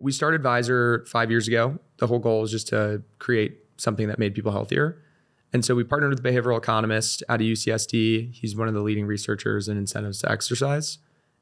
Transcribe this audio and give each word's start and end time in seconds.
We 0.00 0.12
started 0.12 0.42
Vizer 0.42 1.06
five 1.06 1.30
years 1.30 1.46
ago. 1.46 1.78
The 1.98 2.06
whole 2.06 2.18
goal 2.18 2.42
is 2.42 2.50
just 2.50 2.68
to 2.68 3.02
create 3.18 3.58
something 3.76 4.08
that 4.08 4.18
made 4.18 4.34
people 4.34 4.50
healthier. 4.50 5.02
And 5.52 5.64
so 5.64 5.74
we 5.74 5.84
partnered 5.84 6.10
with 6.10 6.20
a 6.20 6.22
behavioral 6.22 6.56
economist 6.56 7.22
at 7.28 7.40
a 7.40 7.44
UCSD. 7.44 8.32
He's 8.32 8.56
one 8.56 8.68
of 8.68 8.74
the 8.74 8.80
leading 8.80 9.06
researchers 9.06 9.68
in 9.68 9.76
incentives 9.76 10.20
to 10.20 10.30
exercise. 10.30 10.98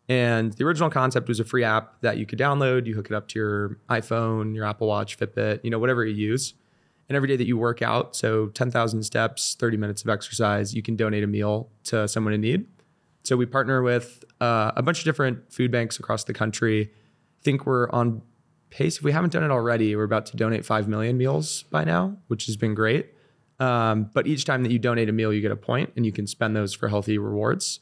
And 0.09 0.55
the 0.55 0.65
original 0.65 0.89
concept 0.89 1.29
was 1.29 1.39
a 1.39 1.45
free 1.45 1.65
app 1.65 2.01
that 2.01 2.17
you 2.17 2.25
could 2.25 2.39
download. 2.39 2.87
You 2.87 2.95
hook 2.95 3.07
it 3.07 3.15
up 3.15 3.29
to 3.29 3.39
your 3.39 3.79
iPhone, 3.91 4.55
your 4.55 4.65
Apple 4.65 4.89
Watch, 4.89 5.19
Fitbit, 5.19 5.61
you 5.63 5.71
know, 5.71 5.79
whatever 5.79 6.05
you 6.05 6.15
use. 6.15 6.55
And 7.09 7.17
every 7.17 7.29
day 7.29 7.37
that 7.37 7.47
you 7.47 7.57
work 7.59 7.83
out, 7.83 8.17
so 8.17 8.49
10,000 8.49 9.03
steps, 9.03 9.57
30 9.59 9.77
minutes 9.77 10.03
of 10.03 10.09
exercise, 10.09 10.75
you 10.75 10.83
can 10.83 10.97
donate 10.97 11.25
a 11.25 11.27
meal 11.27 11.71
to 11.85 12.09
someone 12.09 12.33
in 12.33 12.41
need. 12.41 12.67
So 13.25 13.37
we 13.37 13.45
partner 13.45 13.83
with 13.83 14.25
uh, 14.41 14.73
a 14.77 14.83
bunch 14.83 15.01
of 15.01 15.05
different 15.05 15.53
food 15.53 15.71
banks 15.71 15.99
across 15.99 16.25
the 16.25 16.35
country. 16.35 16.91
I 16.91 17.43
think 17.43 17.67
we're 17.67 17.91
on 17.91 18.23
pace. 18.71 18.99
If 18.99 19.03
we 19.03 19.13
haven't 19.13 19.33
done 19.33 19.45
it 19.45 19.51
already, 19.51 19.95
we're 19.97 20.05
about 20.05 20.27
to 20.27 20.37
donate 20.37 20.65
5 20.65 20.89
million 20.89 21.17
meals 21.17 21.65
by 21.65 21.85
now, 21.85 22.17
which 22.29 22.47
has 22.47 22.57
been 22.57 22.75
great. 22.75 23.15
Um, 23.61 24.11
but 24.15 24.27
each 24.27 24.45
time 24.45 24.63
that 24.63 24.71
you 24.71 24.79
donate 24.79 25.09
a 25.09 25.13
meal, 25.13 25.33
you 25.33 25.41
get 25.41 25.51
a 25.51 25.57
point 25.57 25.93
and 25.97 26.07
you 26.07 26.13
can 26.13 26.27
spend 26.27 26.55
those 26.55 26.75
for 26.75 26.89
healthy 26.89 27.19
rewards. 27.19 27.81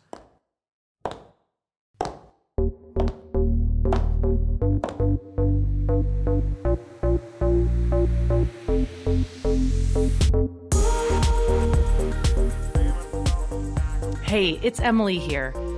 Hey, 14.23 14.59
it's 14.63 14.81
Emily 14.81 15.19
here. 15.19 15.55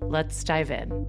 Let's 0.00 0.44
dive 0.44 0.70
in. 0.70 1.06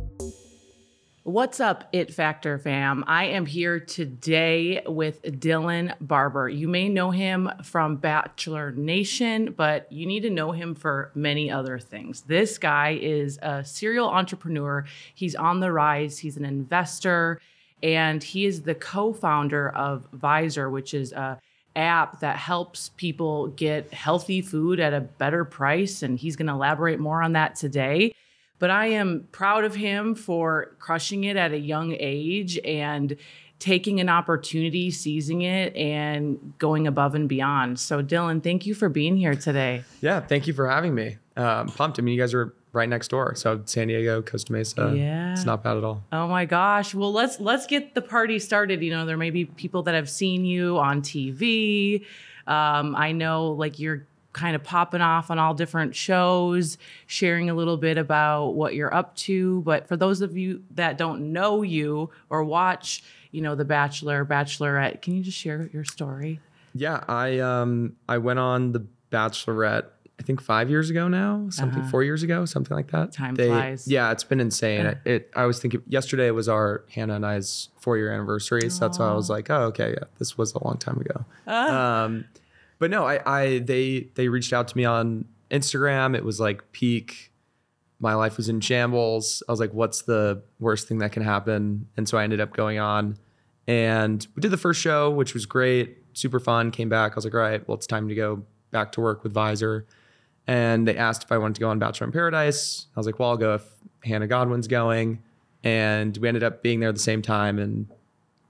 What's 1.24 1.60
up, 1.60 1.88
It 1.94 2.14
Factor 2.14 2.58
fam? 2.58 3.04
I 3.08 3.26
am 3.26 3.46
here 3.46 3.80
today 3.80 4.84
with 4.86 5.22
Dylan 5.24 5.96
Barbour. 6.02 6.50
You 6.50 6.68
may 6.68 6.90
know 6.90 7.12
him 7.12 7.50
from 7.64 7.96
Bachelor 7.96 8.72
Nation, 8.72 9.54
but 9.56 9.90
you 9.92 10.06
need 10.06 10.22
to 10.22 10.30
know 10.30 10.52
him 10.52 10.76
for 10.76 11.12
many 11.16 11.50
other 11.50 11.80
things. 11.80 12.22
This 12.22 12.58
guy 12.58 13.00
is 13.02 13.40
a 13.42 13.64
serial 13.64 14.10
entrepreneur. 14.10 14.86
He's 15.16 15.34
on 15.34 15.62
the 15.62 15.72
rise, 15.72 16.20
he's 16.20 16.36
an 16.36 16.46
investor, 16.46 17.40
and 17.82 18.22
he 18.22 18.46
is 18.46 18.64
the 18.64 18.76
co 18.76 19.14
founder 19.14 19.70
of 19.70 20.12
Vizer, 20.12 20.70
which 20.70 20.94
is 20.94 21.14
a 21.14 21.40
app 21.76 22.20
that 22.20 22.38
helps 22.38 22.90
people 22.90 23.48
get 23.48 23.94
healthy 23.94 24.42
food 24.42 24.80
at 24.80 24.94
a 24.94 25.02
better 25.02 25.46
price. 25.46 26.04
And 26.04 26.20
he's 26.20 26.36
going 26.36 26.48
to 26.48 26.54
elaborate 26.54 27.00
more 27.00 27.24
on 27.24 27.34
that 27.34 27.56
today 27.56 28.14
but 28.60 28.70
I 28.70 28.88
am 28.88 29.28
proud 29.32 29.64
of 29.64 29.76
him 29.76 30.16
for 30.16 30.76
crushing 30.80 31.24
it 31.26 31.36
at 31.36 31.52
a 31.52 31.60
young 31.60 31.96
age 32.00 32.60
and 32.64 33.16
taking 33.60 34.02
an 34.02 34.10
opportunity, 34.10 34.92
seizing 34.92 35.42
it, 35.42 35.76
and 35.76 36.54
going 36.60 36.86
above 36.86 37.16
and 37.16 37.30
beyond. 37.30 37.80
So, 37.80 38.04
Dylan, 38.04 38.44
thank 38.44 38.66
you 38.66 38.76
for 38.76 38.90
being 38.90 39.16
here 39.16 39.36
today. 39.36 39.84
Yeah, 40.02 40.20
thank 40.20 40.48
you 40.48 40.54
for 40.54 40.70
having 40.70 40.94
me. 40.94 41.18
Um, 41.38 41.68
pumped. 41.70 41.98
I 41.98 42.02
mean, 42.02 42.14
you 42.14 42.22
guys 42.22 42.34
are 42.34 42.54
right 42.74 42.90
next 42.90 43.08
door, 43.08 43.36
so 43.36 43.62
San 43.66 43.88
Diego, 43.88 44.22
Costa 44.22 44.52
Mesa. 44.52 44.94
Yeah, 44.96 45.32
it's 45.32 45.46
not 45.46 45.64
bad 45.64 45.78
at 45.78 45.84
all. 45.84 46.04
Oh 46.12 46.28
my 46.28 46.46
gosh! 46.46 46.94
Well, 46.94 47.14
let's 47.14 47.40
let's 47.40 47.66
get 47.66 47.96
the 47.96 48.02
party 48.02 48.38
started. 48.38 48.82
You 48.82 48.92
know, 48.92 49.06
there 49.06 49.18
may 49.18 49.30
be 49.30 49.46
people 49.46 49.84
that 49.84 49.96
have 49.96 50.10
seen 50.10 50.44
you 50.44 50.78
on 50.78 51.02
TV. 51.02 52.06
Um, 52.46 52.96
I 52.96 53.14
know, 53.14 53.52
like 53.52 53.80
you're 53.80 54.06
kind 54.34 54.56
of 54.56 54.64
popping 54.64 55.02
off 55.02 55.32
on 55.32 55.40
all 55.40 55.54
different 55.54 55.96
shows, 55.96 56.78
sharing 57.06 57.50
a 57.50 57.54
little 57.54 57.78
bit 57.78 57.98
about 57.98 58.50
what 58.50 58.76
you're 58.76 58.94
up 58.94 59.16
to. 59.16 59.62
But 59.62 59.88
for 59.88 59.96
those 59.96 60.22
of 60.22 60.36
you 60.36 60.64
that 60.72 60.98
don't 60.98 61.32
know 61.32 61.62
you 61.62 62.10
or 62.30 62.44
watch, 62.44 63.04
you 63.32 63.42
know, 63.42 63.56
The 63.56 63.66
Bachelor, 63.66 64.26
Bachelorette, 64.26 65.02
can 65.02 65.16
you 65.16 65.24
just 65.24 65.38
share 65.38 65.70
your 65.72 65.84
story? 65.84 66.40
Yeah, 66.76 67.04
I 67.08 67.40
um 67.40 67.96
I 68.10 68.18
went 68.18 68.40
on 68.40 68.72
The 68.72 68.86
Bachelorette 69.12 69.86
I 70.20 70.24
think 70.24 70.42
five 70.42 70.70
years 70.70 70.90
ago 70.90 71.08
now, 71.08 71.48
something 71.50 71.82
uh-huh. 71.82 71.90
four 71.90 72.04
years 72.04 72.24
ago, 72.24 72.46
something 72.46 72.76
like 72.76 72.92
that. 72.92 73.12
Time 73.12 73.36
they, 73.36 73.48
flies. 73.48 73.88
Yeah, 73.88 74.12
it's 74.12 74.24
been 74.24 74.40
insane. 74.40 74.86
It, 74.86 74.98
it, 75.06 75.32
I 75.36 75.46
was 75.46 75.60
thinking 75.60 75.82
yesterday 75.88 76.30
was 76.32 76.48
our 76.48 76.86
Hannah 76.92 77.16
and 77.16 77.26
I's 77.26 77.70
four 77.80 77.98
year 77.98 78.12
anniversary, 78.14 78.70
so 78.70 78.80
that's 78.82 79.00
why 79.00 79.10
I 79.10 79.14
was 79.14 79.30
like, 79.30 79.50
oh, 79.50 79.64
okay, 79.66 79.90
yeah, 79.90 80.06
this 80.20 80.38
was 80.38 80.54
a 80.54 80.64
long 80.64 80.78
time 80.78 81.00
ago. 81.00 81.26
Uh. 81.48 81.52
Um, 81.52 82.26
but 82.84 82.92
no, 82.92 83.08
I, 83.08 83.22
I 83.26 83.60
they 83.60 84.10
they 84.16 84.28
reached 84.28 84.52
out 84.52 84.68
to 84.68 84.76
me 84.76 84.84
on 84.84 85.24
Instagram. 85.50 86.18
It 86.18 86.26
was 86.26 86.42
like 86.42 86.74
peak. 86.74 87.32
My 88.02 88.14
life 88.14 88.36
was 88.36 88.50
in 88.50 88.60
shambles. 88.60 89.42
I 89.48 89.54
was 89.54 89.62
like, 89.62 89.74
what's 89.74 90.02
the 90.02 90.44
worst 90.60 90.90
thing 90.90 90.98
that 90.98 91.14
can 91.14 91.24
happen? 91.24 91.88
And 91.96 92.10
so 92.10 92.18
I 92.18 92.26
ended 92.26 92.42
up 92.42 92.52
going 92.52 92.80
on 92.80 93.18
and 93.70 94.28
we 94.36 94.42
did 94.42 94.52
the 94.52 94.58
first 94.58 94.82
show, 94.82 95.10
which 95.10 95.34
was 95.34 95.46
great, 95.46 96.00
super 96.12 96.42
fun. 96.42 96.72
Came 96.72 96.90
back. 96.90 97.14
I 97.14 97.16
was 97.16 97.24
like, 97.24 97.34
all 97.34 97.40
right, 97.40 97.66
well, 97.66 97.78
it's 97.78 97.88
time 97.88 98.10
to 98.10 98.16
go 98.16 98.44
back 98.72 98.92
to 98.92 99.00
work 99.00 99.24
with 99.24 99.34
Vizer. 99.34 99.86
And 100.46 100.86
they 100.86 100.98
asked 100.98 101.24
if 101.24 101.32
I 101.32 101.38
wanted 101.38 101.56
to 101.56 101.62
go 101.62 101.70
on 101.70 101.80
Bachelor 101.80 102.08
in 102.08 102.12
Paradise. 102.12 102.88
I 102.98 103.00
was 103.00 103.06
like, 103.06 103.18
well, 103.18 103.30
I'll 103.30 103.38
go 103.38 103.54
if 103.54 103.64
Hannah 104.04 104.28
Godwin's 104.28 104.68
going. 104.68 105.24
And 105.64 106.18
we 106.18 106.28
ended 106.28 106.44
up 106.44 106.62
being 106.62 106.82
there 106.82 106.90
at 106.90 106.96
the 106.96 107.02
same 107.02 107.22
time. 107.22 107.60
And 107.60 107.88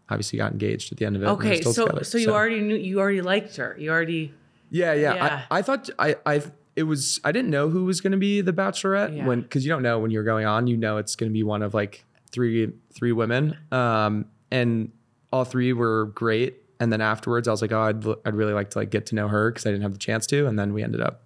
obviously 0.10 0.38
got 0.38 0.52
engaged 0.52 0.92
at 0.92 0.98
the 0.98 1.06
end 1.06 1.16
of 1.16 1.24
it. 1.24 1.28
Okay, 1.28 1.62
so 1.62 1.86
together, 1.86 2.04
so 2.04 2.18
you 2.18 2.26
so. 2.26 2.34
already 2.34 2.60
knew 2.60 2.76
you 2.76 3.00
already 3.00 3.22
liked 3.22 3.56
her. 3.58 3.76
You 3.80 3.92
already. 3.92 4.34
Yeah, 4.70 4.94
yeah. 4.94 5.16
yeah. 5.16 5.46
I, 5.50 5.60
I 5.60 5.62
thought 5.62 5.90
I 6.00 6.16
I 6.26 6.44
it 6.76 6.84
was 6.84 7.20
I 7.24 7.32
didn't 7.32 7.52
know 7.52 7.70
who 7.70 7.86
was 7.86 8.02
going 8.02 8.12
to 8.12 8.18
be 8.18 8.42
the 8.42 8.54
Bachelorette 8.54 9.16
yeah. 9.16 9.26
when 9.26 9.42
because 9.42 9.66
you 9.66 9.70
don't 9.70 9.84
know 9.84 10.00
when 10.00 10.12
you're 10.12 10.24
going 10.24 10.46
on. 10.46 10.68
You 10.68 10.78
know 10.78 10.98
it's 10.98 11.16
going 11.16 11.30
to 11.30 11.34
be 11.34 11.44
one 11.44 11.62
of 11.62 11.74
like 11.74 12.04
three 12.32 12.72
three 12.94 13.12
women, 13.12 13.58
um, 13.72 14.26
and 14.52 14.92
all 15.32 15.46
three 15.46 15.74
were 15.74 16.06
great. 16.14 16.60
And 16.80 16.92
then 16.92 17.02
afterwards, 17.02 17.48
I 17.48 17.52
was 17.52 17.62
like, 17.62 17.72
oh, 17.72 17.82
I'd 17.82 18.06
I'd 18.26 18.36
really 18.36 18.54
like 18.54 18.72
to 18.72 18.80
like 18.80 18.90
get 18.90 19.06
to 19.08 19.16
know 19.16 19.28
her 19.28 19.52
because 19.52 19.66
I 19.66 19.72
didn't 19.72 19.84
have 19.84 19.94
the 19.94 20.00
chance 20.00 20.28
to. 20.28 20.48
And 20.48 20.58
then 20.58 20.74
we 20.74 20.84
ended 20.84 21.02
up 21.02 21.22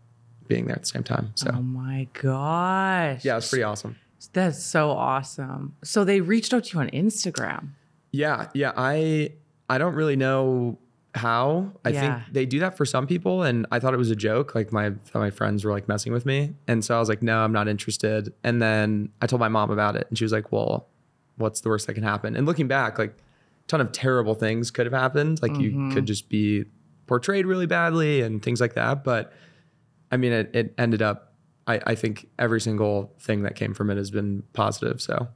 being 0.47 0.65
there 0.65 0.75
at 0.75 0.81
the 0.81 0.87
same 0.87 1.03
time. 1.03 1.31
So. 1.35 1.51
Oh 1.53 1.61
my 1.61 2.07
gosh. 2.13 3.23
Yeah, 3.25 3.37
it's 3.37 3.49
pretty 3.49 3.63
awesome. 3.63 3.97
That's 4.33 4.63
so 4.63 4.91
awesome. 4.91 5.75
So 5.83 6.03
they 6.03 6.21
reached 6.21 6.53
out 6.53 6.65
to 6.65 6.73
you 6.73 6.79
on 6.81 6.89
Instagram. 6.89 7.69
Yeah, 8.17 8.47
yeah. 8.53 8.73
I 8.75 9.33
I 9.69 9.77
don't 9.77 9.95
really 9.95 10.15
know 10.15 10.79
how. 11.13 11.73
I 11.85 11.89
yeah. 11.89 12.01
think 12.01 12.33
they 12.33 12.45
do 12.45 12.59
that 12.59 12.77
for 12.77 12.85
some 12.85 13.07
people, 13.07 13.43
and 13.43 13.65
I 13.71 13.79
thought 13.79 13.93
it 13.93 13.97
was 13.97 14.11
a 14.11 14.15
joke. 14.15 14.55
Like 14.55 14.71
my 14.71 14.93
my 15.13 15.29
friends 15.29 15.63
were 15.63 15.71
like 15.71 15.87
messing 15.87 16.13
with 16.13 16.25
me, 16.25 16.53
and 16.67 16.83
so 16.83 16.95
I 16.95 16.99
was 16.99 17.09
like, 17.09 17.21
no, 17.21 17.39
I'm 17.39 17.53
not 17.53 17.67
interested. 17.67 18.33
And 18.43 18.61
then 18.61 19.09
I 19.21 19.27
told 19.27 19.39
my 19.39 19.49
mom 19.49 19.69
about 19.69 19.95
it, 19.95 20.07
and 20.09 20.17
she 20.17 20.23
was 20.23 20.31
like, 20.31 20.51
well, 20.51 20.87
what's 21.37 21.61
the 21.61 21.69
worst 21.69 21.87
that 21.87 21.93
can 21.93 22.03
happen? 22.03 22.35
And 22.35 22.45
looking 22.45 22.67
back, 22.67 22.97
like 22.97 23.11
a 23.11 23.67
ton 23.67 23.81
of 23.81 23.91
terrible 23.91 24.33
things 24.33 24.71
could 24.71 24.85
have 24.85 24.93
happened. 24.93 25.41
Like 25.41 25.51
mm-hmm. 25.51 25.89
you 25.89 25.93
could 25.93 26.05
just 26.05 26.29
be 26.29 26.65
portrayed 27.05 27.45
really 27.45 27.67
badly 27.67 28.21
and 28.21 28.41
things 28.41 28.59
like 28.59 28.73
that. 28.73 29.03
But 29.03 29.31
I 30.11 30.17
mean, 30.17 30.33
it, 30.33 30.49
it 30.53 30.73
ended 30.77 31.01
up. 31.01 31.33
I, 31.67 31.81
I 31.85 31.95
think 31.95 32.29
every 32.39 32.61
single 32.61 33.13
thing 33.19 33.43
that 33.43 33.55
came 33.55 33.73
from 33.73 33.89
it 33.89 33.97
has 33.97 34.09
been 34.09 34.43
positive. 34.53 35.01
So 35.01 35.27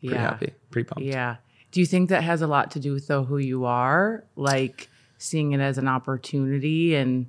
pretty 0.00 0.14
yeah. 0.14 0.22
happy, 0.22 0.52
pretty 0.70 0.88
pumped. 0.88 1.04
Yeah. 1.04 1.36
Do 1.70 1.80
you 1.80 1.86
think 1.86 2.08
that 2.08 2.22
has 2.22 2.42
a 2.42 2.46
lot 2.46 2.70
to 2.72 2.80
do 2.80 2.92
with 2.92 3.06
though 3.06 3.24
who 3.24 3.38
you 3.38 3.64
are, 3.64 4.24
like 4.36 4.88
seeing 5.18 5.52
it 5.52 5.60
as 5.60 5.78
an 5.78 5.88
opportunity 5.88 6.94
and 6.94 7.26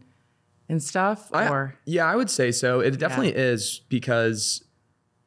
and 0.70 0.82
stuff? 0.82 1.30
Or 1.34 1.76
yeah, 1.86 2.06
I 2.06 2.16
would 2.16 2.30
say 2.30 2.52
so. 2.52 2.80
It 2.80 2.98
definitely 2.98 3.34
yeah. 3.34 3.52
is 3.52 3.82
because 3.90 4.64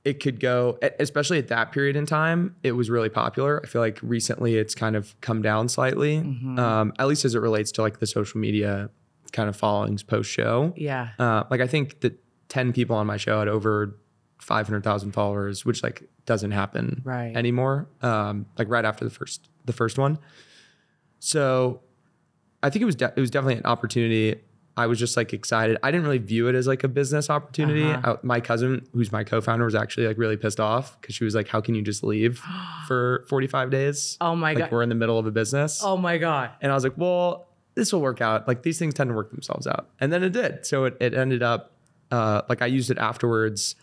it 0.04 0.20
could 0.20 0.38
go, 0.38 0.78
especially 0.98 1.38
at 1.38 1.48
that 1.48 1.72
period 1.72 1.96
in 1.96 2.06
time. 2.06 2.56
It 2.62 2.72
was 2.72 2.90
really 2.90 3.08
popular. 3.08 3.60
I 3.64 3.66
feel 3.66 3.80
like 3.80 3.98
recently 4.02 4.56
it's 4.56 4.74
kind 4.74 4.96
of 4.96 5.18
come 5.20 5.40
down 5.42 5.68
slightly, 5.68 6.18
mm-hmm. 6.18 6.58
um, 6.58 6.92
at 6.98 7.06
least 7.06 7.24
as 7.24 7.34
it 7.34 7.38
relates 7.38 7.72
to 7.72 7.82
like 7.82 8.00
the 8.00 8.06
social 8.06 8.38
media 8.38 8.90
kind 9.32 9.48
of 9.48 9.56
followings 9.56 10.02
post 10.02 10.30
show. 10.30 10.74
Yeah, 10.76 11.10
uh, 11.18 11.44
like 11.50 11.60
I 11.60 11.66
think 11.66 12.00
that 12.00 12.18
ten 12.48 12.72
people 12.72 12.96
on 12.96 13.06
my 13.06 13.16
show 13.16 13.38
had 13.38 13.48
over 13.48 13.96
500,000 14.44 15.12
followers, 15.12 15.64
which 15.64 15.82
like 15.82 16.02
doesn't 16.26 16.50
happen 16.50 17.00
right. 17.02 17.34
anymore. 17.34 17.88
Um, 18.02 18.46
like 18.58 18.68
right 18.68 18.84
after 18.84 19.04
the 19.04 19.10
first 19.10 19.48
the 19.64 19.72
first 19.72 19.98
one. 19.98 20.18
So 21.18 21.80
I 22.62 22.68
think 22.68 22.82
it 22.82 22.86
was 22.86 22.94
de- 22.94 23.12
it 23.16 23.20
was 23.20 23.30
definitely 23.30 23.56
an 23.56 23.66
opportunity. 23.66 24.36
I 24.76 24.86
was 24.86 24.98
just 24.98 25.16
like 25.16 25.32
excited. 25.32 25.78
I 25.82 25.90
didn't 25.90 26.04
really 26.04 26.18
view 26.18 26.48
it 26.48 26.54
as 26.54 26.66
like 26.66 26.84
a 26.84 26.88
business 26.88 27.30
opportunity. 27.30 27.84
Uh-huh. 27.84 28.16
I- 28.22 28.26
my 28.26 28.40
cousin, 28.40 28.86
who's 28.92 29.10
my 29.10 29.24
co-founder, 29.24 29.64
was 29.64 29.74
actually 29.74 30.08
like 30.08 30.18
really 30.18 30.36
pissed 30.36 30.60
off 30.60 31.00
because 31.00 31.14
she 31.14 31.24
was 31.24 31.34
like, 31.34 31.48
"How 31.48 31.62
can 31.62 31.74
you 31.74 31.80
just 31.80 32.04
leave 32.04 32.42
for 32.86 33.24
45 33.28 33.70
days? 33.70 34.18
Oh 34.20 34.36
my 34.36 34.50
like 34.50 34.58
god. 34.58 34.72
we're 34.72 34.82
in 34.82 34.90
the 34.90 34.94
middle 34.94 35.18
of 35.18 35.26
a 35.26 35.30
business." 35.30 35.80
Oh 35.82 35.96
my 35.96 36.18
god. 36.18 36.50
And 36.60 36.70
I 36.70 36.74
was 36.74 36.84
like, 36.84 36.98
well, 36.98 37.48
this 37.76 37.94
will 37.94 38.02
work 38.02 38.20
out. 38.20 38.46
Like 38.46 38.62
these 38.62 38.78
things 38.78 38.92
tend 38.92 39.08
to 39.08 39.14
work 39.14 39.30
themselves 39.30 39.66
out. 39.66 39.88
And 40.00 40.12
then 40.12 40.22
it 40.22 40.34
did. 40.34 40.66
So 40.66 40.84
it, 40.84 40.96
it 41.00 41.14
ended 41.14 41.42
up, 41.42 41.72
uh, 42.10 42.42
like 42.48 42.60
I 42.60 42.66
used 42.66 42.90
it 42.90 42.98
afterwards 42.98 43.74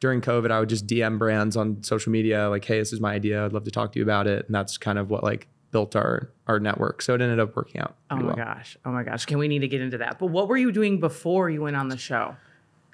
during 0.00 0.20
COVID. 0.20 0.50
I 0.50 0.58
would 0.58 0.68
just 0.68 0.86
DM 0.86 1.18
brands 1.18 1.56
on 1.56 1.82
social 1.82 2.10
media, 2.10 2.48
like, 2.48 2.64
hey, 2.64 2.78
this 2.78 2.92
is 2.92 3.00
my 3.00 3.14
idea. 3.14 3.44
I'd 3.44 3.52
love 3.52 3.64
to 3.64 3.70
talk 3.70 3.92
to 3.92 3.98
you 3.98 4.02
about 4.02 4.26
it. 4.26 4.46
And 4.46 4.54
that's 4.54 4.78
kind 4.78 4.98
of 4.98 5.10
what 5.10 5.22
like 5.22 5.46
built 5.70 5.94
our 5.94 6.30
our 6.46 6.58
network. 6.58 7.02
So 7.02 7.14
it 7.14 7.20
ended 7.20 7.38
up 7.38 7.54
working 7.54 7.80
out. 7.80 7.96
Oh 8.10 8.16
my 8.16 8.24
well. 8.24 8.36
gosh. 8.36 8.76
Oh 8.84 8.90
my 8.90 9.04
gosh. 9.04 9.26
Can 9.26 9.38
we 9.38 9.46
need 9.46 9.60
to 9.60 9.68
get 9.68 9.80
into 9.80 9.98
that? 9.98 10.18
But 10.18 10.26
what 10.26 10.48
were 10.48 10.56
you 10.56 10.72
doing 10.72 10.98
before 10.98 11.50
you 11.50 11.62
went 11.62 11.76
on 11.76 11.88
the 11.88 11.96
show? 11.96 12.36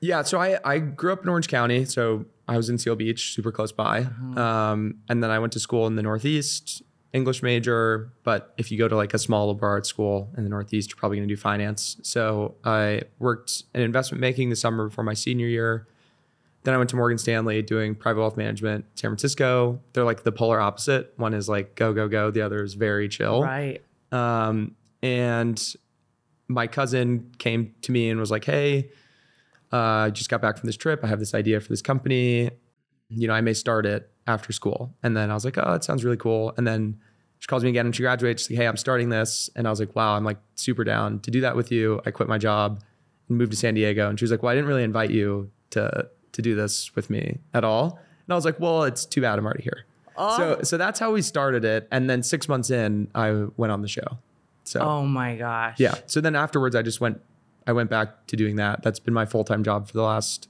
Yeah. 0.02 0.22
So 0.22 0.38
I, 0.38 0.58
I 0.64 0.78
grew 0.78 1.12
up 1.12 1.22
in 1.22 1.28
Orange 1.28 1.48
County. 1.48 1.84
So 1.86 2.26
I 2.48 2.56
was 2.56 2.68
in 2.68 2.78
Seal 2.78 2.96
Beach, 2.96 3.32
super 3.32 3.50
close 3.50 3.72
by. 3.72 4.00
Uh-huh. 4.00 4.40
Um, 4.40 4.96
and 5.08 5.22
then 5.22 5.30
I 5.30 5.38
went 5.38 5.52
to 5.54 5.60
school 5.60 5.86
in 5.86 5.96
the 5.96 6.02
Northeast, 6.02 6.82
English 7.12 7.42
major. 7.42 8.12
But 8.24 8.52
if 8.58 8.70
you 8.70 8.78
go 8.78 8.88
to 8.88 8.96
like 8.96 9.14
a 9.14 9.18
small 9.18 9.48
liberal 9.48 9.72
arts 9.72 9.88
school 9.88 10.30
in 10.36 10.44
the 10.44 10.50
Northeast, 10.50 10.90
you're 10.90 10.98
probably 10.98 11.16
going 11.16 11.28
to 11.28 11.34
do 11.34 11.40
finance. 11.40 11.96
So 12.02 12.56
I 12.64 13.02
worked 13.18 13.64
in 13.74 13.80
investment 13.80 14.20
banking 14.20 14.50
the 14.50 14.56
summer 14.56 14.88
before 14.88 15.04
my 15.04 15.14
senior 15.14 15.46
year. 15.46 15.86
Then 16.66 16.74
I 16.74 16.78
went 16.78 16.90
to 16.90 16.96
Morgan 16.96 17.16
Stanley 17.16 17.62
doing 17.62 17.94
private 17.94 18.18
wealth 18.18 18.36
management, 18.36 18.86
San 18.96 19.08
Francisco. 19.08 19.80
They're 19.92 20.02
like 20.02 20.24
the 20.24 20.32
polar 20.32 20.60
opposite. 20.60 21.12
One 21.16 21.32
is 21.32 21.48
like 21.48 21.76
go, 21.76 21.92
go, 21.92 22.08
go. 22.08 22.32
The 22.32 22.42
other 22.42 22.60
is 22.64 22.74
very 22.74 23.08
chill. 23.08 23.44
Right. 23.44 23.80
Um, 24.10 24.74
and 25.00 25.62
my 26.48 26.66
cousin 26.66 27.30
came 27.38 27.72
to 27.82 27.92
me 27.92 28.10
and 28.10 28.18
was 28.18 28.32
like, 28.32 28.44
"Hey, 28.44 28.90
uh, 29.72 29.76
I 29.76 30.10
just 30.10 30.28
got 30.28 30.42
back 30.42 30.58
from 30.58 30.66
this 30.66 30.76
trip. 30.76 31.04
I 31.04 31.06
have 31.06 31.20
this 31.20 31.34
idea 31.34 31.60
for 31.60 31.68
this 31.68 31.82
company. 31.82 32.50
You 33.10 33.28
know, 33.28 33.34
I 33.34 33.42
may 33.42 33.52
start 33.52 33.86
it 33.86 34.10
after 34.26 34.52
school." 34.52 34.92
And 35.04 35.16
then 35.16 35.30
I 35.30 35.34
was 35.34 35.44
like, 35.44 35.58
"Oh, 35.58 35.70
that 35.70 35.84
sounds 35.84 36.04
really 36.04 36.16
cool." 36.16 36.52
And 36.56 36.66
then 36.66 36.98
she 37.38 37.46
calls 37.46 37.62
me 37.62 37.70
again 37.70 37.86
when 37.86 37.92
she 37.92 38.02
graduates. 38.02 38.42
She's 38.42 38.50
like, 38.50 38.62
"Hey, 38.62 38.66
I'm 38.66 38.76
starting 38.76 39.08
this," 39.08 39.48
and 39.54 39.68
I 39.68 39.70
was 39.70 39.78
like, 39.78 39.94
"Wow, 39.94 40.16
I'm 40.16 40.24
like 40.24 40.38
super 40.56 40.82
down 40.82 41.20
to 41.20 41.30
do 41.30 41.42
that 41.42 41.54
with 41.54 41.70
you." 41.70 42.00
I 42.04 42.10
quit 42.10 42.28
my 42.28 42.38
job 42.38 42.82
and 43.28 43.38
moved 43.38 43.52
to 43.52 43.56
San 43.56 43.74
Diego. 43.74 44.10
And 44.10 44.18
she 44.18 44.24
was 44.24 44.32
like, 44.32 44.42
"Well, 44.42 44.50
I 44.50 44.56
didn't 44.56 44.66
really 44.66 44.82
invite 44.82 45.10
you 45.10 45.52
to 45.70 46.08
to 46.36 46.42
do 46.42 46.54
this 46.54 46.94
with 46.94 47.10
me 47.10 47.38
at 47.52 47.64
all." 47.64 47.98
And 48.26 48.32
I 48.32 48.34
was 48.34 48.44
like, 48.44 48.60
"Well, 48.60 48.84
it's 48.84 49.04
too 49.04 49.20
bad 49.20 49.38
I'm 49.38 49.44
already 49.44 49.64
here." 49.64 49.84
So 50.16 50.60
so 50.62 50.76
that's 50.78 50.98
how 50.98 51.12
we 51.12 51.22
started 51.22 51.64
it. 51.64 51.88
And 51.90 52.08
then 52.08 52.22
six 52.22 52.48
months 52.48 52.70
in, 52.70 53.08
I 53.14 53.46
went 53.56 53.72
on 53.72 53.82
the 53.82 53.88
show. 53.88 54.18
So 54.64 54.80
Oh 54.80 55.02
my 55.04 55.36
gosh. 55.36 55.78
yeah. 55.78 55.94
So 56.06 56.20
then 56.20 56.34
afterwards, 56.34 56.74
I 56.74 56.82
just 56.82 57.00
went. 57.00 57.20
I 57.66 57.72
went 57.72 57.90
back 57.90 58.26
to 58.28 58.36
doing 58.36 58.56
that. 58.56 58.82
That's 58.82 59.00
been 59.00 59.14
my 59.14 59.26
full 59.26 59.44
time 59.44 59.64
job 59.64 59.88
for 59.88 59.92
the 59.92 60.02
last 60.02 60.48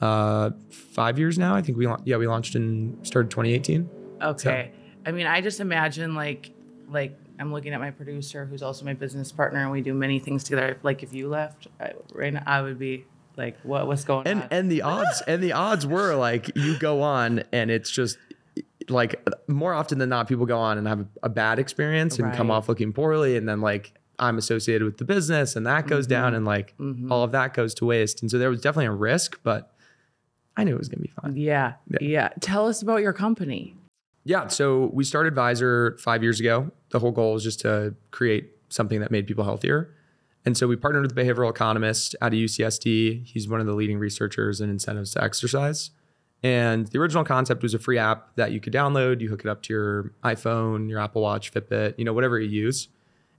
uh, 0.00 0.50
five 0.70 1.18
years 1.18 1.38
now. 1.38 1.54
I 1.54 1.62
think 1.62 1.78
we 1.78 1.86
yeah 2.04 2.16
we 2.16 2.26
launched 2.26 2.54
and 2.54 3.04
started 3.06 3.30
2018. 3.30 3.88
Okay. 4.20 4.72
I 5.06 5.12
mean, 5.12 5.26
I 5.26 5.40
just 5.40 5.60
imagine 5.60 6.14
like 6.14 6.50
like 6.90 7.16
I'm 7.38 7.52
looking 7.52 7.72
at 7.72 7.80
my 7.80 7.90
producer 7.90 8.44
who's 8.44 8.62
also 8.62 8.84
my 8.84 8.94
business 8.94 9.32
partner 9.32 9.60
and 9.60 9.70
we 9.70 9.80
do 9.80 9.94
many 9.94 10.18
things 10.18 10.44
together. 10.44 10.78
Like 10.82 11.02
if 11.02 11.14
you 11.14 11.28
left 11.28 11.68
I, 11.80 11.92
right 12.12 12.32
now, 12.32 12.42
I 12.46 12.60
would 12.60 12.78
be 12.78 13.04
like, 13.36 13.58
what 13.62 13.86
what's 13.86 14.04
going 14.04 14.26
And 14.26 14.42
on? 14.42 14.48
and 14.50 14.70
the 14.70 14.82
odds 14.82 15.22
and 15.26 15.42
the 15.42 15.52
odds 15.52 15.86
were 15.86 16.14
like 16.14 16.54
you 16.56 16.78
go 16.78 17.02
on 17.02 17.44
and 17.52 17.70
it's 17.70 17.90
just 17.90 18.18
like 18.88 19.26
more 19.48 19.72
often 19.74 19.98
than 19.98 20.08
not 20.08 20.28
people 20.28 20.46
go 20.46 20.58
on 20.58 20.78
and 20.78 20.86
have 20.86 21.06
a, 21.22 21.28
bad 21.28 21.58
experience 21.58 22.18
and 22.18 22.32
come 22.34 22.50
off 22.50 22.68
looking 22.68 22.92
poorly 22.92 23.36
and 23.36 23.48
then 23.48 23.60
like 23.60 23.94
I'm 24.18 24.38
associated 24.38 24.84
with 24.84 24.98
the 24.98 25.04
business 25.04 25.56
and 25.56 25.66
that 25.66 25.86
goes 25.86 26.06
down 26.06 26.28
mm-hmm. 26.28 26.36
and 26.36 26.44
like 26.44 26.76
mm-hmm. 26.78 27.10
all 27.10 27.22
of 27.22 27.32
that 27.32 27.54
goes 27.54 27.74
to 27.74 27.86
waste. 27.86 28.22
And 28.22 28.30
so 28.30 28.38
there 28.38 28.50
was 28.50 28.60
definitely 28.60 28.86
a 28.86 28.92
risk, 28.92 29.40
but 29.42 29.72
I 30.56 30.64
knew 30.64 30.74
it 30.74 30.78
was 30.78 30.88
gonna 30.88 31.02
be 31.02 31.12
fine. 31.22 31.36
yeah, 31.36 31.74
yeah. 32.00 32.28
Tell 32.40 32.68
us 32.68 32.82
about 32.82 33.00
your 33.02 33.12
company. 33.12 33.74
Yeah. 34.24 34.48
So 34.48 34.90
we 34.92 35.04
started 35.04 35.34
Vizer 35.34 35.98
five 35.98 36.22
years 36.22 36.38
ago. 36.38 36.70
The 36.90 36.98
whole 36.98 37.10
goal 37.10 37.34
is 37.36 37.42
just 37.42 37.60
to 37.60 37.94
create 38.10 38.50
something 38.68 39.00
that 39.00 39.10
made 39.10 39.26
people 39.26 39.44
healthier. 39.44 39.94
And 40.44 40.56
so 40.56 40.66
we 40.66 40.76
partnered 40.76 41.02
with 41.02 41.12
a 41.12 41.20
behavioral 41.20 41.50
economist 41.50 42.16
out 42.20 42.32
of 42.32 42.38
UCSD. 42.38 43.24
He's 43.26 43.48
one 43.48 43.60
of 43.60 43.66
the 43.66 43.74
leading 43.74 43.98
researchers 43.98 44.60
in 44.60 44.70
incentives 44.70 45.12
to 45.12 45.22
exercise. 45.22 45.90
And 46.42 46.88
the 46.88 46.98
original 46.98 47.22
concept 47.22 47.62
was 47.62 47.74
a 47.74 47.78
free 47.78 47.98
app 47.98 48.34
that 48.34 48.50
you 48.50 48.60
could 48.60 48.72
download. 48.72 49.20
You 49.20 49.28
hook 49.28 49.40
it 49.40 49.48
up 49.48 49.62
to 49.62 49.72
your 49.72 50.12
iPhone, 50.24 50.88
your 50.88 50.98
Apple 50.98 51.22
Watch, 51.22 51.52
Fitbit, 51.52 51.94
you 51.96 52.04
know, 52.04 52.12
whatever 52.12 52.40
you 52.40 52.48
use. 52.48 52.88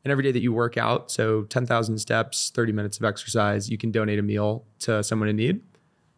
And 0.05 0.11
every 0.11 0.23
day 0.23 0.31
that 0.31 0.41
you 0.41 0.53
work 0.53 0.77
out, 0.77 1.11
so 1.11 1.43
10,000 1.43 1.97
steps, 1.97 2.51
30 2.53 2.71
minutes 2.71 2.97
of 2.97 3.03
exercise, 3.03 3.69
you 3.69 3.77
can 3.77 3.91
donate 3.91 4.19
a 4.19 4.21
meal 4.21 4.65
to 4.79 5.03
someone 5.03 5.29
in 5.29 5.35
need. 5.35 5.61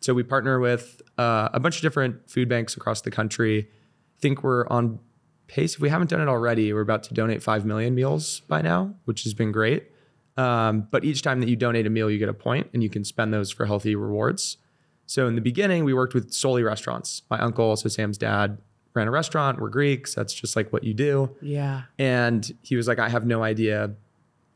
So 0.02 0.14
we 0.14 0.24
partner 0.24 0.60
with 0.60 1.02
uh, 1.18 1.50
a 1.54 1.60
bunch 1.60 1.78
of 1.78 1.82
different 1.82 2.30
food 2.30 2.48
banks 2.48 2.76
across 2.78 3.02
the 3.02 3.12
country. 3.12 3.68
I 3.70 4.22
think 4.22 4.44
we're 4.44 4.68
on 4.68 5.00
pace. 5.48 5.76
If 5.76 5.82
we 5.82 5.90
haven't 5.90 6.10
done 6.10 6.22
it 6.22 6.28
already, 6.28 6.74
we're 6.74 6.82
about 6.82 7.04
to 7.04 7.14
donate 7.14 7.42
5 7.42 7.66
million 7.66 7.96
meals 7.96 8.42
by 8.42 8.62
now, 8.62 8.94
which 9.06 9.24
has 9.24 9.34
been 9.34 9.52
great. 9.52 9.92
Um, 10.38 10.88
but 10.92 11.06
each 11.06 11.22
time 11.22 11.40
that 11.40 11.50
you 11.50 11.56
donate 11.56 11.88
a 11.88 11.90
meal, 11.90 12.10
you 12.10 12.18
get 12.18 12.30
a 12.30 12.34
point 12.34 12.70
and 12.74 12.84
you 12.84 12.90
can 12.90 13.04
spend 13.04 13.34
those 13.34 13.52
for 13.52 13.66
healthy 13.66 13.96
rewards. 13.96 14.58
So 15.06 15.28
in 15.28 15.36
the 15.36 15.42
beginning, 15.42 15.86
we 15.86 15.94
worked 15.94 16.14
with 16.14 16.34
solely 16.34 16.64
restaurants. 16.64 17.22
My 17.30 17.40
uncle, 17.40 17.76
so 17.76 17.90
Sam's 17.90 18.18
dad, 18.18 18.58
ran 18.94 19.08
a 19.08 19.12
restaurant. 19.12 19.60
We're 19.60 19.70
Greeks. 19.70 20.16
That's 20.16 20.34
just 20.34 20.56
like 20.56 20.74
what 20.74 20.84
you 20.84 20.94
do. 20.94 21.36
Yeah. 21.42 21.84
And 22.00 22.52
he 22.64 22.76
was 22.76 22.88
like, 22.88 23.00
I 23.00 23.10
have 23.10 23.26
no 23.26 23.44
idea 23.44 23.92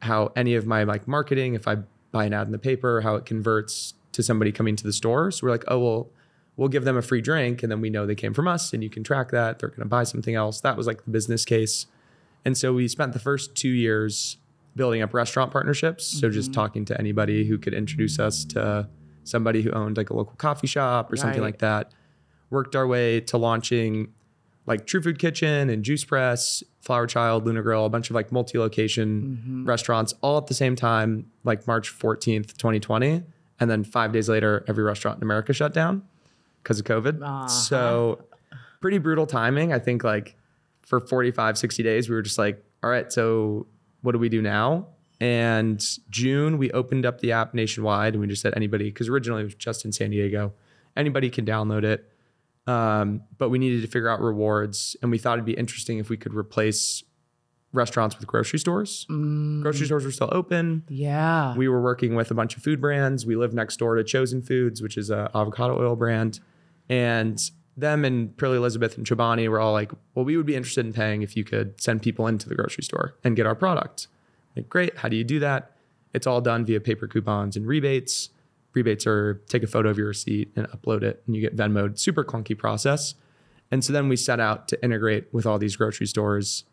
how 0.02 0.32
any 0.36 0.56
of 0.56 0.66
my 0.66 0.84
like 0.84 1.08
marketing, 1.08 1.54
if 1.54 1.68
I 1.68 1.78
buy 2.12 2.26
an 2.26 2.34
ad 2.34 2.48
in 2.48 2.52
the 2.52 2.60
paper, 2.60 3.02
how 3.02 3.16
it 3.16 3.26
converts 3.26 3.94
to 4.14 4.24
somebody 4.24 4.52
coming 4.52 4.76
to 4.76 4.84
the 4.84 4.94
store. 4.94 5.30
So 5.32 5.46
we're 5.46 5.52
like, 5.52 5.66
oh 5.68 5.80
well, 5.80 6.10
we'll 6.58 6.70
give 6.70 6.84
them 6.84 6.98
a 6.98 7.02
free 7.02 7.22
drink, 7.22 7.64
and 7.64 7.72
then 7.72 7.80
we 7.80 7.90
know 7.90 8.06
they 8.06 8.16
came 8.16 8.34
from 8.34 8.48
us, 8.48 8.74
and 8.74 8.84
you 8.84 8.90
can 8.90 9.04
track 9.04 9.32
that. 9.32 9.60
They're 9.60 9.70
going 9.70 9.80
to 9.80 9.86
buy 9.86 10.04
something 10.04 10.36
else. 10.36 10.60
That 10.62 10.76
was 10.76 10.88
like 10.88 11.06
the 11.06 11.12
business 11.12 11.46
case. 11.46 11.86
And 12.44 12.58
so 12.58 12.74
we 12.74 12.88
spent 12.88 13.14
the 13.14 13.20
first 13.20 13.56
two 13.56 13.70
years 13.70 14.38
building 14.80 15.02
up 15.02 15.14
restaurant 15.14 15.52
partnerships. 15.52 16.06
So 16.08 16.30
just 16.30 16.52
mm-hmm. 16.52 16.62
talking 16.62 16.86
to 16.86 16.98
anybody 16.98 17.46
who 17.46 17.58
could 17.58 17.74
introduce 17.74 18.18
us 18.18 18.46
to 18.46 18.88
somebody 19.26 19.62
who 19.62 19.72
owned 19.72 19.98
like 19.98 20.10
a 20.10 20.14
local 20.16 20.36
coffee 20.38 20.68
shop 20.68 21.12
or 21.12 21.18
something 21.18 21.42
like 21.42 21.60
that. 21.60 21.92
Worked 22.50 22.78
our 22.78 22.88
way 22.88 23.20
to 23.20 23.38
launching 23.38 24.14
like 24.66 24.88
True 24.88 25.02
Food 25.02 25.20
Kitchen 25.20 25.70
and 25.70 25.84
Juice 25.84 26.06
Press, 26.06 26.64
Flower 26.80 27.08
Child, 27.08 27.46
Luna 27.46 27.62
Grill, 27.62 27.86
a 27.86 27.90
bunch 27.90 28.10
of 28.10 28.16
like 28.16 28.32
multi-location 28.32 29.22
mm-hmm. 29.22 29.66
restaurants 29.66 30.14
all 30.22 30.38
at 30.38 30.48
the 30.48 30.54
same 30.54 30.78
time, 30.78 31.30
like 31.44 31.68
March 31.68 31.92
14th, 31.92 32.56
2020. 32.56 33.22
And 33.60 33.70
then 33.70 33.84
five 33.84 34.14
days 34.14 34.30
later, 34.30 34.64
every 34.70 34.86
restaurant 34.86 35.18
in 35.18 35.24
America 35.24 35.52
shut 35.52 35.74
down 35.74 36.04
because 36.64 36.80
of 36.80 36.86
COVID. 36.86 37.22
Uh-huh. 37.22 37.48
So 37.48 38.24
pretty 38.80 38.98
brutal 38.98 39.28
timing. 39.28 39.74
I 39.74 39.80
think 39.80 40.06
like 40.06 40.38
for 40.84 41.02
45, 41.02 41.58
60 41.58 41.84
days, 41.84 42.10
we 42.10 42.16
were 42.16 42.22
just 42.22 42.38
like, 42.38 42.64
all 42.82 42.90
right, 42.90 43.12
so 43.12 43.68
what 44.02 44.14
do 44.14 44.20
we 44.20 44.30
do 44.30 44.42
now? 44.42 44.88
And 45.22 45.86
June, 46.10 46.58
we 46.58 46.72
opened 46.72 47.06
up 47.06 47.20
the 47.20 47.34
app 47.34 47.54
nationwide 47.54 48.14
and 48.14 48.22
we 48.22 48.28
just 48.28 48.42
said 48.42 48.54
anybody, 48.56 48.86
because 48.86 49.10
originally 49.10 49.42
it 49.42 49.46
was 49.46 49.56
just 49.56 49.84
in 49.84 49.92
San 49.92 50.12
Diego, 50.12 50.54
anybody 50.96 51.30
can 51.30 51.46
download 51.46 51.84
it. 51.84 52.10
Um, 52.68 53.24
but 53.38 53.50
we 53.50 53.58
needed 53.58 53.82
to 53.82 53.88
figure 53.88 54.10
out 54.10 54.22
rewards, 54.22 54.96
and 55.02 55.10
we 55.10 55.18
thought 55.18 55.34
it'd 55.34 55.46
be 55.46 55.54
interesting 55.54 55.98
if 55.98 56.10
we 56.10 56.18
could 56.18 56.34
replace 56.36 57.04
restaurants 57.74 58.18
with 58.18 58.28
grocery 58.28 58.60
stores. 58.60 59.06
Grocery 59.10 59.88
stores 59.88 60.06
were 60.06 60.12
still 60.12 60.30
open. 60.32 60.84
Yeah. 60.88 61.56
We 61.56 61.68
were 61.68 61.82
working 61.82 62.16
with 62.16 62.32
a 62.32 62.34
bunch 62.34 62.56
of 62.56 62.64
food 62.64 62.80
brands. 62.80 63.26
We 63.26 63.36
live 63.36 63.54
next 63.54 63.78
door 63.78 63.96
to 63.96 64.04
Chosen 64.04 64.42
Foods, 64.42 64.82
which 64.82 64.98
is 64.98 65.10
a 65.10 65.30
avocado 65.36 65.80
oil 65.80 65.96
brand, 65.96 66.40
and 66.90 67.40
them 67.80 68.06
and 68.06 68.36
Purely 68.38 68.58
Elizabeth 68.58 68.98
and 68.98 69.06
Chobani 69.06 69.48
were 69.50 69.60
all 69.60 69.74
like, 69.74 69.92
"Well, 70.14 70.26
we 70.26 70.38
would 70.38 70.46
be 70.46 70.56
interested 70.56 70.86
in 70.86 70.94
paying 70.94 71.22
if 71.22 71.36
you 71.36 71.44
could 71.44 71.80
send 71.82 72.02
people 72.02 72.28
into 72.28 72.48
the 72.48 72.56
grocery 72.56 72.84
store 72.84 73.16
and 73.24 73.36
get 73.36 73.46
our 73.46 73.56
product." 73.56 74.08
Like, 74.56 74.70
great. 74.70 74.98
How 74.98 75.10
do 75.10 75.16
you 75.16 75.24
do 75.24 75.40
that? 75.40 75.76
It's 76.14 76.26
all 76.26 76.42
done 76.42 76.66
via 76.66 76.80
paper 76.80 77.08
coupons 77.08 77.56
and 77.56 77.68
rebates. 77.68 78.30
Rebates 78.74 79.06
are 79.08 79.42
take 79.48 79.64
a 79.64 79.68
photo 79.68 79.90
of 79.90 79.98
your 79.98 80.08
receipt 80.08 80.52
and 80.56 80.68
upload 80.70 81.04
it, 81.04 81.24
and 81.26 81.36
you 81.36 81.42
get 81.42 81.56
Venmoed. 81.56 81.98
Super 81.98 82.24
clunky 82.24 82.58
process. 82.58 83.16
And 83.72 83.84
so 83.84 83.94
then 83.94 84.10
we 84.10 84.16
set 84.16 84.40
out 84.40 84.68
to 84.70 84.84
integrate 84.84 85.32
with 85.32 85.46
all 85.46 85.60
these 85.60 85.76
grocery 85.76 86.08
stores 86.08 86.64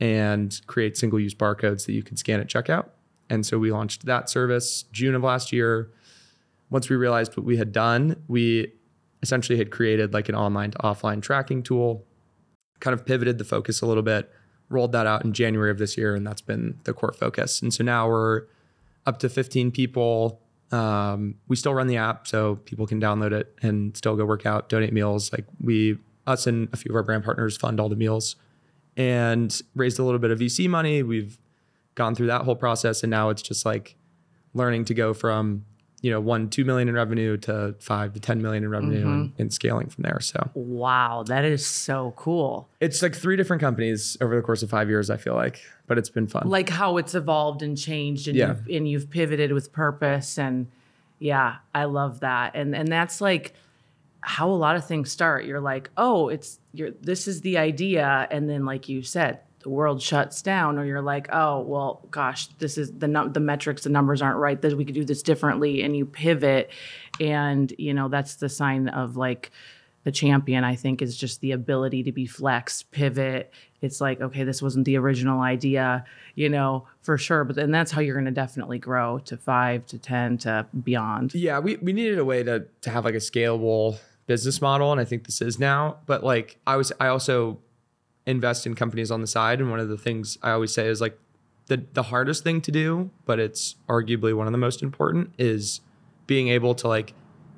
and 0.00 0.60
create 0.66 0.96
single 0.96 1.18
use 1.18 1.34
barcodes 1.34 1.86
that 1.86 1.92
you 1.92 2.02
can 2.02 2.16
scan 2.16 2.40
at 2.40 2.48
checkout. 2.48 2.90
And 3.30 3.44
so 3.44 3.58
we 3.58 3.72
launched 3.72 4.06
that 4.06 4.28
service 4.28 4.84
June 4.92 5.14
of 5.14 5.22
last 5.22 5.52
year. 5.52 5.90
Once 6.70 6.88
we 6.88 6.96
realized 6.96 7.36
what 7.36 7.44
we 7.44 7.56
had 7.56 7.72
done, 7.72 8.22
we 8.28 8.72
essentially 9.24 9.56
had 9.56 9.70
created 9.70 10.12
like 10.12 10.28
an 10.28 10.34
online 10.34 10.70
to 10.72 10.78
offline 10.78 11.22
tracking 11.22 11.62
tool, 11.62 12.04
kind 12.80 12.92
of 12.92 13.06
pivoted 13.06 13.38
the 13.38 13.44
focus 13.44 13.80
a 13.80 13.86
little 13.86 14.02
bit, 14.02 14.30
rolled 14.68 14.92
that 14.92 15.06
out 15.06 15.24
in 15.24 15.32
January 15.32 15.70
of 15.70 15.78
this 15.78 15.96
year, 15.96 16.14
and 16.14 16.26
that's 16.26 16.42
been 16.42 16.78
the 16.84 16.92
core 16.92 17.12
focus. 17.12 17.62
And 17.62 17.72
so 17.72 17.82
now 17.82 18.06
we're 18.06 18.42
up 19.06 19.18
to 19.20 19.30
15 19.30 19.70
people. 19.70 20.42
Um, 20.70 21.36
we 21.48 21.56
still 21.56 21.72
run 21.72 21.86
the 21.86 21.96
app, 21.96 22.28
so 22.28 22.56
people 22.66 22.86
can 22.86 23.00
download 23.00 23.32
it 23.32 23.54
and 23.62 23.96
still 23.96 24.14
go 24.14 24.26
work 24.26 24.44
out, 24.44 24.68
donate 24.68 24.92
meals. 24.92 25.32
Like 25.32 25.46
we, 25.58 25.96
us 26.26 26.46
and 26.46 26.68
a 26.74 26.76
few 26.76 26.90
of 26.90 26.96
our 26.96 27.02
brand 27.02 27.24
partners 27.24 27.56
fund 27.56 27.80
all 27.80 27.88
the 27.88 27.96
meals 27.96 28.36
and 28.96 29.58
raised 29.74 29.98
a 29.98 30.04
little 30.04 30.20
bit 30.20 30.30
of 30.30 30.38
VC 30.38 30.68
money. 30.68 31.02
We've 31.02 31.38
gone 31.94 32.14
through 32.14 32.26
that 32.26 32.42
whole 32.42 32.56
process, 32.56 33.02
and 33.02 33.10
now 33.10 33.30
it's 33.30 33.42
just 33.42 33.64
like 33.64 33.96
learning 34.52 34.84
to 34.84 34.94
go 34.94 35.14
from 35.14 35.64
you 36.04 36.10
know 36.10 36.20
one 36.20 36.50
two 36.50 36.66
million 36.66 36.86
in 36.86 36.94
revenue 36.94 37.38
to 37.38 37.74
five 37.80 38.12
to 38.12 38.20
ten 38.20 38.42
million 38.42 38.62
in 38.62 38.68
revenue 38.68 39.00
mm-hmm. 39.00 39.08
and, 39.10 39.32
and 39.38 39.52
scaling 39.54 39.88
from 39.88 40.02
there. 40.02 40.20
So 40.20 40.50
Wow, 40.52 41.24
that 41.28 41.46
is 41.46 41.64
so 41.64 42.12
cool. 42.14 42.68
it's 42.78 43.00
like 43.00 43.14
three 43.16 43.36
different 43.36 43.62
companies 43.62 44.18
over 44.20 44.36
the 44.36 44.42
course 44.42 44.62
of 44.62 44.68
five 44.68 44.90
years. 44.90 45.08
I 45.08 45.16
feel 45.16 45.34
like, 45.34 45.62
but 45.86 45.96
it's 45.96 46.10
been 46.10 46.26
fun. 46.26 46.46
Like 46.46 46.68
how 46.68 46.98
it's 46.98 47.14
evolved 47.14 47.62
and 47.62 47.74
changed 47.74 48.28
and 48.28 48.36
Yeah. 48.36 48.48
you've 48.48 48.76
and 48.76 48.86
you've 48.86 49.08
pivoted 49.08 49.52
with 49.52 49.72
purpose 49.72 50.38
and 50.38 50.66
yeah, 51.20 51.56
I 51.74 51.84
love 51.84 52.20
that. 52.20 52.54
And 52.54 52.76
and 52.76 52.86
that's 52.88 53.22
like 53.22 53.54
how 54.20 54.50
a 54.50 54.52
lot 54.52 54.76
of 54.76 54.86
things 54.86 55.10
start. 55.10 55.46
You're 55.46 55.60
like, 55.60 55.88
"Oh, 55.96 56.28
it's 56.28 56.60
you're 56.74 56.90
this 56.90 57.26
is 57.26 57.40
the 57.40 57.56
idea." 57.56 58.28
And 58.30 58.46
then 58.50 58.66
like 58.66 58.90
you 58.90 59.00
said, 59.00 59.40
the 59.64 59.70
world 59.70 60.00
shuts 60.00 60.42
down 60.42 60.78
or 60.78 60.84
you're 60.84 61.02
like, 61.02 61.26
"Oh, 61.32 61.62
well, 61.62 62.06
gosh, 62.10 62.46
this 62.58 62.78
is 62.78 62.92
the 62.92 63.08
num- 63.08 63.32
the 63.32 63.40
metrics, 63.40 63.82
the 63.82 63.90
numbers 63.90 64.22
aren't 64.22 64.38
right. 64.38 64.60
That 64.60 64.76
we 64.76 64.84
could 64.84 64.94
do 64.94 65.04
this 65.04 65.22
differently." 65.22 65.82
And 65.82 65.96
you 65.96 66.06
pivot 66.06 66.70
and, 67.20 67.72
you 67.78 67.94
know, 67.94 68.08
that's 68.08 68.36
the 68.36 68.48
sign 68.48 68.88
of 68.88 69.16
like 69.16 69.50
the 70.04 70.12
champion 70.12 70.64
i 70.64 70.74
think 70.74 71.00
is 71.00 71.16
just 71.16 71.40
the 71.40 71.52
ability 71.52 72.02
to 72.02 72.12
be 72.12 72.26
flex 72.26 72.82
pivot 72.82 73.50
it's 73.80 74.02
like 74.02 74.20
okay 74.20 74.44
this 74.44 74.60
wasn't 74.60 74.84
the 74.84 74.98
original 74.98 75.40
idea 75.40 76.04
you 76.34 76.46
know 76.46 76.86
for 77.00 77.16
sure 77.16 77.42
but 77.42 77.56
then 77.56 77.70
that's 77.70 77.90
how 77.90 78.02
you're 78.02 78.14
going 78.14 78.26
to 78.26 78.30
definitely 78.30 78.78
grow 78.78 79.18
to 79.20 79.34
5 79.34 79.86
to 79.86 79.98
10 79.98 80.36
to 80.36 80.66
beyond 80.84 81.34
yeah, 81.34 81.58
we, 81.58 81.76
we 81.76 81.94
needed 81.94 82.18
a 82.18 82.24
way 82.24 82.42
to 82.42 82.66
to 82.82 82.90
have 82.90 83.06
like 83.06 83.14
a 83.14 83.16
scalable 83.16 83.98
business 84.26 84.60
model, 84.60 84.92
and 84.92 85.00
I 85.00 85.04
think 85.04 85.24
this 85.24 85.40
is 85.40 85.58
now. 85.58 85.98
But 86.06 86.24
like 86.24 86.58
I 86.66 86.76
was, 86.76 86.92
I 87.00 87.08
also 87.08 87.58
invest 88.26 88.66
in 88.66 88.74
companies 88.74 89.10
on 89.10 89.20
the 89.20 89.26
side, 89.26 89.60
and 89.60 89.70
one 89.70 89.80
of 89.80 89.88
the 89.88 89.98
things 89.98 90.38
I 90.42 90.52
always 90.52 90.72
say 90.72 90.88
is 90.88 91.00
like 91.00 91.18
the 91.66 91.84
the 91.92 92.04
hardest 92.04 92.44
thing 92.44 92.60
to 92.62 92.72
do, 92.72 93.10
but 93.24 93.38
it's 93.38 93.76
arguably 93.88 94.34
one 94.34 94.46
of 94.46 94.52
the 94.52 94.58
most 94.58 94.82
important 94.82 95.32
is 95.38 95.80
being 96.26 96.48
able 96.48 96.74
to 96.76 96.88
like 96.88 97.14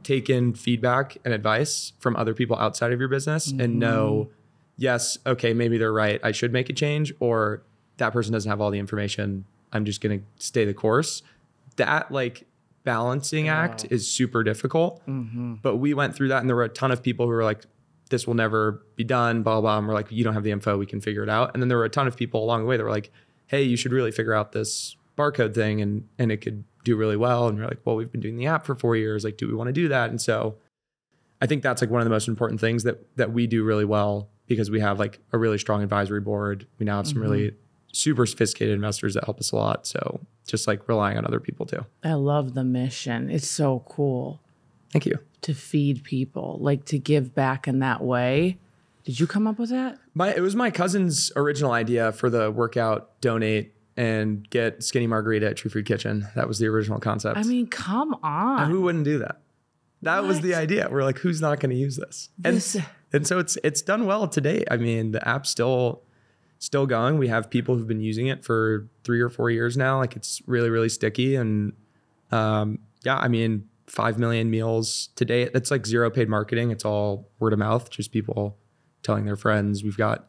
take 0.07 0.31
in 0.31 0.55
feedback 0.55 1.17
and 1.25 1.35
advice 1.35 1.93
from 1.99 2.15
other 2.15 2.33
people 2.33 2.57
outside 2.59 2.93
of 2.93 3.01
your 3.01 3.09
business 3.09 3.49
and 3.49 3.61
mm-hmm. 3.61 3.79
know 3.81 4.31
yes 4.77 5.19
okay 5.27 5.53
maybe 5.53 5.79
they're 5.79 5.93
right 5.93 6.21
i 6.23 6.31
should 6.31 6.53
make 6.53 6.71
a 6.71 6.73
change 6.73 7.13
or 7.19 7.63
that 7.97 8.13
person 8.13 8.33
doesn't 8.33 8.49
have 8.49 8.61
all 8.61 8.71
the 8.71 8.79
information 8.79 9.45
i'm 9.73 9.85
just 9.85 10.01
going 10.01 10.21
to 10.21 10.25
stay 10.45 10.65
the 10.65 10.75
course. 10.75 11.23
That 11.75 12.13
like 12.13 12.47
balancing 12.85 13.49
act 13.49 13.85
is 13.91 14.09
super 14.09 14.45
difficult 14.45 15.05
mm-hmm. 15.09 15.55
but 15.55 15.77
we 15.77 15.93
went 15.93 16.15
through 16.15 16.29
that 16.29 16.39
and 16.39 16.49
there 16.49 16.55
were 16.55 16.63
a 16.63 16.69
ton 16.69 16.93
of 16.93 17.03
people 17.03 17.27
who 17.27 17.33
were 17.33 17.43
like 17.43 17.65
this 18.11 18.27
will 18.27 18.35
never 18.35 18.85
be 18.95 19.05
done 19.05 19.43
blah 19.43 19.55
blah, 19.55 19.61
blah. 19.61 19.79
and 19.79 19.89
we're 19.89 19.95
like 19.95 20.11
you 20.11 20.25
don't 20.25 20.35
have 20.35 20.45
the 20.45 20.51
info 20.51 20.79
we 20.79 20.87
can 20.87 21.01
figure 21.01 21.23
it 21.23 21.29
out. 21.29 21.53
And 21.55 21.63
then 21.63 21.69
there 21.69 21.79
were 21.79 21.85
a 21.85 21.91
ton 21.91 22.07
of 22.07 22.17
people 22.17 22.43
along 22.43 22.63
the 22.63 22.67
way 22.67 22.77
that 22.77 22.85
were 22.85 22.91
like 22.91 23.11
hey 23.47 23.63
you 23.63 23.77
should 23.77 23.93
really 23.93 24.11
figure 24.11 24.35
out 24.35 24.53
this 24.53 24.97
barcode 25.17 25.55
thing. 25.55 25.81
And 25.81 26.09
and 26.19 26.31
it 26.31 26.39
could 26.39 26.65
do 26.85 26.97
really 26.97 27.17
well. 27.17 27.49
And 27.49 27.59
we're 27.59 27.67
like 27.67 27.81
well 27.85 27.97
we've 27.97 28.13
been 28.13 28.21
doing 28.21 28.37
the 28.37 28.47
app 28.47 28.67
for 28.67 28.75
four 28.75 28.97
years. 28.97 29.25
Like 29.25 29.37
do 29.37 29.49
we 29.49 29.55
want 29.55 29.69
to 29.69 29.73
do 29.73 29.89
that? 29.89 30.11
And 30.11 30.21
so 30.21 30.57
i 31.39 31.47
think 31.47 31.63
that's 31.63 31.83
like 31.83 31.91
one 31.91 32.01
of 32.01 32.07
the 32.07 32.11
most 32.11 32.29
important 32.29 32.59
things 32.59 32.83
that 32.85 33.15
that 33.17 33.31
we 33.31 33.47
do 33.47 33.63
really 33.63 33.85
well 33.85 34.31
because 34.47 34.71
we 34.71 34.81
have 34.81 34.99
like 34.99 35.19
a 35.33 35.39
really 35.39 35.59
strong 35.59 35.83
advisory 35.83 36.21
board. 36.21 36.67
We 36.79 36.87
now 36.87 36.97
have 36.99 37.09
some 37.09 37.21
really 37.21 37.49
mm-hmm. 37.49 37.57
super 37.93 38.27
sophisticated 38.27 38.75
investors 38.75 39.15
that 39.15 39.25
help 39.25 39.39
us 39.39 39.53
a 39.53 39.57
lot. 39.57 39.87
So 39.87 40.21
just 40.47 40.67
like 40.67 40.89
relying 40.89 41.19
on 41.19 41.27
other 41.27 41.41
people 41.41 41.67
too. 41.67 41.85
I 42.05 42.15
love 42.15 42.55
the 42.55 42.65
mission. 42.65 43.31
It's 43.31 43.49
so 43.49 43.85
cool 43.89 44.41
thank 44.93 45.07
you 45.07 45.19
to 45.43 45.55
feed 45.55 46.03
people 46.05 46.59
like 46.61 46.85
to 46.85 46.99
give 46.99 47.35
back 47.35 47.67
in 47.69 47.79
that 47.81 48.03
way 48.03 48.59
did 49.05 49.21
you 49.21 49.27
come 49.27 49.47
up 49.47 49.59
with 49.59 49.71
that 49.71 49.99
My 50.15 50.35
it 50.35 50.41
was 50.41 50.57
my 50.57 50.71
cousin's 50.71 51.31
original 51.37 51.73
idea 51.73 52.13
for 52.13 52.29
the 52.31 52.51
workout 52.51 53.21
donate 53.21 53.73
and 53.97 54.49
get 54.51 54.83
skinny 54.83 55.07
margarita 55.07 55.47
at 55.49 55.57
True 55.57 55.71
Food 55.71 55.87
Kitchen. 55.87 56.29
That 56.35 56.47
was 56.47 56.59
the 56.59 56.67
original 56.67 56.99
concept. 57.01 57.39
i 57.39 57.43
mean 57.45 57.67
come 57.67 58.13
And 58.15 58.23
on 58.23 58.71
who 58.71 58.83
wouldn't 58.83 59.05
do 59.05 59.19
that? 59.21 59.41
That 60.03 60.25
was 60.25 60.43
the 60.43 60.55
idea. 60.55 60.87
We're 60.91 61.03
like, 61.03 61.19
who's 61.19 61.41
not 61.41 61.59
going 61.61 61.71
to 61.71 61.77
use 61.77 61.97
this? 61.97 62.29
And 62.45 62.57
This- 62.57 62.77
and 63.15 63.27
so 63.27 63.39
it's 63.39 63.57
it's 63.65 63.81
done 63.81 64.05
well 64.05 64.29
to 64.29 64.41
date. 64.41 64.69
I 64.71 64.77
mean, 64.77 65.13
the 65.13 65.27
app's 65.27 65.49
still 65.49 66.03
still 66.59 66.85
going. 66.87 67.17
We 67.17 67.29
have 67.29 67.49
people 67.49 67.77
who've 67.77 67.87
been 67.87 68.01
using 68.03 68.27
it 68.27 68.45
for 68.45 68.89
three 69.05 69.21
or 69.23 69.31
four 69.31 69.49
years 69.51 69.77
now. 69.79 69.99
Like 69.99 70.15
it's 70.15 70.43
really 70.47 70.69
really 70.69 70.91
sticky 70.91 71.35
and 71.37 71.73
um, 72.31 72.81
yeah, 73.05 73.17
I 73.17 73.29
mean, 73.29 73.69
five 73.87 74.19
million 74.19 74.51
meals 74.51 75.11
today. 75.17 75.49
That's 75.53 75.71
like 75.71 75.87
zero 75.87 76.11
paid 76.11 76.29
marketing. 76.29 76.71
It's 76.71 76.85
all 76.85 77.29
word 77.39 77.53
of 77.53 77.59
mouth, 77.59 77.89
just 77.91 78.11
people 78.13 78.57
telling 79.03 79.25
their 79.25 79.37
friends. 79.37 79.85
We've 79.85 79.97
got 79.97 80.29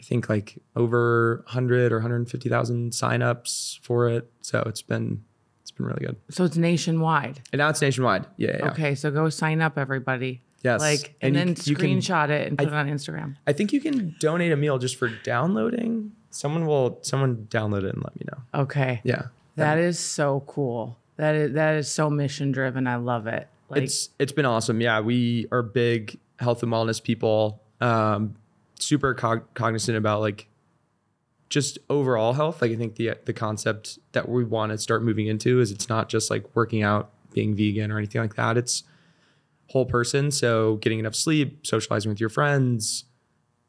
I 0.00 0.02
think 0.02 0.28
like 0.28 0.58
over 0.76 1.42
100 1.46 1.90
or 1.92 1.96
150,000 1.96 2.90
signups 2.92 3.78
for 3.80 4.08
it. 4.08 4.30
So 4.42 4.62
it's 4.66 4.82
been 4.82 5.24
it's 5.62 5.70
been 5.70 5.86
really 5.86 6.04
good. 6.04 6.16
so 6.30 6.44
it's 6.44 6.58
nationwide 6.58 7.40
And 7.52 7.58
now 7.58 7.70
it's 7.70 7.80
nationwide. 7.80 8.26
Yeah. 8.36 8.48
yeah, 8.50 8.56
yeah. 8.58 8.70
okay 8.72 8.94
so 8.94 9.10
go 9.10 9.30
sign 9.30 9.62
up 9.62 9.78
everybody 9.78 10.42
Yes. 10.62 10.80
like 10.80 11.14
and, 11.22 11.36
And 11.36 11.50
you 11.50 11.54
then 11.54 11.64
you 11.66 11.76
can- 11.76 11.86
screenshot 12.00 12.28
it 12.28 12.48
and 12.48 12.58
put 12.58 12.68
it 12.68 12.74
on 12.74 12.86
instagram 12.88 13.36
I 13.46 13.52
think 13.54 13.72
you 13.72 13.80
can 13.80 14.14
donate 14.20 14.52
a 14.52 14.56
meal 14.56 14.76
just 14.78 14.96
for 14.96 15.08
downloading. 15.08 16.12
Someone 16.30 16.66
will 16.66 16.98
someone 17.02 17.46
download 17.48 17.84
it 17.84 17.94
and 17.94 18.02
let 18.04 18.14
me 18.16 18.26
know. 18.30 18.60
okay 18.62 19.00
Yeah. 19.04 19.22
That 19.56 19.78
is 19.78 19.98
so 20.00 20.42
cool. 20.46 20.98
That 21.16 21.34
is 21.34 21.52
that 21.54 21.74
is 21.76 21.88
so 21.88 22.10
mission 22.10 22.52
driven. 22.52 22.86
I 22.86 22.96
love 22.96 23.26
it. 23.26 23.48
Like 23.68 23.82
it's 23.82 24.10
it's 24.18 24.32
been 24.32 24.46
awesome. 24.46 24.80
Yeah, 24.80 25.00
we 25.00 25.46
are 25.52 25.62
big 25.62 26.18
health 26.38 26.62
and 26.62 26.72
wellness 26.72 27.02
people. 27.02 27.62
Um, 27.80 28.36
super 28.78 29.14
cog- 29.14 29.52
cognizant 29.54 29.96
about 29.96 30.20
like 30.20 30.48
just 31.48 31.78
overall 31.88 32.32
health. 32.32 32.60
Like 32.60 32.72
I 32.72 32.76
think 32.76 32.96
the 32.96 33.12
the 33.24 33.32
concept 33.32 33.98
that 34.12 34.28
we 34.28 34.44
want 34.44 34.72
to 34.72 34.78
start 34.78 35.02
moving 35.02 35.26
into 35.26 35.60
is 35.60 35.70
it's 35.70 35.88
not 35.88 36.08
just 36.08 36.30
like 36.30 36.44
working 36.54 36.82
out, 36.82 37.10
being 37.32 37.54
vegan 37.54 37.90
or 37.92 37.98
anything 37.98 38.20
like 38.20 38.34
that. 38.36 38.56
It's 38.56 38.82
whole 39.68 39.86
person. 39.86 40.30
So 40.30 40.76
getting 40.76 40.98
enough 40.98 41.14
sleep, 41.14 41.66
socializing 41.66 42.10
with 42.10 42.20
your 42.20 42.28
friends, 42.28 43.04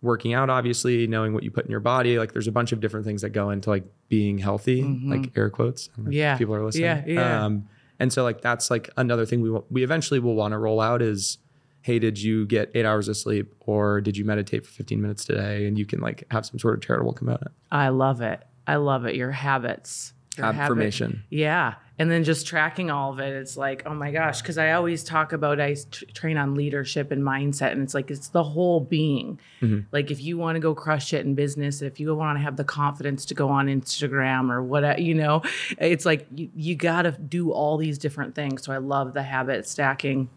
working 0.02 0.34
out, 0.34 0.50
obviously, 0.50 1.08
knowing 1.08 1.34
what 1.34 1.44
you 1.44 1.52
put 1.52 1.66
in 1.66 1.72
your 1.72 1.80
body. 1.80 2.20
Like 2.20 2.34
there's 2.34 2.48
a 2.48 2.52
bunch 2.52 2.72
of 2.72 2.80
different 2.80 3.06
things 3.06 3.22
that 3.22 3.30
go 3.30 3.50
into 3.50 3.70
like 3.70 3.86
being 4.10 4.38
healthy, 4.38 4.84
like 4.84 5.32
air 5.36 5.50
quotes. 5.50 5.90
I 5.90 5.96
don't 5.98 6.06
know 6.06 6.10
if 6.10 6.16
Yeah. 6.16 6.38
people 6.38 6.54
are 6.56 6.64
listening. 6.64 6.84
Yeah, 6.86 7.04
yeah. 7.08 7.46
Um, 7.46 7.68
and 8.00 8.12
so 8.14 8.24
like 8.24 8.42
that's 8.42 8.70
like 8.70 8.90
another 8.98 9.26
thing 9.26 9.42
we 9.42 9.50
wa- 9.50 9.64
we 9.70 9.84
eventually 9.84 10.20
will 10.20 10.36
want 10.36 10.52
to 10.52 10.58
roll 10.58 10.80
out 10.82 11.02
is, 11.02 11.38
hey, 11.82 11.98
did 12.00 12.22
you 12.22 12.46
get 12.46 12.70
eight 12.76 12.86
hours 12.86 13.08
of 13.08 13.16
sleep 13.18 13.54
or 13.62 14.02
did 14.02 14.18
you 14.18 14.26
meditate 14.26 14.66
for 14.66 14.72
15 14.72 15.02
minutes 15.02 15.24
today? 15.26 15.66
And 15.68 15.78
you 15.78 15.86
can 15.86 16.02
like 16.02 16.24
have 16.32 16.46
some 16.46 16.60
sort 16.60 16.76
of 16.76 16.82
charitable 16.82 17.14
component. 17.14 17.52
I 17.72 17.90
love 17.90 18.22
it. 18.22 18.44
I 18.68 18.76
love 18.78 19.06
it. 19.06 19.16
Your 19.16 19.32
habits. 19.32 20.14
Your 20.38 20.46
habit- 20.48 20.62
Affirmation. 20.62 21.24
Yeah. 21.30 21.76
And 21.98 22.12
then 22.12 22.24
just 22.24 22.46
tracking 22.46 22.92
all 22.92 23.14
of 23.14 23.20
it. 23.20 23.34
It's 23.34 23.56
like, 23.56 23.84
oh 23.86 23.94
my 23.94 24.12
gosh. 24.12 24.42
Cause 24.42 24.58
I 24.58 24.72
always 24.74 25.04
talk 25.04 25.32
about, 25.32 25.62
I 25.62 25.76
t- 25.76 26.06
train 26.08 26.38
on 26.38 26.56
leadership 26.56 27.12
and 27.12 27.24
mindset. 27.24 27.72
And 27.72 27.82
it's 27.82 27.94
like, 27.94 28.12
it's 28.12 28.28
the 28.28 28.44
whole 28.44 28.82
being. 28.82 29.40
Mm-hmm. 29.62 29.82
Like, 29.92 30.12
if 30.12 30.22
you 30.22 30.38
want 30.38 30.58
to 30.58 30.60
go 30.60 30.76
crush 30.76 31.14
it 31.14 31.26
in 31.26 31.36
business, 31.36 31.82
if 31.82 32.00
you 32.00 32.14
want 32.14 32.38
to 32.38 32.44
have 32.44 32.58
the 32.58 32.66
confidence 32.66 33.26
to 33.26 33.34
go 33.34 33.48
on 33.48 33.68
Instagram 33.68 34.52
or 34.52 34.62
whatever, 34.62 35.00
you 35.00 35.14
know, 35.14 35.42
it's 35.78 36.06
like 36.06 36.28
you, 36.36 36.50
you 36.54 36.76
got 36.76 37.04
to 37.04 37.12
do 37.12 37.52
all 37.52 37.78
these 37.78 37.98
different 37.98 38.36
things. 38.36 38.64
So 38.64 38.74
I 38.74 38.78
love 38.78 39.14
the 39.14 39.24
habit 39.24 39.68
stacking. 39.68 40.30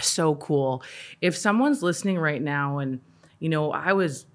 so 0.00 0.34
cool. 0.34 0.82
If 1.20 1.36
someone's 1.36 1.82
listening 1.82 2.18
right 2.18 2.42
now 2.42 2.78
and 2.78 3.00
you 3.38 3.48
know, 3.48 3.72
I 3.72 3.92
was 3.92 4.26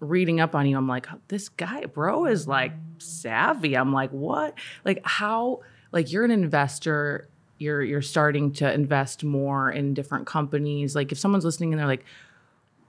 reading 0.00 0.40
up 0.40 0.54
on 0.54 0.66
you, 0.66 0.76
I'm 0.76 0.88
like, 0.88 1.06
this 1.28 1.48
guy, 1.48 1.84
bro, 1.86 2.26
is 2.26 2.46
like 2.46 2.72
savvy. 2.98 3.76
I'm 3.76 3.92
like, 3.92 4.10
what? 4.10 4.54
Like 4.84 5.00
how 5.04 5.60
like 5.92 6.10
you're 6.10 6.24
an 6.24 6.30
investor, 6.30 7.28
you're 7.58 7.82
you're 7.82 8.02
starting 8.02 8.52
to 8.54 8.72
invest 8.72 9.22
more 9.22 9.70
in 9.70 9.94
different 9.94 10.26
companies. 10.26 10.96
Like 10.96 11.12
if 11.12 11.18
someone's 11.18 11.44
listening 11.44 11.72
and 11.72 11.78
they're 11.78 11.86
like, 11.86 12.04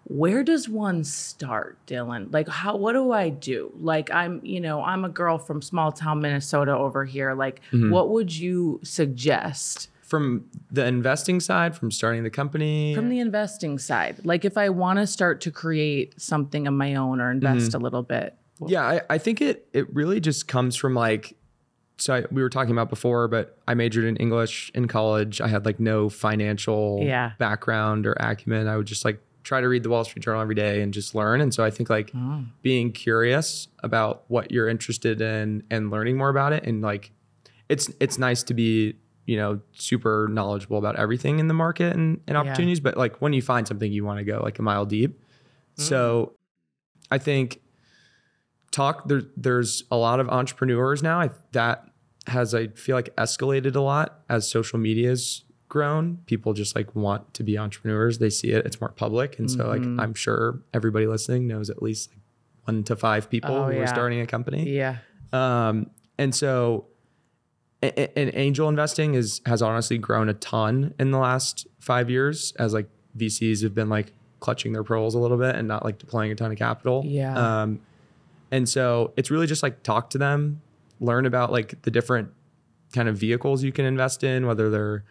where 0.05 0.43
does 0.43 0.67
one 0.67 1.03
start, 1.03 1.77
Dylan? 1.85 2.33
Like 2.33 2.47
how 2.47 2.77
what 2.77 2.93
do 2.93 3.11
I 3.11 3.29
do? 3.29 3.71
Like 3.79 4.09
I'm, 4.11 4.43
you 4.43 4.59
know, 4.59 4.83
I'm 4.83 5.05
a 5.05 5.09
girl 5.09 5.37
from 5.37 5.61
small 5.61 5.91
town 5.91 6.21
Minnesota 6.21 6.75
over 6.75 7.05
here. 7.05 7.33
Like 7.33 7.61
mm-hmm. 7.71 7.91
what 7.91 8.09
would 8.09 8.35
you 8.35 8.79
suggest? 8.83 9.89
From 10.01 10.47
the 10.69 10.85
investing 10.85 11.39
side, 11.39 11.75
from 11.75 11.89
starting 11.89 12.23
the 12.23 12.29
company, 12.29 12.93
from 12.93 13.09
the 13.09 13.19
investing 13.19 13.79
side 13.79 14.23
like 14.23 14.45
if 14.45 14.57
i 14.57 14.69
want 14.69 14.99
to 14.99 15.07
start 15.07 15.41
to 15.41 15.49
create 15.49 16.21
something 16.21 16.67
of 16.67 16.73
my 16.75 16.93
own 16.93 17.19
or 17.19 17.31
invest 17.31 17.69
mm-hmm. 17.69 17.77
a 17.77 17.83
little 17.83 18.03
bit 18.03 18.37
Yeah, 18.67 18.83
I, 18.83 19.01
I 19.09 19.17
think 19.17 19.41
it 19.41 19.67
it 19.73 19.93
really 19.93 20.19
just 20.19 20.47
comes 20.47 20.75
from 20.75 20.93
like 20.93 21.35
so 21.97 22.15
I, 22.15 22.23
we 22.31 22.41
were 22.41 22.49
talking 22.49 22.71
about 22.71 22.89
before, 22.89 23.27
but 23.27 23.57
I 23.67 23.73
majored 23.73 24.05
in 24.05 24.17
English 24.17 24.71
in 24.73 24.87
college. 24.87 25.41
I 25.41 25.47
had 25.47 25.65
like 25.65 25.79
no 25.79 26.09
financial 26.09 26.99
Yeah. 27.01 27.33
background 27.37 28.05
or 28.05 28.13
acumen. 28.13 28.67
I 28.67 28.77
would 28.77 28.87
just 28.87 29.05
like 29.05 29.21
try 29.43 29.61
to 29.61 29.67
read 29.67 29.83
the 29.83 29.89
Wall 29.89 30.03
Street 30.03 30.23
Journal 30.23 30.41
every 30.41 30.55
day 30.55 30.81
and 30.81 30.93
just 30.93 31.13
learn. 31.13 31.41
And 31.41 31.53
so 31.53 31.63
I 31.63 31.69
think 31.69 31.89
like 31.89 32.11
hmm. 32.11 32.43
being 32.61 32.91
curious 32.91 33.67
about 33.83 34.23
what 34.27 34.51
you're 34.51 34.69
interested 34.69 35.21
in 35.21 35.63
and 35.69 35.91
learning 35.91 36.17
more 36.17 36.29
about 36.29 36.53
it 36.53 36.65
and 36.65 36.81
like 36.81 37.11
it's 37.69 37.89
it's 37.99 38.17
nice 38.17 38.43
to 38.43 38.53
be 38.53 38.95
you 39.25 39.37
know 39.37 39.59
super 39.73 40.27
knowledgeable 40.29 40.77
about 40.77 40.95
everything 40.97 41.39
in 41.39 41.47
the 41.47 41.53
market 41.53 41.95
and, 41.95 42.19
and 42.27 42.37
opportunities 42.37 42.79
but 42.79 42.97
like 42.97 43.21
when 43.21 43.33
you 43.33 43.41
find 43.41 43.67
something 43.67 43.91
you 43.91 44.03
want 44.03 44.19
to 44.19 44.25
go 44.25 44.41
like 44.43 44.59
a 44.59 44.61
mile 44.61 44.85
deep 44.85 45.21
so 45.75 46.33
hmm. 46.33 47.13
i 47.13 47.17
think 47.17 47.61
talk 48.73 49.07
there, 49.07 49.21
there's 49.37 49.83
a 49.89 49.95
lot 49.95 50.19
of 50.19 50.27
entrepreneurs 50.27 51.01
now 51.01 51.21
I, 51.21 51.29
that 51.53 51.87
has 52.27 52.53
I 52.53 52.67
feel 52.67 52.95
like 52.97 53.15
escalated 53.15 53.75
a 53.75 53.79
lot 53.81 54.19
as 54.29 54.49
social 54.49 54.79
media's 54.79 55.43
grown. 55.69 56.17
People 56.25 56.53
just 56.53 56.75
like 56.75 56.93
want 56.95 57.33
to 57.35 57.43
be 57.43 57.57
entrepreneurs. 57.57 58.17
They 58.19 58.29
see 58.29 58.51
it, 58.51 58.65
it's 58.65 58.79
more 58.81 58.89
public. 58.91 59.39
And 59.39 59.49
so 59.49 59.67
like 59.67 59.81
Mm-hmm. 59.81 59.99
I'm 59.99 60.13
sure 60.13 60.61
everybody 60.73 61.07
listening 61.07 61.47
knows 61.47 61.69
at 61.69 61.81
least 61.81 62.09
like 62.11 62.19
one 62.65 62.83
to 62.85 62.95
five 62.95 63.29
people 63.29 63.55
Oh, 63.55 63.65
who 63.65 63.73
yeah. 63.73 63.79
are 63.83 63.87
starting 63.87 64.19
a 64.21 64.25
company. 64.27 64.69
Yeah. 64.69 64.97
Um, 65.31 65.89
and 66.17 66.33
so, 66.35 66.85
and 67.81 68.31
angel 68.35 68.69
investing 68.69 69.13
is 69.15 69.41
has 69.45 69.61
honestly 69.61 69.97
grown 69.97 70.29
a 70.29 70.33
ton 70.35 70.93
in 70.99 71.11
the 71.11 71.17
last 71.17 71.67
five 71.79 72.09
years 72.09 72.53
as 72.57 72.73
like 72.73 72.87
VCs 73.17 73.61
have 73.63 73.75
been 73.75 73.89
like 73.89 74.13
clutching 74.39 74.71
their 74.73 74.83
pearls 74.83 75.15
a 75.15 75.19
little 75.19 75.37
bit 75.37 75.55
and 75.55 75.67
not 75.67 75.83
like 75.83 75.97
deploying 75.97 76.31
a 76.31 76.35
ton 76.35 76.51
of 76.51 76.57
capital. 76.57 77.03
Yeah. 77.05 77.61
Um, 77.63 77.81
and 78.53 78.69
so 78.69 79.11
it's 79.17 79.29
really 79.31 79.47
just 79.47 79.63
like 79.63 79.81
talk 79.83 80.09
to 80.11 80.17
them, 80.17 80.61
learn 80.99 81.25
about 81.25 81.51
like 81.51 81.81
the 81.81 81.91
different 81.91 82.29
kind 82.93 83.07
of 83.09 83.17
vehicles 83.17 83.63
you 83.63 83.71
can 83.71 83.85
invest 83.85 84.23
in, 84.23 84.45
whether 84.45 84.69
they're 84.69 85.03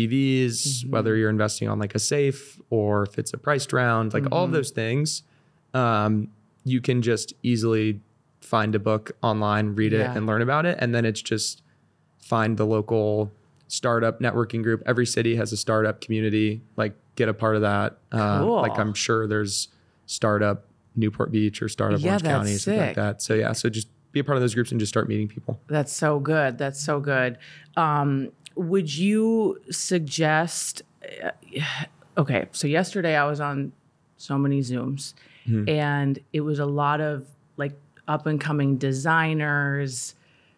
SPVs, 0.00 0.88
whether 0.88 1.16
you're 1.16 1.30
investing 1.30 1.68
on 1.68 1.78
like 1.78 1.94
a 1.94 1.98
safe 1.98 2.60
or 2.70 3.02
if 3.04 3.18
it's 3.18 3.32
a 3.32 3.38
priced 3.38 3.72
round, 3.72 4.12
like 4.14 4.24
all 4.32 4.44
of 4.44 4.52
those 4.52 4.70
things. 4.70 5.22
Um, 5.74 6.28
you 6.64 6.80
can 6.80 7.02
just 7.02 7.32
easily 7.42 8.00
find 8.40 8.74
a 8.74 8.78
book 8.78 9.12
online, 9.22 9.74
read 9.74 9.92
it, 9.92 10.00
Yeah. 10.00 10.16
and 10.16 10.26
learn 10.26 10.42
about 10.42 10.66
it. 10.66 10.76
And 10.80 10.94
then 10.94 11.04
it's 11.04 11.22
just 11.22 11.62
find 12.18 12.56
the 12.56 12.66
local 12.66 13.32
startup 13.68 14.20
networking 14.20 14.62
group. 14.62 14.82
Every 14.86 15.06
city 15.06 15.36
has 15.36 15.52
a 15.52 15.56
startup 15.56 16.00
community. 16.00 16.60
Like 16.76 16.94
get 17.16 17.28
a 17.28 17.34
part 17.34 17.56
of 17.56 17.62
that. 17.62 17.98
Uh, 18.12 18.40
Cool. 18.40 18.60
Like 18.62 18.78
I'm 18.78 18.94
sure 18.94 19.26
there's 19.26 19.68
startup 20.06 20.64
Newport 20.96 21.30
Beach 21.30 21.62
or 21.62 21.68
startup 21.68 22.00
Yeah, 22.00 22.10
Orange 22.10 22.24
County, 22.24 22.56
something 22.56 22.80
like 22.80 22.96
that. 22.96 23.22
So 23.22 23.34
yeah, 23.34 23.52
so 23.52 23.68
just 23.68 23.88
be 24.12 24.20
a 24.20 24.24
part 24.24 24.36
of 24.36 24.42
those 24.42 24.54
groups 24.54 24.70
and 24.70 24.80
just 24.80 24.90
start 24.90 25.08
meeting 25.08 25.28
people. 25.28 25.60
That's 25.66 25.92
so 25.92 26.18
good. 26.18 26.58
That's 26.58 26.80
so 26.80 27.00
good. 27.00 27.38
Um, 27.76 28.32
would 28.54 28.94
you 28.96 29.60
suggest? 29.70 30.82
uh, 31.22 31.30
okay, 32.16 32.46
so 32.52 32.66
yesterday 32.66 33.14
I 33.16 33.24
was 33.24 33.40
on 33.40 33.72
so 34.16 34.38
many 34.38 34.60
Zooms, 34.60 35.14
and 35.68 36.18
it 36.32 36.40
was 36.40 36.58
a 36.58 36.66
lot 36.66 37.00
of 37.00 37.26
like 37.56 37.78
up 38.08 38.26
and 38.26 38.40
coming 38.40 38.78
designers. 38.78 40.14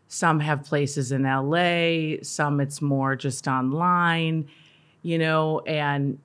Some 0.07 0.40
have 0.40 0.64
places 0.64 1.12
in 1.12 1.25
LA. 1.25 2.23
Some 2.23 2.61
it's 2.61 2.80
more 2.80 3.14
just 3.16 3.47
online, 3.47 4.49
you 5.02 5.18
know. 5.18 5.61
And 5.66 6.18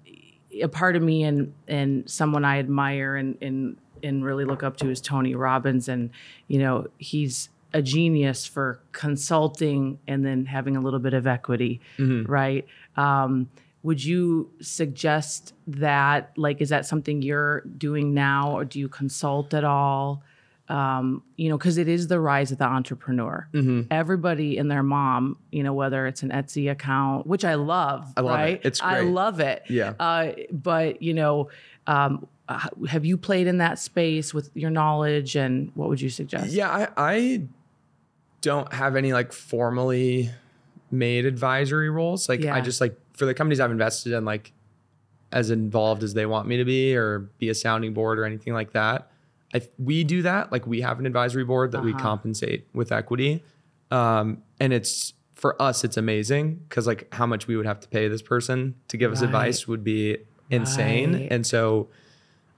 a 0.61 0.67
part 0.67 0.95
of 0.95 1.01
me 1.01 1.23
and 1.23 1.53
and 1.67 2.09
someone 2.09 2.45
I 2.45 2.59
admire 2.59 3.15
and 3.15 3.37
and 3.41 3.75
and 4.03 4.23
really 4.23 4.45
look 4.45 4.61
up 4.63 4.77
to 4.77 4.89
is 4.89 5.01
Tony 5.01 5.33
Robbins, 5.35 5.87
and 5.87 6.09
you 6.47 6.59
know 6.59 6.87
he's 6.97 7.49
a 7.73 7.81
genius 7.81 8.45
for 8.45 8.79
consulting 8.91 9.97
and 10.07 10.23
then 10.25 10.45
having 10.45 10.75
a 10.75 10.79
little 10.81 10.99
bit 10.99 11.13
of 11.13 11.25
equity, 11.25 11.81
right? 12.27 12.65
Um, 12.97 13.49
would 13.81 14.03
you 14.03 14.49
suggest 14.61 15.53
that? 15.67 16.31
Like, 16.37 16.61
is 16.61 16.69
that 16.69 16.85
something 16.85 17.21
you're 17.21 17.61
doing 17.61 18.13
now, 18.13 18.51
or 18.51 18.63
do 18.65 18.79
you 18.79 18.87
consult 18.87 19.53
at 19.53 19.63
all? 19.63 20.23
Um, 20.69 21.23
you 21.35 21.49
know, 21.49 21.57
because 21.57 21.77
it 21.77 21.89
is 21.89 22.07
the 22.07 22.19
rise 22.19 22.51
of 22.51 22.57
the 22.57 22.63
entrepreneur. 22.65 23.47
Everybody 23.91 24.57
and 24.57 24.71
their 24.71 24.83
mom, 24.83 25.37
you 25.51 25.61
know, 25.63 25.73
whether 25.73 26.07
it's 26.07 26.23
an 26.23 26.29
Etsy 26.29 26.71
account, 26.71 27.27
which 27.27 27.43
I 27.43 27.55
love, 27.55 28.11
I 28.15 28.21
love 28.21 28.39
it. 28.39 28.43
right? 28.43 28.61
It's 28.63 28.81
I 28.81 29.01
love 29.01 29.39
it. 29.41 29.63
Yeah. 29.69 29.93
Uh, 29.99 30.31
but 30.51 31.01
you 31.01 31.13
know, 31.13 31.49
um, 31.87 32.27
uh, 32.53 32.85
have 32.87 33.05
you 33.05 33.17
played 33.17 33.47
in 33.47 33.57
that 33.57 33.79
space 33.79 34.33
with 34.33 34.49
your 34.53 34.69
knowledge, 34.69 35.35
and 35.35 35.71
what 35.75 35.89
would 35.89 36.01
you 36.01 36.09
suggest? 36.09 36.51
Yeah, 36.53 36.69
I, 36.69 36.87
I 36.97 37.43
don't 38.41 38.71
have 38.73 38.95
any 38.95 39.13
like 39.13 39.31
formally 39.31 40.29
made 40.91 41.25
advisory 41.25 41.89
roles. 41.89 42.29
Like 42.29 42.41
Yeah. 42.41 42.55
I 42.55 42.61
just 42.61 42.79
like 42.81 42.95
for 43.13 43.25
the 43.25 43.33
companies 43.33 43.59
I've 43.59 43.71
invested 43.71 44.13
in, 44.13 44.25
like 44.25 44.51
as 45.31 45.49
involved 45.49 46.03
as 46.03 46.13
they 46.13 46.25
want 46.25 46.47
me 46.47 46.57
to 46.57 46.65
be 46.65 46.95
or 46.95 47.19
be 47.39 47.49
a 47.49 47.55
sounding 47.55 47.93
board 47.93 48.19
or 48.19 48.25
anything 48.25 48.53
like 48.53 48.73
that. 48.73 49.09
I, 49.53 49.61
we 49.79 50.03
do 50.03 50.21
that. 50.23 50.51
Like 50.51 50.67
we 50.67 50.81
have 50.81 50.99
an 50.99 51.05
advisory 51.05 51.43
board 51.43 51.71
that 51.71 51.83
we 51.83 51.91
Uh-huh. 51.91 51.99
compensate 52.01 52.67
with 52.73 52.91
equity. 52.91 53.43
Um, 53.91 54.43
and 54.59 54.73
it's 54.73 55.13
for 55.35 55.59
us, 55.61 55.83
it's 55.83 55.97
amazing 55.97 56.55
because 56.69 56.85
like 56.87 57.07
how 57.13 57.25
much 57.25 57.47
we 57.47 57.55
would 57.55 57.65
have 57.65 57.79
to 57.79 57.87
pay 57.87 58.07
this 58.07 58.21
person 58.21 58.75
to 58.89 58.97
give 58.97 59.11
us 59.11 59.21
advice 59.21 59.67
would 59.67 59.83
be 59.83 60.17
insane. 60.51 61.13
Right. 61.13 61.27
And 61.31 61.45
so 61.45 61.89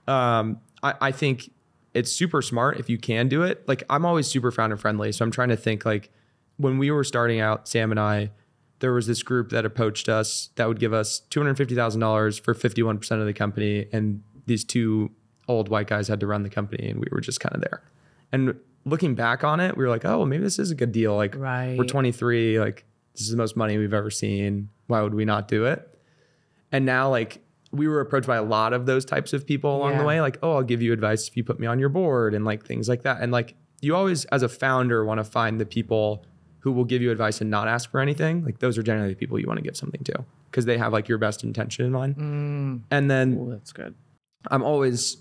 um, 0.07 0.59
I, 0.83 0.93
I 1.01 1.11
think 1.11 1.51
it's 1.93 2.11
super 2.11 2.41
smart 2.41 2.79
if 2.79 2.89
you 2.89 2.97
can 2.97 3.27
do 3.27 3.43
it. 3.43 3.67
Like 3.67 3.83
I'm 3.89 4.05
always 4.05 4.27
super 4.27 4.51
founder 4.51 4.77
friendly. 4.77 5.11
So 5.11 5.23
I'm 5.23 5.31
trying 5.31 5.49
to 5.49 5.57
think 5.57 5.85
like 5.85 6.11
when 6.57 6.77
we 6.77 6.91
were 6.91 7.03
starting 7.03 7.39
out, 7.39 7.67
Sam 7.67 7.91
and 7.91 7.99
I, 7.99 8.31
there 8.79 8.91
was 8.93 9.07
this 9.07 9.23
group 9.23 9.49
that 9.51 9.65
approached 9.65 10.09
us 10.09 10.49
that 10.55 10.67
would 10.67 10.79
give 10.79 10.93
us 10.93 11.21
$250,000 11.31 12.41
for 12.41 12.53
51% 12.53 13.11
of 13.19 13.25
the 13.25 13.33
company. 13.33 13.87
And 13.93 14.21
these 14.45 14.63
two 14.63 15.11
old 15.47 15.69
white 15.69 15.87
guys 15.87 16.07
had 16.07 16.19
to 16.19 16.27
run 16.27 16.43
the 16.43 16.49
company 16.49 16.89
and 16.89 16.99
we 16.99 17.07
were 17.11 17.21
just 17.21 17.39
kind 17.39 17.55
of 17.55 17.61
there. 17.61 17.81
And 18.31 18.55
looking 18.83 19.15
back 19.15 19.43
on 19.43 19.59
it, 19.59 19.77
we 19.77 19.83
were 19.83 19.89
like, 19.89 20.03
oh, 20.05 20.17
well, 20.17 20.25
maybe 20.25 20.43
this 20.43 20.59
is 20.59 20.71
a 20.71 20.75
good 20.75 20.91
deal. 20.91 21.15
Like 21.15 21.35
Right. 21.35 21.77
we're 21.77 21.85
23, 21.85 22.59
like 22.59 22.85
this 23.13 23.21
is 23.21 23.31
the 23.31 23.37
most 23.37 23.55
money 23.55 23.77
we've 23.77 23.93
ever 23.93 24.11
seen. 24.11 24.69
Why 24.87 25.01
would 25.01 25.13
we 25.13 25.23
not 25.25 25.47
do 25.47 25.65
it? 25.65 25.87
And 26.71 26.85
now 26.85 27.09
like 27.09 27.39
we 27.75 27.87
were 27.87 27.99
approached 28.01 28.27
by 28.27 28.37
a 28.37 28.43
lot 28.43 28.73
of 28.73 28.85
those 28.85 29.05
types 29.05 29.33
of 29.33 29.45
people 29.45 29.75
along 29.75 29.93
Yeah. 29.93 29.99
the 29.99 30.05
way. 30.05 30.21
Like, 30.21 30.37
oh, 30.43 30.53
I'll 30.53 30.63
give 30.63 30.81
you 30.81 30.93
advice 30.93 31.27
if 31.27 31.35
you 31.37 31.43
put 31.43 31.59
me 31.59 31.67
on 31.67 31.79
your 31.79 31.89
board 31.89 32.33
and 32.33 32.45
like 32.45 32.65
things 32.65 32.87
like 32.89 33.03
that. 33.03 33.21
And 33.21 33.31
like 33.31 33.55
you 33.81 33.95
always, 33.95 34.25
as 34.25 34.41
a 34.43 34.49
founder, 34.49 35.03
want 35.05 35.19
to 35.19 35.23
find 35.23 35.59
the 35.59 35.65
people 35.65 36.25
who 36.59 36.71
will 36.71 36.85
give 36.85 37.01
you 37.01 37.11
advice 37.11 37.41
and 37.41 37.49
not 37.51 37.67
ask 37.67 37.91
for 37.91 37.99
anything. 37.99 38.43
Like 38.43 38.59
those 38.59 38.77
are 38.77 38.83
generally 38.83 39.09
the 39.09 39.15
people 39.15 39.39
you 39.39 39.45
want 39.47 39.57
to 39.57 39.63
give 39.63 39.77
something 39.77 40.03
to 40.05 40.25
because 40.49 40.65
they 40.65 40.77
have 40.77 40.93
like 40.93 41.07
your 41.07 41.17
best 41.17 41.43
intention 41.43 41.85
in 41.85 41.91
mind. 41.91 42.15
Mm, 42.17 42.81
And 42.89 43.11
then 43.11 43.37
oh, 43.39 43.51
that's 43.51 43.71
good. 43.71 43.93
I'm 44.49 44.63
always 44.63 45.17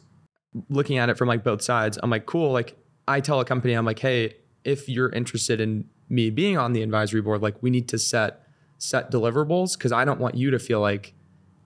looking 0.68 0.98
at 0.98 1.08
it 1.08 1.18
from 1.18 1.28
like 1.28 1.42
both 1.44 1.60
sides. 1.62 1.98
I'm 2.02 2.10
like, 2.10 2.26
cool. 2.26 2.52
Like 2.52 2.76
I 3.08 3.20
tell 3.20 3.40
a 3.40 3.44
company, 3.44 3.74
I'm 3.74 3.84
like, 3.84 3.98
hey, 3.98 4.34
if 4.64 4.88
you're 4.88 5.10
interested 5.10 5.60
in 5.60 5.86
me 6.08 6.30
being 6.30 6.56
on 6.56 6.72
the 6.72 6.82
advisory 6.82 7.20
board, 7.20 7.42
like 7.42 7.56
we 7.62 7.70
need 7.70 7.88
to 7.88 7.98
set 7.98 8.40
set 8.78 9.10
deliverables 9.10 9.76
because 9.78 9.92
I 9.92 10.04
don't 10.04 10.20
want 10.20 10.34
you 10.34 10.50
to 10.50 10.58
feel 10.58 10.80
like 10.80 11.13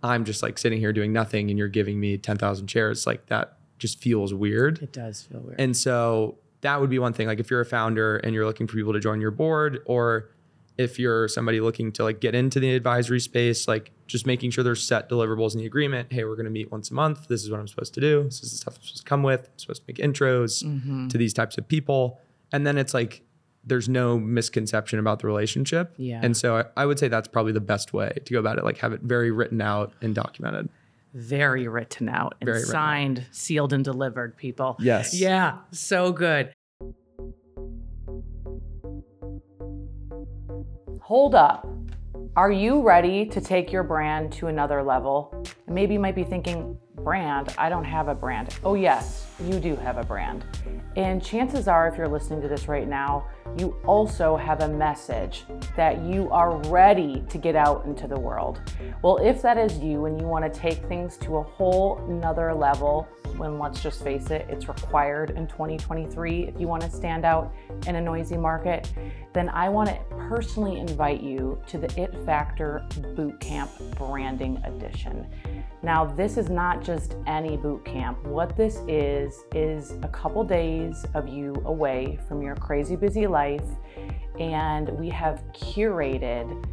I'm 0.02 0.24
just 0.24 0.42
like 0.42 0.58
sitting 0.58 0.78
here 0.80 0.92
doing 0.92 1.12
nothing 1.12 1.50
and 1.50 1.58
you're 1.58 1.68
giving 1.68 1.98
me 1.98 2.18
10,000 2.18 2.66
shares. 2.68 3.06
Like 3.06 3.26
that 3.26 3.58
just 3.78 4.00
feels 4.00 4.32
weird. 4.34 4.80
It 4.82 4.92
does 4.92 5.22
feel 5.22 5.40
weird. 5.40 5.60
And 5.60 5.76
so 5.76 6.38
that 6.60 6.80
would 6.80 6.90
be 6.90 6.98
one 6.98 7.12
thing. 7.12 7.26
Like 7.26 7.40
if 7.40 7.50
you're 7.50 7.60
a 7.60 7.66
founder 7.66 8.16
and 8.18 8.34
you're 8.34 8.46
looking 8.46 8.66
for 8.66 8.76
people 8.76 8.92
to 8.92 9.00
join 9.00 9.20
your 9.20 9.30
board, 9.30 9.80
or 9.86 10.30
if 10.76 10.98
you're 10.98 11.26
somebody 11.26 11.60
looking 11.60 11.90
to 11.92 12.04
like 12.04 12.20
get 12.20 12.34
into 12.36 12.60
the 12.60 12.72
advisory 12.74 13.18
space, 13.20 13.66
like 13.66 13.90
just 14.06 14.26
making 14.26 14.50
sure 14.52 14.62
there's 14.62 14.82
set 14.82 15.08
deliverables 15.10 15.52
in 15.54 15.58
the 15.60 15.66
agreement. 15.66 16.12
Hey, 16.12 16.22
we're 16.24 16.36
going 16.36 16.44
to 16.46 16.50
meet 16.50 16.70
once 16.70 16.90
a 16.90 16.94
month. 16.94 17.26
This 17.28 17.42
is 17.42 17.50
what 17.50 17.58
I'm 17.58 17.66
supposed 17.68 17.94
to 17.94 18.00
do. 18.00 18.22
This 18.24 18.42
is 18.42 18.52
the 18.52 18.56
stuff 18.58 18.76
I'm 18.76 18.82
supposed 18.82 18.98
to 18.98 19.02
come 19.08 19.22
with. 19.24 19.40
I'm 19.52 19.58
supposed 19.58 19.82
to 19.82 19.84
make 19.88 19.96
intros 19.98 20.62
Mm-hmm. 20.64 21.08
to 21.08 21.18
these 21.18 21.32
types 21.34 21.58
of 21.58 21.66
people. 21.66 22.20
And 22.52 22.64
then 22.66 22.78
it's 22.78 22.94
like 22.94 23.22
there's 23.64 23.88
no 23.88 24.18
misconception 24.18 24.98
about 24.98 25.18
the 25.20 25.26
relationship. 25.26 25.92
Yeah. 25.96 26.20
And 26.22 26.36
so 26.36 26.56
I, 26.58 26.64
I 26.82 26.86
would 26.86 26.98
say 26.98 27.08
that's 27.08 27.28
probably 27.28 27.52
the 27.52 27.60
best 27.60 27.92
way 27.92 28.12
to 28.24 28.32
go 28.32 28.38
about 28.40 28.58
it. 28.58 28.64
Like 28.64 28.78
have 28.78 28.92
it 28.92 29.02
very 29.02 29.30
written 29.30 29.60
out 29.60 29.92
and 30.00 30.14
documented. 30.14 30.68
very 31.14 31.68
written 31.68 32.08
out 32.08 32.36
and 32.40 32.46
Very 32.46 32.58
written 32.60 32.70
out. 32.70 32.72
signed, 32.72 33.26
sealed, 33.30 33.72
and 33.72 33.84
delivered, 33.84 34.36
people. 34.36 34.76
Yes. 34.80 35.14
Yeah, 35.18 35.58
so 35.70 36.12
good. 36.12 36.52
Hold 41.00 41.34
up. 41.34 41.66
Are 42.36 42.52
you 42.52 42.82
ready 42.82 43.24
to 43.26 43.40
take 43.40 43.72
your 43.72 43.82
brand 43.82 44.32
to 44.34 44.46
another 44.48 44.82
level? 44.82 45.44
Maybe 45.66 45.94
you 45.94 46.00
might 46.00 46.14
be 46.14 46.22
thinking, 46.24 46.78
brand? 46.96 47.54
I 47.58 47.68
don't 47.68 47.84
have 47.84 48.08
a 48.08 48.14
brand. 48.14 48.54
Oh, 48.62 48.74
yes, 48.74 49.26
you 49.44 49.58
do 49.58 49.74
have 49.76 49.96
a 49.98 50.04
brand. 50.04 50.44
And 50.96 51.24
chances 51.24 51.66
are, 51.66 51.88
if 51.88 51.96
you're 51.96 52.08
listening 52.08 52.40
to 52.42 52.48
this 52.48 52.68
right 52.68 52.86
now, 52.86 53.26
you 53.58 53.76
also 53.86 54.36
have 54.36 54.62
a 54.62 54.68
message 54.68 55.44
that 55.76 56.00
you 56.02 56.30
are 56.30 56.56
ready 56.68 57.24
to 57.28 57.38
get 57.38 57.56
out 57.56 57.84
into 57.84 58.06
the 58.06 58.18
world. 58.18 58.60
Well, 59.02 59.18
if 59.18 59.42
that 59.42 59.58
is 59.58 59.78
you 59.78 60.06
and 60.06 60.20
you 60.20 60.26
want 60.26 60.52
to 60.52 60.60
take 60.60 60.78
things 60.86 61.16
to 61.18 61.38
a 61.38 61.42
whole 61.42 61.98
nother 62.08 62.54
level, 62.54 63.08
when 63.38 63.58
let's 63.58 63.82
just 63.82 64.02
face 64.02 64.30
it, 64.30 64.46
it's 64.48 64.68
required 64.68 65.30
in 65.30 65.46
2023 65.46 66.44
if 66.44 66.60
you 66.60 66.66
want 66.66 66.82
to 66.82 66.90
stand 66.90 67.24
out 67.24 67.52
in 67.86 67.96
a 67.96 68.00
noisy 68.00 68.36
market, 68.36 68.92
then 69.32 69.48
I 69.48 69.68
want 69.68 69.88
to 69.88 69.98
personally 70.28 70.78
invite 70.78 71.22
you 71.22 71.60
to 71.68 71.78
the 71.78 72.00
It 72.00 72.14
Factor 72.26 72.84
Bootcamp 72.90 73.96
Branding 73.96 74.62
Edition. 74.64 75.26
Now, 75.82 76.04
this 76.04 76.36
is 76.36 76.50
not 76.50 76.82
just 76.82 77.14
any 77.26 77.56
boot 77.56 77.84
camp. 77.84 78.24
What 78.26 78.56
this 78.56 78.80
is, 78.88 79.44
is 79.54 79.92
a 80.02 80.08
couple 80.08 80.42
days 80.42 81.06
of 81.14 81.28
you 81.28 81.62
away 81.66 82.18
from 82.26 82.42
your 82.42 82.56
crazy 82.56 82.96
busy 82.96 83.26
life, 83.28 83.64
and 84.38 84.88
we 84.90 85.08
have 85.08 85.42
curated 85.52 86.64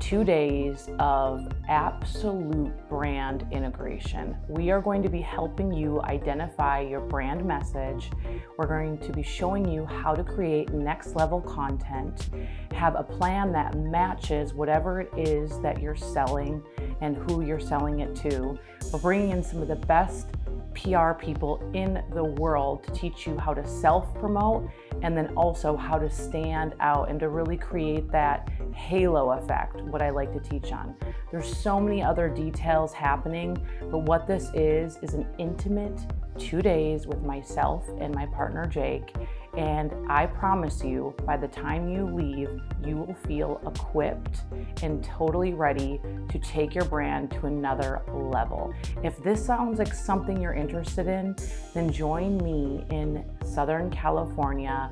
two 0.00 0.24
days 0.24 0.88
of 0.98 1.46
absolute 1.68 2.72
brand 2.88 3.46
integration. 3.52 4.36
We 4.48 4.70
are 4.70 4.80
going 4.80 5.02
to 5.02 5.08
be 5.08 5.20
helping 5.20 5.72
you 5.72 6.02
identify 6.02 6.80
your 6.80 7.00
brand 7.00 7.44
message. 7.44 8.10
We're 8.58 8.66
going 8.66 8.98
to 8.98 9.12
be 9.12 9.22
showing 9.22 9.66
you 9.68 9.86
how 9.86 10.14
to 10.14 10.24
create 10.24 10.72
next 10.72 11.14
level 11.14 11.40
content, 11.40 12.30
have 12.72 12.96
a 12.96 13.02
plan 13.04 13.52
that 13.52 13.76
matches 13.76 14.54
whatever 14.54 15.02
it 15.02 15.10
is 15.16 15.60
that 15.60 15.80
you're 15.80 15.94
selling 15.94 16.62
and 17.00 17.16
who 17.16 17.44
you're 17.44 17.60
selling 17.60 18.00
it 18.00 18.14
to. 18.16 18.58
We're 18.92 18.98
bringing 18.98 19.30
in 19.30 19.42
some 19.42 19.62
of 19.62 19.68
the 19.68 19.76
best 19.76 20.26
PR 20.74 21.12
people 21.12 21.62
in 21.74 22.02
the 22.12 22.24
world 22.24 22.84
to 22.84 22.92
teach 22.92 23.26
you 23.26 23.38
how 23.38 23.54
to 23.54 23.66
self 23.66 24.12
promote 24.14 24.68
and 25.02 25.16
then 25.16 25.32
also 25.36 25.76
how 25.76 25.98
to 25.98 26.08
stand 26.10 26.74
out 26.80 27.10
and 27.12 27.20
to 27.20 27.28
really 27.28 27.58
create 27.58 28.10
that 28.10 28.48
halo 28.74 29.32
effect, 29.32 29.76
what 29.82 30.00
I 30.00 30.08
like 30.08 30.32
to 30.32 30.40
teach 30.40 30.72
on. 30.72 30.96
There's 31.30 31.54
so 31.54 31.78
many 31.78 32.02
other 32.02 32.26
details 32.26 32.94
happening, 32.94 33.54
but 33.90 33.98
what 33.98 34.26
this 34.26 34.48
is 34.54 34.96
is 35.02 35.12
an 35.12 35.26
intimate 35.38 36.00
two 36.38 36.62
days 36.62 37.06
with 37.06 37.22
myself 37.22 37.86
and 38.00 38.14
my 38.14 38.24
partner 38.24 38.66
Jake. 38.66 39.14
And 39.58 39.92
I 40.08 40.24
promise 40.24 40.82
you, 40.82 41.14
by 41.26 41.36
the 41.36 41.48
time 41.48 41.86
you 41.86 42.06
leave, 42.06 42.48
you 42.82 42.96
will 42.96 43.14
feel 43.26 43.60
equipped 43.66 44.44
and 44.82 45.04
totally 45.04 45.52
ready 45.52 46.00
to 46.30 46.38
take 46.38 46.74
your 46.74 46.86
brand 46.86 47.30
to 47.32 47.44
another 47.44 48.00
level. 48.10 48.72
If 49.02 49.22
this 49.22 49.44
sounds 49.44 49.78
like 49.78 49.92
something 49.92 50.40
you're 50.40 50.54
interested 50.54 51.08
in, 51.08 51.36
then 51.74 51.92
join 51.92 52.38
me 52.38 52.86
in 52.88 53.22
Southern 53.44 53.90
California 53.90 54.90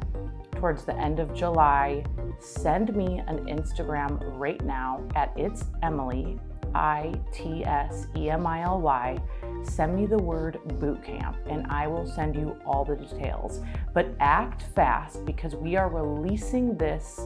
towards 0.61 0.85
the 0.85 0.95
end 0.97 1.19
of 1.19 1.35
July. 1.35 2.05
Send 2.39 2.95
me 2.95 3.23
an 3.27 3.47
Instagram 3.47 4.21
right 4.39 4.63
now 4.63 5.03
at 5.17 5.33
It's 5.37 5.65
Emily, 5.83 6.39
I 6.75 7.15
T 7.33 7.65
S 7.65 8.07
E 8.15 8.31
M 8.31 8.47
I 8.47 8.63
L 8.63 8.81
Y 8.81 9.19
send 9.63 9.95
me 9.95 10.07
the 10.07 10.19
word 10.19 10.59
bootcamp 10.79 11.37
and 11.51 11.67
I 11.67 11.87
will 11.87 12.07
send 12.07 12.35
you 12.35 12.57
all 12.65 12.85
the 12.85 12.97
details. 12.97 13.61
But 13.93 14.15
act 14.21 14.63
fast 14.75 15.25
because 15.25 15.55
we 15.55 15.77
are 15.77 15.89
releasing 15.89 16.77
this 16.77 17.21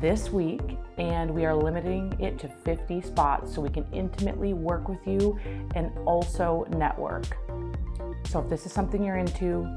this 0.00 0.30
week 0.30 0.78
and 0.98 1.30
we 1.30 1.46
are 1.46 1.54
limiting 1.54 2.14
it 2.20 2.38
to 2.38 2.48
50 2.48 3.00
spots 3.00 3.54
so 3.54 3.60
we 3.62 3.70
can 3.70 3.86
intimately 3.92 4.52
work 4.52 4.88
with 4.88 5.06
you 5.06 5.38
and 5.74 5.90
also 6.06 6.66
network. 6.70 7.26
So 8.28 8.40
if 8.40 8.48
this 8.48 8.66
is 8.66 8.72
something 8.72 9.02
you're 9.02 9.16
into, 9.16 9.74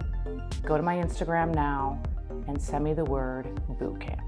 go 0.64 0.76
to 0.76 0.84
my 0.84 0.96
Instagram 0.96 1.54
now 1.54 2.02
and 2.50 2.60
send 2.60 2.84
me 2.84 2.96
the 2.96 3.06
word 3.06 3.46
bootcamp. 3.80 4.20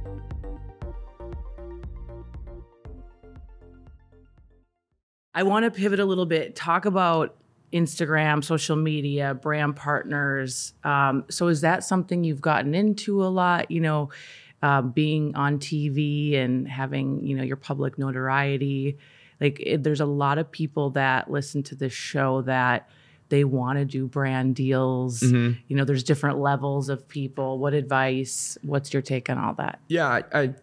I 5.34 5.44
want 5.44 5.66
to 5.66 5.72
pivot 5.72 6.00
a 6.00 6.06
little 6.06 6.28
bit, 6.28 6.56
talk 6.56 6.86
about 6.86 7.36
Instagram, 7.74 8.44
social 8.44 8.76
media, 8.76 9.34
brand 9.34 9.76
partners. 9.76 10.74
Um, 10.84 11.26
so, 11.30 11.48
is 11.48 11.62
that 11.62 11.84
something 11.84 12.24
you've 12.24 12.42
gotten 12.42 12.76
into 12.76 13.24
a 13.24 13.28
lot? 13.28 13.72
You 13.72 13.82
know, 13.82 14.10
uh, 14.62 14.84
being 14.84 15.36
on 15.36 15.58
TV 15.58 16.38
and 16.38 16.68
having 16.68 17.26
you 17.26 17.36
know 17.36 17.44
your 17.44 17.56
public 17.56 17.98
notoriety. 17.98 19.00
Like, 19.40 19.60
it, 19.60 19.84
there's 19.84 20.02
a 20.02 20.06
lot 20.06 20.38
of 20.38 20.52
people 20.52 20.92
that 20.92 21.32
listen 21.32 21.64
to 21.64 21.76
this 21.76 21.94
show 21.94 22.44
that 22.44 22.88
they 23.32 23.44
want 23.44 23.80
to 23.80 23.86
do 23.86 24.06
brand 24.06 24.56
deals. 24.56 25.22
Mm-hmm. 25.22 25.60
You 25.68 25.76
know, 25.76 25.86
there's 25.86 26.04
different 26.04 26.38
levels 26.38 26.90
of 26.90 27.08
people. 27.08 27.58
What 27.58 27.74
advice? 27.74 28.58
What's 28.62 28.94
your 28.94 29.02
take 29.02 29.30
on 29.30 29.40
all 29.40 29.56
that? 29.56 29.80
Yeah, 29.88 30.22
I, 30.32 30.54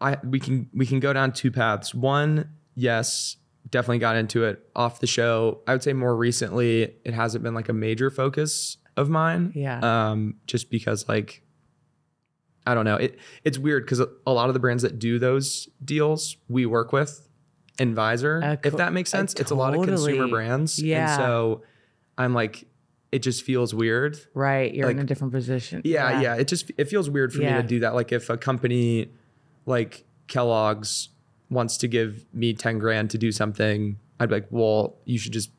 I, 0.00 0.18
we 0.22 0.38
can 0.38 0.70
we 0.72 0.86
can 0.86 1.00
go 1.00 1.12
down 1.12 1.32
two 1.32 1.50
paths. 1.50 1.92
One, 1.94 2.50
yes, 2.76 3.36
definitely 3.68 3.98
got 3.98 4.16
into 4.16 4.44
it 4.44 4.64
off 4.76 5.00
the 5.00 5.06
show. 5.08 5.62
I 5.66 5.72
would 5.72 5.82
say 5.82 5.92
more 5.92 6.14
recently, 6.14 6.94
it 7.04 7.14
hasn't 7.14 7.42
been 7.42 7.54
like 7.54 7.68
a 7.68 7.72
major 7.72 8.10
focus 8.10 8.76
of 8.96 9.08
mine. 9.08 9.52
Yeah. 9.56 9.80
Um, 9.82 10.36
just 10.46 10.70
because 10.70 11.08
like 11.08 11.42
I 12.66 12.74
don't 12.74 12.84
know. 12.84 12.96
It 12.96 13.18
it's 13.44 13.58
weird 13.58 13.84
because 13.84 14.00
a 14.00 14.32
lot 14.32 14.48
of 14.48 14.54
the 14.54 14.60
brands 14.60 14.82
that 14.82 14.98
do 14.98 15.18
those 15.18 15.68
deals 15.82 16.36
we 16.48 16.66
work 16.66 16.92
with, 16.92 17.26
Advisor, 17.78 18.42
Uh, 18.44 18.56
if 18.62 18.76
that 18.76 18.92
makes 18.92 19.12
uh, 19.14 19.18
sense. 19.18 19.34
It's 19.34 19.50
a 19.50 19.54
lot 19.54 19.74
of 19.74 19.84
consumer 19.86 20.28
brands. 20.28 20.78
Yeah. 20.78 21.14
And 21.14 21.16
so 21.16 21.62
I'm 22.18 22.34
like, 22.34 22.66
it 23.12 23.20
just 23.20 23.42
feels 23.44 23.74
weird. 23.74 24.18
Right, 24.34 24.72
you're 24.74 24.90
in 24.90 24.98
a 24.98 25.04
different 25.04 25.32
position. 25.32 25.82
Yeah, 25.84 26.20
yeah. 26.20 26.34
It 26.36 26.46
just 26.48 26.70
it 26.78 26.84
feels 26.88 27.10
weird 27.10 27.32
for 27.32 27.42
Yeah. 27.42 27.56
me 27.56 27.62
to 27.62 27.68
do 27.68 27.80
that. 27.80 27.94
Like 27.94 28.12
if 28.12 28.30
a 28.30 28.36
company 28.36 29.10
like 29.66 30.04
Kellogg's 30.28 31.08
wants 31.48 31.76
to 31.78 31.88
give 31.88 32.24
me 32.32 32.54
10 32.54 32.78
grand 32.78 33.10
to 33.10 33.18
do 33.18 33.32
something, 33.32 33.98
I'd 34.20 34.28
be 34.28 34.36
like, 34.36 34.46
well, 34.50 34.96
you 35.04 35.18
should 35.18 35.32
just 35.32 35.50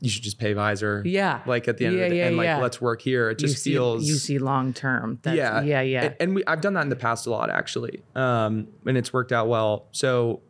you 0.00 0.10
should 0.10 0.22
just 0.22 0.38
pay 0.38 0.54
Vizer. 0.54 1.02
Yeah. 1.06 1.40
Like 1.46 1.66
at 1.66 1.78
the 1.78 1.86
end 1.86 1.96
Yeah, 1.96 2.02
of 2.04 2.10
the 2.10 2.14
day, 2.14 2.18
yeah, 2.18 2.26
and 2.28 2.36
like 2.36 2.44
yeah. 2.44 2.58
let's 2.58 2.78
work 2.80 3.00
here. 3.00 3.30
It 3.30 3.40
You 3.40 3.48
just 3.48 3.62
see, 3.62 3.72
feels 3.72 4.06
you 4.06 4.14
see 4.16 4.38
long 4.38 4.72
term. 4.74 5.18
That's- 5.22 5.38
yeah, 5.38 5.62
yeah, 5.62 5.80
yeah. 5.80 6.04
And, 6.04 6.16
and 6.20 6.34
we 6.36 6.44
I've 6.46 6.60
done 6.60 6.74
that 6.74 6.82
in 6.82 6.88
the 6.90 6.96
past 6.96 7.26
a 7.26 7.30
lot 7.30 7.48
actually, 7.50 8.02
um, 8.14 8.68
and 8.86 8.96
it's 8.98 9.12
worked 9.12 9.32
out 9.32 9.48
well. 9.48 9.88
So 9.92 10.42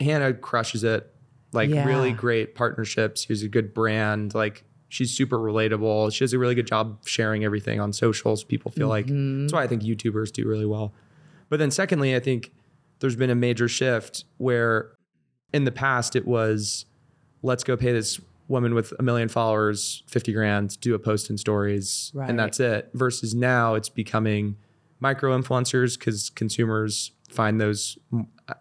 Hannah 0.00 0.34
crushes 0.34 0.82
it, 0.84 1.12
like 1.52 1.70
Yeah. 1.70 1.86
really 1.86 2.12
great 2.12 2.54
partnerships. 2.56 3.26
She's 3.26 3.42
a 3.44 3.48
good 3.48 3.72
brand, 3.74 4.34
like 4.34 4.64
she's 4.88 5.10
super 5.16 5.38
relatable. 5.38 6.12
She 6.12 6.24
does 6.24 6.32
a 6.32 6.38
really 6.38 6.54
good 6.54 6.66
job 6.66 6.98
sharing 7.06 7.44
everything 7.44 7.80
on 7.80 7.92
socials. 7.92 8.44
People 8.44 8.70
feel 8.70 8.88
like 8.88 9.06
Mm-hmm. 9.06 9.42
that's 9.42 9.52
why 9.52 9.62
I 9.62 9.66
think 9.66 9.82
YouTubers 9.82 10.32
do 10.32 10.46
really 10.46 10.66
well. 10.66 10.92
But 11.48 11.58
then 11.58 11.70
secondly, 11.70 12.14
I 12.16 12.20
think 12.20 12.52
there's 13.00 13.16
been 13.16 13.30
a 13.30 13.34
major 13.34 13.68
shift 13.68 14.24
where 14.38 14.92
in 15.52 15.64
the 15.64 15.72
past 15.72 16.16
it 16.16 16.26
was 16.26 16.86
let's 17.42 17.62
go 17.64 17.76
pay 17.76 17.92
this 17.92 18.20
woman 18.48 18.74
with 18.74 18.92
a 18.98 19.02
million 19.02 19.28
followers 19.28 20.02
50 20.06 20.32
grand 20.32 20.80
do 20.80 20.94
a 20.94 20.98
post 20.98 21.30
in 21.30 21.36
stories 21.38 22.10
Right. 22.14 22.28
and 22.30 22.38
that's 22.38 22.60
it 22.60 22.90
versus 22.94 23.34
now 23.34 23.74
it's 23.74 23.88
becoming 23.88 24.56
micro 25.00 25.36
influencers 25.38 25.98
because 25.98 26.30
consumers 26.30 27.12
find 27.28 27.60
those 27.60 27.98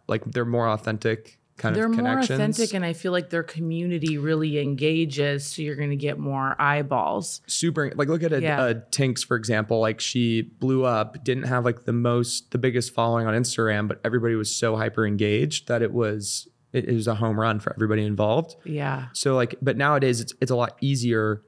like 0.08 0.24
they're 0.26 0.44
more 0.46 0.68
authentic 0.68 1.40
kind 1.58 1.76
They're 1.76 1.86
of 1.86 1.92
more 1.96 2.20
authentic, 2.20 2.74
and 2.74 2.84
I 2.84 2.94
feel 2.94 3.12
like 3.14 3.30
their 3.30 3.44
community 3.44 4.18
really 4.18 4.60
engages, 4.60 5.48
so 5.48 5.62
you're 5.62 5.76
going 5.78 5.90
to 5.92 5.96
get 5.96 6.20
more 6.20 6.56
eyeballs. 6.62 7.42
super 7.48 7.92
like 7.96 8.08
look 8.10 8.24
at 8.24 8.34
a, 8.34 8.42
Yeah. 8.42 8.68
a 8.68 8.76
Tinx 8.76 9.26
for 9.26 9.38
example 9.38 9.80
like 9.80 10.00
she 10.02 10.42
blew 10.42 10.84
up 10.84 11.24
didn't 11.24 11.44
have 11.44 11.64
like 11.64 11.86
the 11.86 11.94
most 11.94 12.52
the 12.52 12.58
biggest 12.58 12.94
following 12.94 13.26
on 13.26 13.34
Instagram 13.34 13.88
but 13.88 14.02
everybody 14.04 14.36
was 14.36 14.54
so 14.54 14.76
hyper 14.76 15.06
engaged 15.08 15.68
that 15.68 15.82
it 15.82 15.94
was 15.94 16.48
it, 16.74 16.90
it 16.90 16.94
was 16.94 17.08
a 17.08 17.16
home 17.16 17.40
run 17.40 17.60
for 17.62 17.72
everybody 17.74 18.04
involved 18.04 18.56
Yeah, 18.66 19.08
So 19.14 19.34
like, 19.36 19.56
but 19.62 19.78
nowadays 19.78 20.20
it's 20.20 20.34
it's 20.42 20.52
a 20.52 20.56
lot 20.58 20.78
easier 20.82 21.42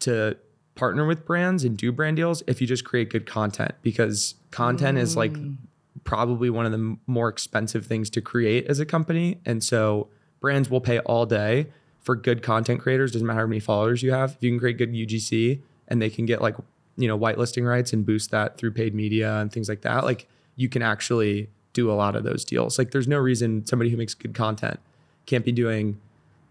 to 0.00 0.36
partner 0.76 1.04
with 1.04 1.24
brands 1.26 1.64
and 1.64 1.76
do 1.76 1.90
brand 1.90 2.16
deals 2.16 2.44
if 2.46 2.60
you 2.60 2.66
just 2.68 2.84
create 2.84 3.10
good 3.10 3.26
content 3.26 3.72
because 3.82 4.36
content 4.52 4.96
is 4.98 5.16
like 5.16 5.32
mm. 5.32 5.56
Probably 6.04 6.50
one 6.50 6.66
of 6.66 6.72
the 6.72 6.96
more 7.06 7.28
expensive 7.28 7.86
things 7.86 8.10
to 8.10 8.20
create 8.20 8.66
as 8.66 8.80
a 8.80 8.86
company. 8.86 9.40
And 9.44 9.62
so 9.62 10.08
brands 10.40 10.70
will 10.70 10.80
pay 10.80 10.98
all 11.00 11.26
day 11.26 11.66
for 12.00 12.16
good 12.16 12.42
content 12.42 12.80
creators. 12.80 13.12
Doesn't 13.12 13.26
matter 13.26 13.40
how 13.40 13.46
many 13.46 13.60
followers 13.60 14.02
you 14.02 14.12
have. 14.12 14.32
If 14.36 14.42
you 14.42 14.50
can 14.50 14.58
create 14.58 14.78
good 14.78 14.92
UGC 14.92 15.60
and 15.88 16.00
they 16.00 16.10
can 16.10 16.26
get 16.26 16.40
like, 16.40 16.56
you 16.96 17.08
know, 17.08 17.18
whitelisting 17.18 17.66
rights 17.68 17.92
and 17.92 18.04
boost 18.04 18.30
that 18.30 18.56
through 18.56 18.72
paid 18.72 18.94
media 18.94 19.38
and 19.38 19.52
things 19.52 19.68
like 19.68 19.82
that, 19.82 20.04
like 20.04 20.26
you 20.56 20.68
can 20.68 20.82
actually 20.82 21.48
do 21.72 21.90
a 21.90 21.94
lot 21.94 22.16
of 22.16 22.24
those 22.24 22.44
deals. 22.44 22.78
Like 22.78 22.90
there's 22.90 23.08
no 23.08 23.18
reason 23.18 23.66
somebody 23.66 23.90
who 23.90 23.96
makes 23.96 24.14
good 24.14 24.34
content 24.34 24.80
can't 25.26 25.44
be 25.44 25.52
doing 25.52 26.00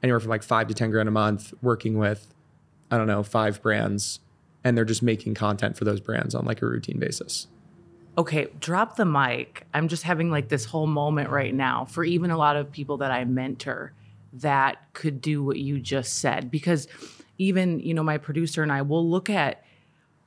anywhere 0.03 0.19
from 0.19 0.29
like 0.29 0.43
five 0.43 0.67
to 0.67 0.73
10 0.73 0.91
grand 0.91 1.09
a 1.09 1.11
month 1.11 1.53
working 1.61 1.97
with, 1.97 2.33
I 2.91 2.97
don't 2.97 3.07
know, 3.07 3.23
five 3.23 3.61
brands. 3.61 4.19
And 4.63 4.77
they're 4.77 4.85
just 4.85 5.03
making 5.03 5.33
content 5.33 5.77
for 5.77 5.85
those 5.85 5.99
brands 5.99 6.35
on 6.35 6.45
like 6.45 6.61
a 6.61 6.65
routine 6.65 6.99
basis. 6.99 7.47
Okay, 8.17 8.47
drop 8.59 8.95
the 8.95 9.05
mic. 9.05 9.65
I'm 9.73 9.87
just 9.87 10.03
having 10.03 10.31
like 10.31 10.49
this 10.49 10.65
whole 10.65 10.87
moment 10.87 11.29
right 11.29 11.53
now 11.53 11.85
for 11.85 12.03
even 12.03 12.31
a 12.31 12.37
lot 12.37 12.55
of 12.55 12.71
people 12.71 12.97
that 12.97 13.11
I 13.11 13.23
mentor 13.25 13.93
that 14.33 14.93
could 14.93 15.21
do 15.21 15.43
what 15.43 15.57
you 15.57 15.79
just 15.79 16.19
said. 16.19 16.49
Because 16.49 16.87
even, 17.37 17.79
you 17.79 17.93
know, 17.93 18.03
my 18.03 18.17
producer 18.17 18.63
and 18.63 18.71
I 18.71 18.81
will 18.81 19.07
look 19.07 19.29
at 19.29 19.63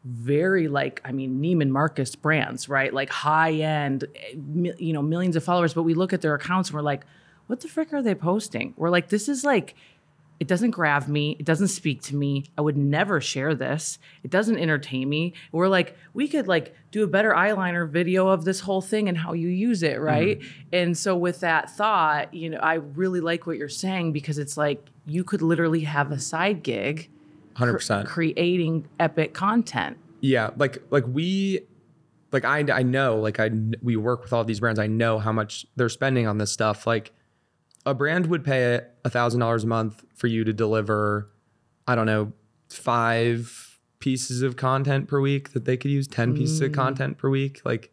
very 0.05 0.69
like, 0.69 1.01
I 1.05 1.13
mean, 1.13 1.43
Neiman 1.43 1.69
Marcus 1.69 2.15
brands, 2.15 2.69
right? 2.69 2.95
Like 2.95 3.11
high 3.11 3.53
end, 3.55 4.05
eh, 4.15 4.73
you 4.79 4.93
know, 4.93 5.03
millions 5.03 5.37
of 5.37 5.45
followers, 5.45 5.75
but 5.75 5.83
we 5.83 5.95
look 5.95 6.13
at 6.13 6.21
their 6.21 6.35
accounts 6.35 6.71
and 6.71 6.77
we're 6.77 6.83
like, 6.83 7.05
what 7.49 7.61
the 7.61 7.69
frick 7.69 7.93
are 7.93 8.03
they 8.03 8.15
posting? 8.15 8.73
We're 8.77 8.91
like, 8.91 9.09
this 9.09 9.29
is 9.29 9.43
like, 9.43 9.75
it 10.41 10.49
doesn't 10.49 10.71
grab 10.71 11.07
me. 11.07 11.37
It 11.39 11.45
doesn't 11.45 11.69
speak 11.69 12.01
to 12.05 12.17
me. 12.17 12.47
I 12.57 12.63
would 12.63 12.77
never 12.77 13.21
share 13.21 13.55
this. 13.55 13.99
It 14.25 14.31
doesn't 14.31 14.59
entertain 14.59 15.07
me. 15.07 15.35
We're 15.53 15.69
like, 15.69 15.97
we 16.15 16.29
could 16.29 16.49
like 16.49 16.75
do 16.91 17.05
a 17.05 17.07
better 17.07 17.33
eyeliner 17.33 17.87
video 17.87 18.29
of 18.29 18.47
this 18.47 18.61
whole 18.61 18.81
thing 18.81 19.07
and 19.11 19.19
how 19.19 19.35
you 19.35 19.49
use 19.49 19.83
it, 19.83 19.97
mm-hmm. 19.97 20.03
right? 20.03 20.41
And 20.73 20.97
so 20.97 21.15
with 21.15 21.41
that 21.41 21.71
thought, 21.71 22.33
you 22.33 22.49
know, 22.49 22.59
I 22.59 22.75
really 22.75 23.21
like 23.21 23.47
what 23.47 23.59
you're 23.59 23.69
saying 23.69 24.13
because 24.13 24.39
it's 24.39 24.57
like 24.57 24.89
you 25.07 25.25
could 25.25 25.43
literally 25.43 25.81
have 25.81 26.11
a 26.11 26.19
side 26.19 26.63
gig 26.63 27.11
100%. 27.57 28.07
creating 28.07 28.89
epic 28.99 29.35
content. 29.35 29.99
Yeah, 30.23 30.51
like 30.57 30.83
like 30.91 31.05
we 31.07 31.61
like 32.33 32.47
I 32.47 32.65
I 32.73 32.83
know 32.83 33.17
like 33.17 33.41
I 33.41 33.51
we 33.83 33.97
work 33.97 34.23
with 34.23 34.33
all 34.33 34.45
these 34.45 34.61
brands. 34.61 34.79
I 34.79 34.87
know 34.87 35.19
how 35.19 35.33
much 35.33 35.67
they're 35.77 35.89
spending 35.89 36.27
on 36.27 36.39
this 36.39 36.53
stuff. 36.53 36.87
Like 36.87 37.13
a 37.87 37.95
brand 37.95 38.27
would 38.27 38.45
pay 38.45 38.81
a 39.05 39.11
thousand 39.11 39.41
dollars 39.41 39.65
a 39.65 39.67
month 39.67 40.05
for 40.15 40.27
you 40.27 40.45
to 40.45 40.53
deliver, 40.53 41.31
I 41.87 41.95
don't 41.95 42.07
know, 42.07 42.33
five 42.69 43.79
pieces 43.99 44.43
of 44.43 44.57
content 44.57 45.09
per 45.09 45.21
week 45.21 45.53
that 45.53 45.65
they 45.65 45.77
could 45.77 45.91
use, 45.91 46.09
10 46.09 46.35
pieces 46.35 46.61
of 46.61 46.71
mm. 46.71 46.75
content 46.75 47.19
per 47.19 47.29
week, 47.29 47.61
like 47.65 47.93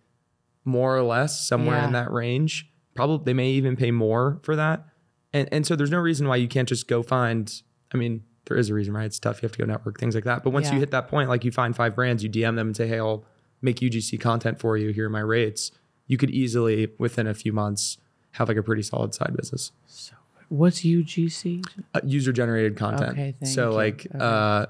more 0.65 0.95
or 0.95 1.03
less, 1.03 1.47
somewhere 1.47 1.83
in 1.83 1.91
that 1.93 2.11
range. 2.11 2.69
Probably 2.95 3.25
they 3.25 3.33
may 3.33 3.49
even 3.51 3.75
pay 3.75 3.91
more 3.91 4.39
for 4.43 4.55
that. 4.55 4.85
And 5.33 5.47
and 5.51 5.67
so 5.67 5.75
there's 5.75 5.91
no 5.91 5.99
reason 5.99 6.27
why 6.27 6.37
you 6.37 6.47
can't 6.47 6.67
just 6.67 6.87
go 6.87 7.03
find, 7.03 7.53
I 7.93 7.97
mean, 7.97 8.23
there 8.45 8.57
is 8.57 8.69
a 8.69 8.73
reason, 8.73 8.93
right? 8.93 9.05
It's 9.05 9.19
tough. 9.19 9.41
You 9.41 9.47
have 9.47 9.51
to 9.53 9.59
go 9.59 9.65
network, 9.65 9.99
things 9.99 10.15
like 10.15 10.23
that. 10.23 10.43
But 10.43 10.51
once 10.51 10.67
Yeah. 10.67 10.75
you 10.75 10.79
hit 10.79 10.91
that 10.91 11.07
point, 11.07 11.29
like 11.29 11.43
you 11.43 11.51
find 11.51 11.75
five 11.75 11.95
brands, 11.95 12.23
you 12.23 12.29
DM 12.29 12.55
them 12.55 12.67
and 12.67 12.75
say, 12.75 12.87
Hey, 12.87 12.99
I'll 12.99 13.25
make 13.61 13.77
UGC 13.81 14.19
content 14.19 14.59
for 14.59 14.77
you. 14.77 14.89
Here 14.89 15.07
are 15.07 15.09
my 15.09 15.19
rates. 15.19 15.71
You 16.07 16.17
could 16.17 16.31
easily, 16.31 16.87
within 16.97 17.27
a 17.27 17.33
few 17.33 17.51
months, 17.51 17.97
have 18.37 18.47
like 18.47 18.57
a 18.57 18.63
pretty 18.63 18.81
solid 18.83 19.13
side 19.13 19.35
business 19.35 19.71
So 19.87 20.13
What's 20.49 20.81
UGC? 20.81 21.65
uh, 21.93 21.99
user 22.05 22.31
generated 22.31 22.77
content. 22.77 23.11
Okay, 23.11 23.35
thank 23.39 23.53
so 23.53 23.71
you. 23.71 23.75
like 23.75 24.07
Okay. 24.15 24.19
uh 24.21 24.65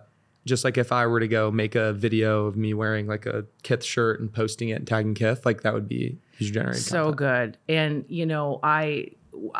just 0.45 0.63
like 0.63 0.77
if 0.77 0.91
I 0.93 1.06
were 1.08 1.19
to 1.19 1.27
go 1.27 1.51
make 1.51 1.75
a 1.75 1.91
video 1.93 2.45
of 2.45 2.56
me 2.56 2.73
wearing 2.73 3.06
like 3.06 3.25
a 3.25 3.45
Kith 3.63 3.84
shirt 3.84 4.21
and 4.21 4.32
posting 4.32 4.69
it 4.69 4.75
and 4.75 4.88
tagging 4.88 5.13
Kith, 5.13 5.45
like 5.45 5.62
that 5.63 5.73
would 5.73 5.88
be 5.89 6.17
user 6.39 6.53
generated 6.53 6.82
so 6.84 7.12
content. 7.12 7.17
good 7.17 7.58
and 7.67 8.06
you 8.08 8.25
know 8.25 8.60
i 8.63 9.10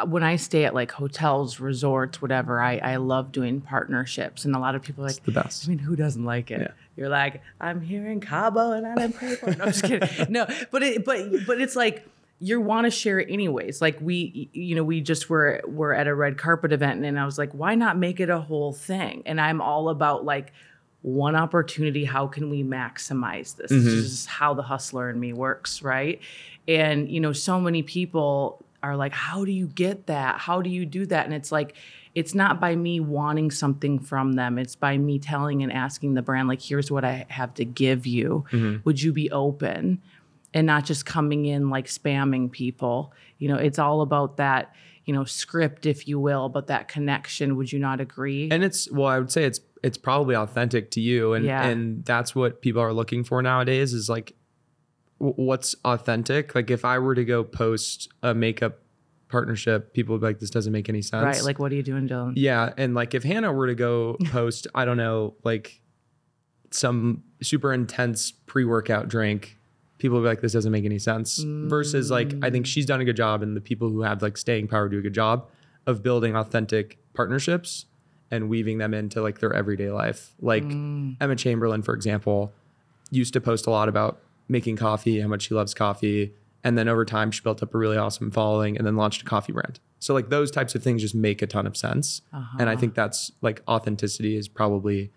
when 0.08 0.24
i 0.24 0.36
stay 0.38 0.64
at 0.66 0.74
like 0.74 0.92
hotels 0.92 1.60
resorts 1.60 2.22
whatever 2.22 2.62
i 2.62 2.78
i 2.78 2.96
love 2.96 3.32
doing 3.32 3.62
partnerships 3.62 4.46
and 4.46 4.56
a 4.56 4.60
lot 4.60 4.76
of 4.76 4.82
people 4.82 5.04
are 5.04 5.08
like 5.08 5.22
the 5.24 5.32
best. 5.32 5.66
I 5.66 5.70
mean, 5.70 5.80
who 5.80 5.96
doesn't 5.96 6.24
like 6.24 6.50
it? 6.52 6.62
Yeah. 6.62 6.68
You're 6.96 7.10
like, 7.10 7.42
I'm 7.62 7.82
here 7.82 8.08
in 8.10 8.20
Cabo 8.22 8.72
and 8.72 8.88
I 8.88 8.96
didn't 8.96 9.18
pay 9.20 9.36
for 9.36 9.50
it. 9.50 9.58
No, 9.60 9.66
I'm 9.66 9.72
just 9.72 9.84
kidding. 9.84 10.10
No, 10.32 10.48
but 10.72 10.82
it, 10.84 11.06
but 11.06 11.46
but 11.46 11.62
it's 11.62 11.76
like 11.76 12.08
you 12.40 12.62
want 12.62 12.86
to 12.86 12.92
share 12.92 13.20
it 13.20 13.32
anyways. 13.32 13.82
Like 13.82 13.98
we, 14.00 14.50
you 14.54 14.76
know, 14.76 14.84
we 14.84 15.02
just 15.02 15.30
were 15.30 15.62
were 15.66 15.94
at 15.94 16.08
a 16.08 16.14
red 16.14 16.38
carpet 16.38 16.72
event, 16.72 17.04
and 17.04 17.20
I 17.20 17.26
was 17.26 17.38
like, 17.38 17.52
why 17.54 17.76
not 17.76 17.98
make 17.98 18.20
it 18.20 18.30
a 18.30 18.40
whole 18.40 18.74
thing? 18.74 19.24
And 19.26 19.42
I'm 19.42 19.62
all 19.62 19.90
about 19.90 20.26
like 20.26 20.54
one 21.02 21.36
opportunity. 21.36 22.06
How 22.06 22.28
can 22.28 22.50
we 22.50 22.64
maximize 22.64 23.56
this? 23.56 23.72
This 23.72 23.84
mm-hmm. 23.84 24.00
is 24.00 24.26
how 24.26 24.54
the 24.54 24.64
hustler 24.64 25.10
in 25.10 25.20
me 25.20 25.34
works, 25.34 25.82
right? 25.82 26.20
And 26.68 27.10
you 27.10 27.20
know, 27.20 27.34
so 27.34 27.60
many 27.60 27.82
people 27.82 28.64
are 28.84 28.96
like, 28.96 29.14
how 29.14 29.44
do 29.44 29.52
you 29.52 29.68
get 29.68 30.06
that? 30.06 30.40
How 30.40 30.62
do 30.62 30.70
you 30.70 30.86
do 30.86 31.06
that? 31.08 31.26
And 31.26 31.34
it's 31.34 31.52
like 31.52 31.76
it's 32.18 32.34
not 32.34 32.60
by 32.60 32.76
me 32.76 33.00
wanting 33.00 33.52
something 33.52 34.00
from 34.00 34.34
them 34.34 34.58
it's 34.58 34.76
by 34.76 34.98
me 34.98 35.20
telling 35.20 35.62
and 35.62 35.72
asking 35.72 36.16
the 36.16 36.22
brand 36.24 36.48
like 36.48 36.60
here's 36.60 36.90
what 36.90 37.06
i 37.06 37.28
have 37.30 37.54
to 37.54 37.64
give 37.64 38.08
you 38.08 38.44
mm-hmm. 38.52 38.78
would 38.86 39.00
you 39.00 39.14
be 39.14 39.30
open 39.30 40.02
and 40.54 40.66
not 40.68 40.86
just 40.86 41.06
coming 41.06 41.46
in 41.46 41.70
like 41.70 41.86
spamming 41.88 42.52
people 42.52 43.14
you 43.38 43.48
know 43.48 43.56
it's 43.58 43.78
all 43.80 44.02
about 44.02 44.38
that 44.38 44.74
you 45.06 45.14
know 45.14 45.24
script 45.24 45.86
if 45.86 46.08
you 46.08 46.20
will 46.20 46.50
but 46.50 46.68
that 46.68 46.88
connection 46.88 47.56
would 47.56 47.72
you 47.72 47.80
not 47.80 48.00
agree 48.02 48.50
And 48.52 48.64
it's 48.64 48.90
well, 48.92 49.08
I 49.08 49.20
would 49.20 49.32
say 49.32 49.44
it's 49.44 49.60
it's 49.84 49.98
probably 49.98 50.36
authentic 50.36 50.90
to 50.92 51.02
you, 51.02 51.34
and 51.34 51.46
Yeah. 51.46 51.66
and 51.68 52.04
that's 52.04 52.34
what 52.34 52.62
people 52.62 52.82
are 52.82 52.92
looking 52.94 53.24
for 53.24 53.42
nowadays 53.44 53.94
is 53.94 54.10
like 54.10 54.34
what's 55.20 55.76
authentic. 55.86 56.56
Like 56.56 56.70
if 56.72 56.84
I 56.86 56.98
were 57.00 57.16
to 57.16 57.24
go 57.26 57.44
post 57.44 58.10
a 58.24 58.34
makeup 58.34 58.80
partnership, 59.30 59.94
people 59.94 60.14
would 60.14 60.22
be 60.22 60.28
like, 60.28 60.40
"This 60.40 60.50
doesn't 60.50 60.74
make 60.74 60.90
any 60.90 61.02
sense." 61.02 61.24
right 61.24 61.44
like 61.44 61.60
what 61.60 61.72
are 61.72 61.76
you 61.76 61.84
doing 61.84 62.08
dylan 62.08 62.34
Yeah, 62.36 62.74
and 62.78 62.96
like 62.96 63.14
if 63.14 63.24
Hannah 63.24 63.54
were 63.54 63.68
to 63.68 63.76
go 63.76 64.18
post, 64.26 64.68
I 64.74 64.84
don't 64.86 64.98
know, 64.98 65.36
like 65.44 65.80
some 66.72 67.24
super 67.42 67.72
intense 67.74 68.32
pre-workout 68.32 69.08
drink, 69.08 69.58
people 69.98 70.20
be 70.20 70.28
like, 70.28 70.42
"This 70.42 70.54
doesn't 70.54 70.72
make 70.72 70.86
any 70.86 71.00
sense." 71.00 71.40
Versus 71.44 72.12
like, 72.12 72.34
I 72.42 72.50
think 72.50 72.66
mm. 72.66 72.70
she's 72.70 72.86
done 72.86 73.02
a 73.02 73.06
good 73.06 73.18
job, 73.18 73.42
and 73.42 73.56
the 73.56 73.62
people 73.62 73.90
who 73.90 74.02
have 74.02 74.22
like 74.22 74.38
staying 74.38 74.68
power 74.68 74.90
do 74.90 75.00
a 75.00 75.02
good 75.02 75.14
job 75.14 75.48
of 75.86 76.04
building 76.04 76.36
authentic 76.36 76.98
partnerships 77.14 77.86
and 78.30 78.50
weaving 78.50 78.78
them 78.78 78.94
into 78.94 79.22
like 79.22 79.40
their 79.40 79.54
everyday 79.54 79.90
life. 79.90 80.34
Like 80.42 80.64
mm. 80.64 81.16
Emma 81.20 81.36
Chamberlain, 81.36 81.82
for 81.82 81.94
example, 81.94 82.54
used 83.10 83.34
to 83.34 83.42
post 83.42 83.68
a 83.68 83.70
lot 83.70 83.90
about 83.90 84.20
making 84.48 84.76
coffee, 84.76 85.20
how 85.20 85.28
much 85.28 85.44
she 85.44 85.54
loves 85.54 85.74
coffee. 85.74 86.34
And 86.64 86.78
then 86.78 86.88
over 86.88 87.06
time, 87.06 87.32
she 87.32 87.42
built 87.42 87.64
up 87.64 87.74
a 87.74 87.78
really 87.78 87.98
awesome 87.98 88.32
following 88.32 88.78
and 88.78 88.86
then 88.86 88.96
launched 88.96 89.22
a 89.22 89.26
coffee 89.26 89.54
brand. 89.54 89.80
So, 90.00 90.14
like, 90.14 90.30
those 90.30 90.52
types 90.52 90.76
of 90.76 90.84
things 90.84 91.02
just 91.02 91.16
make 91.16 91.42
a 91.42 91.48
ton 91.48 91.66
of 91.66 91.78
sense. 91.78 92.22
And 92.60 92.70
I 92.70 92.74
uh-huh. 92.74 92.80
think 92.82 92.94
that's 92.94 93.32
like 93.42 93.62
authenticity 93.68 94.36
is 94.36 94.48
probably 94.48 95.12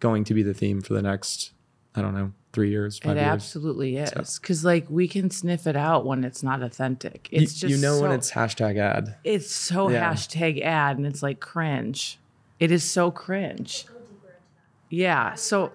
going 0.00 0.24
to 0.24 0.34
be 0.34 0.42
the 0.42 0.54
theme 0.54 0.80
for 0.80 0.94
the 0.94 1.02
next, 1.02 1.52
I 1.96 2.02
don't 2.02 2.14
know, 2.14 2.32
three 2.52 2.70
years, 2.70 2.98
it 3.02 3.06
years. 3.06 3.18
absolutely 3.18 3.96
is 3.98 4.38
because 4.40 4.64
like 4.64 4.86
we 4.88 5.06
can 5.08 5.30
sniff 5.30 5.66
it 5.66 5.76
out 5.76 6.04
when 6.06 6.24
it's 6.24 6.42
not 6.42 6.62
authentic 6.62 7.28
You, 7.30 7.42
it's 7.42 7.54
just 7.54 7.70
you 7.70 7.76
know 7.80 8.00
when 8.00 8.10
it's 8.12 8.32
hashtag 8.32 8.78
ad. 8.78 9.16
it's 9.24 9.50
so 9.50 9.88
Yeah. 9.90 10.12
hashtag 10.12 10.60
ad 10.62 10.96
and 10.98 11.06
it's 11.06 11.22
like 11.22 11.40
cringe. 11.40 12.18
It 12.60 12.70
is 12.70 12.82
so 12.84 13.10
cringe. 13.10 13.86
Yeah. 14.90 15.34
So, 15.34 15.72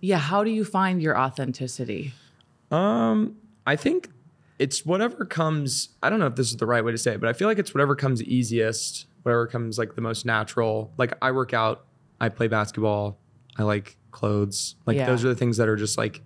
yeah. 0.00 0.18
How 0.18 0.44
do 0.44 0.50
you 0.50 0.64
find 0.64 1.00
your 1.02 1.16
authenticity? 1.18 2.12
Um, 2.70 3.36
I 3.66 3.76
think 3.76 4.08
it's 4.58 4.84
whatever 4.84 5.24
comes. 5.24 5.90
I 6.02 6.10
don't 6.10 6.18
know 6.18 6.26
if 6.26 6.36
this 6.36 6.50
is 6.50 6.56
the 6.56 6.66
right 6.66 6.84
way 6.84 6.92
to 6.92 6.98
say 6.98 7.14
it, 7.14 7.20
but 7.20 7.28
I 7.28 7.32
feel 7.32 7.48
like 7.48 7.58
it's 7.58 7.74
whatever 7.74 7.94
comes 7.96 8.22
easiest, 8.22 9.06
whatever 9.22 9.46
comes 9.46 9.78
like 9.78 9.94
the 9.94 10.00
most 10.00 10.24
natural. 10.26 10.92
Like 10.96 11.12
I 11.22 11.30
work 11.32 11.54
out, 11.54 11.84
I 12.20 12.28
play 12.28 12.48
basketball, 12.48 13.18
I 13.56 13.62
like 13.62 13.96
clothes. 14.10 14.76
Like 14.86 14.96
Yeah. 14.96 15.06
those 15.06 15.24
are 15.24 15.28
the 15.28 15.34
things 15.36 15.56
that 15.58 15.68
are 15.68 15.76
just 15.76 15.96
like 15.98 16.22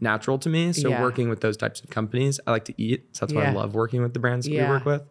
natural 0.00 0.38
to 0.38 0.48
me. 0.48 0.72
So 0.72 0.90
Yeah. 0.90 1.00
working 1.00 1.28
with 1.28 1.40
those 1.40 1.56
types 1.56 1.80
of 1.80 1.90
companies, 1.90 2.38
I 2.46 2.50
like 2.50 2.64
to 2.66 2.74
eat. 2.76 3.06
So 3.16 3.26
that's 3.26 3.34
why 3.34 3.46
I 3.46 3.52
love 3.52 3.74
working 3.74 4.02
with 4.02 4.12
the 4.14 4.20
brands 4.20 4.46
that 4.46 4.52
we 4.54 4.62
work 4.68 4.84
with. 4.84 5.02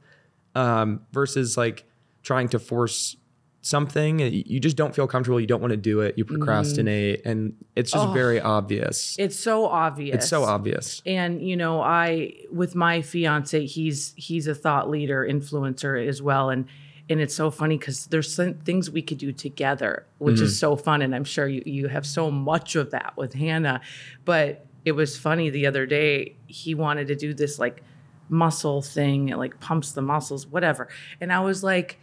Um, 0.55 1.01
versus 1.11 1.57
like 1.57 1.85
trying 2.23 2.47
to 2.49 2.59
force 2.59 3.17
something 3.61 4.19
you 4.19 4.59
just 4.59 4.77
don't 4.77 4.93
feel 4.93 5.07
comfortable 5.07 5.39
you 5.41 5.47
don't 5.47 5.59
want 5.59 5.71
to 5.71 5.77
do 5.77 5.99
it 6.01 6.15
you 6.19 6.23
procrastinate 6.23 7.25
and 7.25 7.55
it's 7.75 7.91
just 7.91 8.05
Oh. 8.09 8.11
very 8.11 8.39
obvious 8.39 9.15
It's 9.17 9.35
so 9.39 9.65
obvious. 9.65 10.13
it's 10.17 10.27
so 10.29 10.43
obvious 10.43 11.01
And 11.03 11.41
you 11.41 11.57
know, 11.57 11.81
I 11.81 12.33
with 12.51 12.75
my 12.75 13.01
fiance, 13.01 13.65
he's 13.65 14.13
he's 14.17 14.45
a 14.45 14.53
thought 14.53 14.87
leader, 14.91 15.25
influencer 15.27 16.07
as 16.07 16.21
well, 16.21 16.51
and 16.51 16.65
and 17.09 17.21
it's 17.21 17.35
so 17.35 17.51
funny 17.51 17.77
because 17.77 18.07
there's 18.07 18.33
some 18.33 18.55
things 18.55 18.89
we 18.89 19.01
could 19.01 19.17
do 19.17 19.31
together, 19.31 20.05
which 20.17 20.41
is 20.41 20.53
mm-hmm. 20.53 20.57
so 20.57 20.75
fun, 20.75 21.01
and 21.01 21.13
I'm 21.13 21.23
sure 21.23 21.47
you 21.47 21.61
you 21.65 21.87
have 21.87 22.05
so 22.05 22.31
much 22.31 22.75
of 22.75 22.91
that 22.91 23.13
with 23.15 23.33
Hannah. 23.33 23.81
But 24.23 24.65
it 24.85 24.93
was 24.93 25.17
funny 25.17 25.49
the 25.49 25.67
other 25.67 25.85
day. 25.85 26.35
He 26.47 26.73
wanted 26.73 27.07
to 27.07 27.15
do 27.15 27.33
this 27.33 27.59
like 27.59 27.83
muscle 28.29 28.81
thing, 28.81 29.29
it 29.29 29.37
like 29.37 29.59
pumps 29.59 29.91
the 29.91 30.01
muscles, 30.01 30.47
whatever, 30.47 30.87
and 31.21 31.31
I 31.31 31.41
was 31.41 31.63
like, 31.63 31.99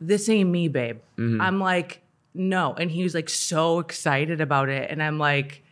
"This 0.00 0.28
ain't 0.28 0.50
me, 0.50 0.68
babe." 0.68 0.98
Mm-hmm. 1.16 1.40
I'm 1.40 1.58
like, 1.58 2.02
"No," 2.32 2.74
and 2.74 2.90
he 2.90 3.02
was 3.02 3.14
like 3.14 3.28
so 3.28 3.80
excited 3.80 4.40
about 4.40 4.68
it, 4.68 4.90
and 4.90 5.02
I'm 5.02 5.18
like. 5.18 5.64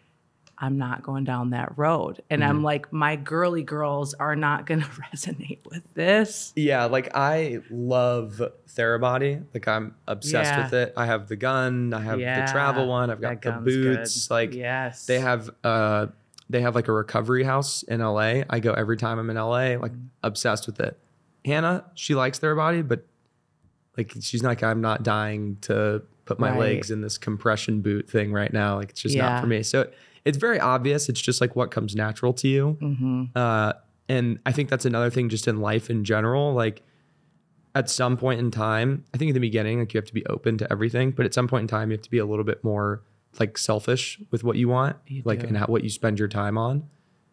I'm 0.59 0.79
not 0.79 1.03
going 1.03 1.25
down 1.25 1.51
that 1.51 1.77
road. 1.77 2.23
And 2.31 2.43
I'm 2.43 2.63
like, 2.63 2.91
my 2.93 3.17
girly 3.17 3.63
girls 3.63 4.15
are 4.15 4.35
not 4.35 4.65
going 4.65 4.81
to 4.83 4.87
resonate 4.87 5.59
with 5.71 5.83
this. 5.95 6.53
Yeah, 6.57 6.87
like 6.87 7.11
I 7.15 7.59
love 7.71 8.41
Therabody. 8.69 9.45
Like 9.53 9.69
I'm 9.69 9.95
obsessed 10.09 10.53
Yeah. 10.53 10.65
with 10.65 10.73
it. 10.73 10.95
I 10.97 11.05
have 11.07 11.29
the 11.29 11.37
gun. 11.37 11.93
I 11.93 12.01
have 12.01 12.19
Yeah, 12.21 12.47
the 12.47 12.53
travel 12.53 12.87
one. 12.89 13.11
I've 13.11 13.21
got 13.21 13.43
that 13.43 13.65
the 13.65 13.71
boots. 13.71 14.29
good. 14.29 14.35
Like 14.35 14.55
Yes. 14.55 15.05
they 15.07 15.21
have 15.21 15.51
uh 15.63 16.07
they 16.49 16.61
have 16.63 16.75
like 16.75 16.89
a 16.89 16.93
recovery 16.93 17.43
house 17.45 17.83
in 17.83 18.01
LA. 18.01 18.45
I 18.49 18.61
go 18.61 18.73
every 18.73 18.97
time 18.97 19.19
I'm 19.19 19.29
in 19.29 19.37
LA. 19.37 19.77
Like 19.77 19.93
Mm. 19.93 20.07
obsessed 20.23 20.67
with 20.67 20.81
it. 20.81 20.99
Hannah, 21.45 21.85
she 21.95 22.15
likes 22.15 22.39
Therabody, 22.39 22.87
but 22.87 23.05
like 23.97 24.13
she's 24.21 24.43
like 24.43 24.63
I'm 24.63 24.81
not 24.81 25.03
dying 25.03 25.59
to 25.63 26.03
put 26.25 26.39
my 26.41 26.51
Right. 26.51 26.59
legs 26.61 26.91
in 26.91 27.03
this 27.03 27.19
compression 27.19 27.83
boot 27.83 28.09
thing 28.09 28.33
right 28.33 28.53
now. 28.53 28.77
Like 28.77 28.91
it's 28.91 29.01
just 29.03 29.15
Yeah. 29.15 29.29
not 29.29 29.41
for 29.43 29.47
me. 29.49 29.63
So 29.63 29.89
it's 30.27 30.37
very 30.37 30.61
obvious. 30.61 31.09
It's 31.09 31.21
just 31.21 31.41
like 31.41 31.57
what 31.57 31.71
comes 31.71 31.95
natural 31.97 32.33
to 32.35 32.49
you. 32.49 32.77
Mm-hmm. 32.83 33.25
Uh, 33.35 33.73
and 34.09 34.39
I 34.45 34.53
think 34.53 34.69
that's 34.69 34.85
another 34.85 35.09
thing 35.11 35.29
just 35.31 35.49
in 35.49 35.61
life 35.61 35.89
in 35.89 36.05
general. 36.05 36.53
Like 36.53 36.83
at 37.75 37.89
some 37.91 38.17
point 38.17 38.41
in 38.41 38.51
time, 38.51 39.05
I 39.15 39.19
think 39.19 39.29
in 39.31 39.35
the 39.35 39.41
beginning, 39.41 39.79
like 39.81 39.95
you 39.95 39.99
have 39.99 40.07
to 40.07 40.15
be 40.15 40.25
open 40.27 40.59
to 40.59 40.71
everything, 40.71 41.11
but 41.13 41.27
at 41.27 41.35
some 41.35 41.49
point 41.49 41.63
in 41.63 41.69
time, 41.69 41.91
you 41.91 41.97
have 41.97 42.03
to 42.03 42.11
be 42.11 42.19
a 42.19 42.27
little 42.27 42.45
bit 42.45 42.63
more 42.65 43.03
like 43.39 43.59
selfish 43.59 44.19
with 44.31 44.45
what 44.45 44.57
you 44.57 44.69
want, 44.69 44.97
You 45.07 45.23
like 45.25 45.41
do. 45.41 45.47
and 45.49 45.57
how, 45.59 45.67
what 45.67 45.83
you 45.85 45.91
spend 45.91 46.19
your 46.19 46.29
time 46.29 46.57
on, 46.59 46.85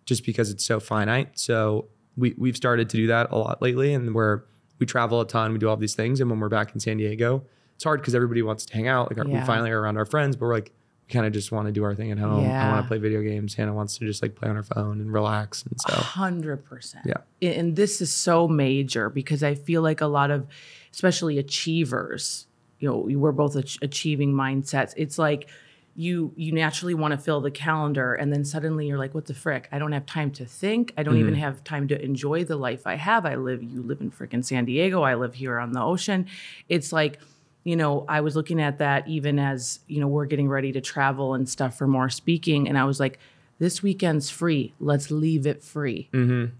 just 0.06 0.25
because 0.25 0.49
it's 0.49 0.65
so 0.65 0.79
finite. 0.79 1.38
So 1.39 1.88
we 2.17 2.36
we've 2.38 2.58
started 2.58 2.89
to 2.89 2.97
do 2.97 3.08
that 3.08 3.32
a 3.32 3.38
lot 3.38 3.62
lately, 3.62 3.93
and 3.93 4.13
where 4.13 4.43
we 4.79 4.86
travel 4.86 5.21
a 5.21 5.27
ton, 5.27 5.53
we 5.53 5.60
do 5.60 5.69
all 5.69 5.77
these 5.77 5.95
things, 5.95 6.19
and 6.19 6.29
when 6.29 6.39
we're 6.39 6.49
back 6.49 6.73
in 6.73 6.79
San 6.79 6.97
Diego, 6.97 7.43
it's 7.75 7.84
hard 7.86 8.01
because 8.01 8.13
everybody 8.13 8.41
wants 8.41 8.65
to 8.65 8.73
hang 8.73 8.88
out. 8.88 9.15
Like 9.15 9.25
Yeah. 9.27 9.39
we 9.39 9.45
finally 9.45 9.71
are 9.71 9.79
around 9.82 9.97
our 9.97 10.06
friends, 10.06 10.36
but 10.36 10.45
we're 10.45 10.53
like. 10.56 10.71
Kind 11.10 11.26
of 11.26 11.34
just 11.34 11.52
want 11.52 11.68
to 11.68 11.72
do 11.72 11.84
our 11.84 11.94
thing 11.94 12.12
at 12.12 12.18
home. 12.18 12.39
I 12.39 12.48
Yeah. 12.48 12.72
want 12.72 12.86
to 12.86 12.88
play 12.88 12.98
video 12.98 13.22
games. 13.22 13.56
Hannah 13.56 13.74
wants 13.74 13.98
to 13.98 14.06
just 14.06 14.22
like 14.22 14.36
play 14.36 14.50
on 14.50 14.56
her 14.56 14.63
phone 14.63 15.02
and 15.02 15.12
relax. 15.12 15.63
And 15.63 15.80
so 15.80 15.94
hundred 15.94 16.66
percent. 16.66 17.06
Yeah. 17.06 17.50
And 17.50 17.76
this 17.76 18.02
is 18.02 18.12
so 18.12 18.48
major 18.48 19.10
because 19.10 19.44
I 19.44 19.56
feel 19.56 19.82
like 19.82 20.02
a 20.02 20.08
lot 20.08 20.32
of, 20.32 20.48
especially 20.92 21.38
achievers, 21.38 22.48
you 22.80 22.89
know, 22.89 22.98
we're 23.18 23.32
both 23.32 23.56
ach- 23.56 23.80
achieving 23.82 24.34
mindsets. 24.34 24.94
It's 24.98 25.18
like 25.18 25.50
you 25.96 26.34
you 26.36 26.52
naturally 26.52 26.94
want 26.94 27.12
to 27.12 27.18
fill 27.18 27.39
the 27.39 27.52
calendar 27.52 28.13
and 28.16 28.34
then 28.34 28.44
suddenly 28.44 28.88
you're 28.88 28.98
like 28.98 29.13
what 29.13 29.26
the 29.26 29.34
frick 29.34 29.70
i 29.72 29.78
don't 29.78 29.92
have 29.92 30.06
time 30.06 30.32
to 30.32 30.44
think 30.44 30.92
i 30.98 31.04
don't 31.04 31.18
even 31.18 31.34
mm-hmm. 31.34 31.44
have 31.44 31.63
time 31.63 31.88
to 31.88 32.04
enjoy 32.04 32.44
the 32.44 32.56
life 32.56 32.88
i 32.88 32.96
have 32.96 33.26
i 33.26 33.36
live 33.36 33.62
you 33.62 33.82
live 33.84 34.02
in 34.02 34.10
frickin' 34.10 34.44
san 34.44 34.66
diego 34.66 35.04
i 35.04 35.13
live 35.13 35.36
here 35.36 35.60
on 35.60 35.72
the 35.72 35.82
ocean 35.82 36.26
it's 36.68 36.92
like 36.92 37.20
you 37.63 37.76
know 37.76 38.06
i 38.08 38.21
was 38.21 38.36
looking 38.36 38.62
at 38.62 38.78
that 38.80 39.08
even 39.08 39.39
as 39.39 39.80
you 39.88 39.99
know 39.99 40.08
we're 40.08 40.26
getting 40.26 40.49
ready 40.49 40.71
to 40.71 40.82
travel 40.82 41.34
and 41.34 41.47
stuff 41.47 41.78
for 41.78 41.88
more 41.88 42.10
speaking 42.10 42.67
and 42.67 42.78
i 42.78 42.84
was 42.84 42.99
like 42.99 43.19
this 43.60 43.84
weekend's 43.84 44.30
free. 44.30 44.73
Let's 44.80 45.10
leave 45.12 45.45
it 45.45 45.63
free. 45.63 46.10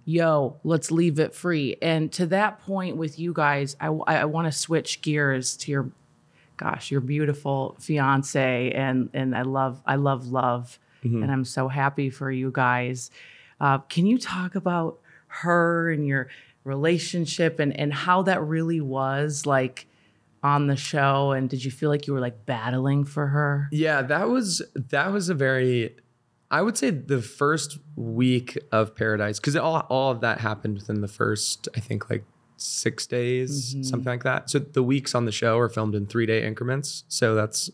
Yo 0.05 0.57
let's 0.63 0.91
leave 0.91 1.19
it 1.19 1.33
free. 1.33 1.75
And 1.81 2.11
to 2.13 2.25
that 2.27 2.59
point 2.61 2.95
with 2.97 3.19
you 3.19 3.33
guys 3.33 3.75
i, 3.81 3.87
I 3.87 4.25
want 4.25 4.45
to 4.47 4.51
switch 4.57 5.01
gears 5.01 5.57
to 5.57 5.71
your 5.71 5.91
gosh, 6.57 6.91
your 6.91 7.01
beautiful 7.01 7.75
fiance, 7.79 8.71
and 8.71 9.09
and 9.13 9.35
I 9.35 9.41
love 9.41 9.81
I 9.85 9.95
love 9.95 10.27
love, 10.27 10.79
and 11.23 11.31
I'm 11.31 11.45
so 11.45 11.67
happy 11.67 12.09
for 12.09 12.31
you 12.31 12.51
guys. 12.53 13.11
Uh, 13.59 13.79
can 13.79 14.05
you 14.05 14.17
talk 14.17 14.55
about 14.55 14.99
her 15.27 15.91
and 15.91 16.07
your 16.07 16.29
relationship 16.63 17.59
and 17.59 17.77
and 17.77 17.93
how 17.93 18.21
that 18.21 18.41
really 18.41 18.79
was 18.79 19.45
like 19.45 19.87
on 20.43 20.67
the 20.67 20.75
show? 20.75 21.32
And 21.32 21.49
did 21.49 21.63
you 21.63 21.71
feel 21.71 21.89
like 21.89 22.06
you 22.06 22.13
were 22.13 22.19
like 22.19 22.45
battling 22.45 23.06
for 23.06 23.27
her? 23.27 23.69
Yeah, 23.71 24.01
that 24.03 24.29
was 24.29 24.62
that 24.75 25.12
was 25.12 25.29
a 25.29 25.34
very 25.34 25.95
I 26.51 26.62
would 26.62 26.77
say 26.77 26.91
the 26.91 27.21
first 27.21 27.79
week 27.95 28.58
of 28.71 28.95
Paradise 28.95 29.39
because 29.39 29.56
all 29.56 29.79
all 29.89 30.12
of 30.12 30.21
that 30.21 30.39
happened 30.39 30.75
within 30.75 31.01
the 31.01 31.08
first 31.08 31.67
I 31.75 31.79
think 31.79 32.10
like 32.10 32.25
six 32.58 33.08
days 33.08 33.75
something 33.82 34.06
like 34.06 34.23
that. 34.23 34.49
So 34.49 34.60
the 34.60 34.84
weeks 34.84 35.15
on 35.15 35.25
the 35.25 35.32
show 35.32 35.58
are 35.58 35.69
filmed 35.69 35.95
in 35.95 36.06
three 36.06 36.25
day 36.25 36.45
increments. 36.45 37.03
So 37.08 37.36
that's 37.36 37.71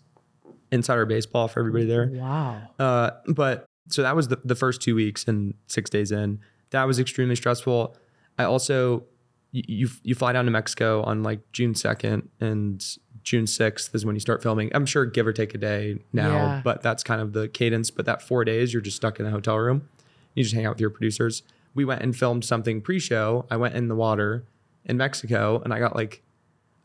insider 0.72 1.06
baseball 1.06 1.48
for 1.48 1.60
everybody 1.60 1.86
there. 1.86 2.10
Wow. 2.14 2.62
Uh, 2.78 3.12
but 3.28 3.66
so 3.90 4.04
that 4.04 4.16
was 4.16 4.28
the, 4.28 4.40
the 4.46 4.56
first 4.56 4.82
two 4.82 4.96
weeks 4.96 5.28
and 5.28 5.56
six 5.68 5.90
days 5.90 6.12
in. 6.12 6.40
That 6.70 6.86
was 6.86 7.00
extremely 7.00 7.36
stressful. 7.36 7.98
I 8.38 8.44
also 8.44 9.04
you 9.52 9.64
you, 9.68 9.90
you 10.04 10.16
fly 10.16 10.34
down 10.34 10.46
to 10.46 10.52
Mexico 10.52 11.02
on 11.04 11.24
like 11.24 11.40
June 11.52 11.76
second 11.76 12.30
and 12.40 12.86
June 13.24 13.48
sixth 13.48 13.94
is 13.94 14.06
when 14.06 14.16
you 14.16 14.20
start 14.20 14.42
filming. 14.42 14.72
I'm 14.74 14.86
sure 14.86 15.06
give 15.06 15.28
or 15.28 15.34
take 15.34 15.54
a 15.54 15.58
day 15.58 16.00
now, 16.14 16.32
Yeah. 16.32 16.62
but 16.64 16.82
that's 16.82 17.04
kind 17.04 17.22
of 17.22 17.34
the 17.34 17.48
cadence. 17.48 17.92
But 17.92 18.06
that 18.06 18.22
four 18.22 18.46
days 18.46 18.74
you're 18.74 18.82
just 18.82 18.98
stuck 18.98 19.20
in 19.20 19.26
the 19.26 19.32
hotel 19.32 19.58
room. 19.58 19.88
You 20.36 20.44
just 20.44 20.56
hang 20.56 20.66
out 20.66 20.76
with 20.76 20.82
your 20.82 20.90
producers. 20.90 21.44
We 21.74 21.86
went 21.86 22.02
and 22.02 22.16
filmed 22.16 22.46
something 22.46 22.82
pre-show. 22.82 23.46
I 23.50 23.58
went 23.58 23.76
in 23.76 23.88
the 23.88 23.96
water 23.96 24.46
in 24.86 24.98
Mexico 24.98 25.62
and 25.64 25.74
I 25.74 25.80
got 25.80 25.96
like 25.96 26.22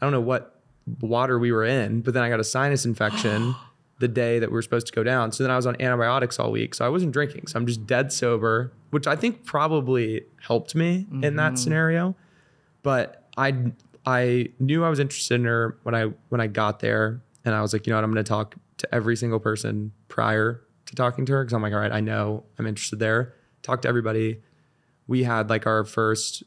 I 0.00 0.06
don't 0.06 0.12
know 0.12 0.20
what 0.20 0.60
water 1.00 1.38
we 1.38 1.52
were 1.52 1.64
in, 1.64 2.00
but 2.02 2.14
then 2.14 2.22
I 2.22 2.28
got 2.28 2.40
a 2.40 2.44
sinus 2.44 2.84
infection 2.84 3.54
the 4.00 4.08
day 4.08 4.38
that 4.38 4.50
we 4.50 4.54
were 4.54 4.62
supposed 4.62 4.86
to 4.88 4.92
go 4.92 5.02
down. 5.02 5.32
So 5.32 5.44
then 5.44 5.50
I 5.50 5.56
was 5.56 5.66
on 5.66 5.80
antibiotics 5.80 6.38
all 6.38 6.50
week. 6.50 6.74
So 6.74 6.84
I 6.84 6.88
wasn't 6.88 7.12
drinking. 7.12 7.46
So 7.46 7.58
I'm 7.58 7.66
just 7.66 7.86
dead 7.86 8.12
sober, 8.12 8.72
which 8.90 9.06
I 9.06 9.16
think 9.16 9.44
probably 9.44 10.24
helped 10.40 10.74
me 10.74 11.06
in 11.22 11.36
that 11.36 11.52
mm-hmm. 11.52 11.56
scenario. 11.56 12.16
But 12.84 13.24
I 13.36 13.72
I 14.06 14.50
knew 14.60 14.84
I 14.84 14.88
was 14.88 15.00
interested 15.00 15.34
in 15.34 15.44
her 15.44 15.76
when 15.82 15.96
I 15.96 16.04
when 16.28 16.40
I 16.40 16.46
got 16.46 16.78
there, 16.78 17.20
and 17.44 17.52
I 17.52 17.60
was 17.60 17.72
like, 17.72 17.84
you 17.86 17.90
know 17.90 17.96
what, 17.96 18.04
I'm 18.04 18.12
going 18.12 18.24
to 18.24 18.28
talk 18.28 18.54
to 18.76 18.94
every 18.94 19.16
single 19.16 19.40
person 19.40 19.90
prior 20.06 20.60
to 20.86 20.94
talking 20.94 21.26
to 21.26 21.32
her 21.32 21.42
because 21.42 21.54
I'm 21.54 21.62
like, 21.62 21.72
all 21.72 21.80
right, 21.80 21.92
I 21.92 22.00
know 22.00 22.44
I'm 22.58 22.68
interested 22.68 23.00
there. 23.00 23.34
Talk 23.62 23.82
to 23.82 23.88
everybody. 23.88 24.40
We 25.08 25.24
had 25.24 25.50
like 25.50 25.66
our 25.66 25.84
first 25.84 26.44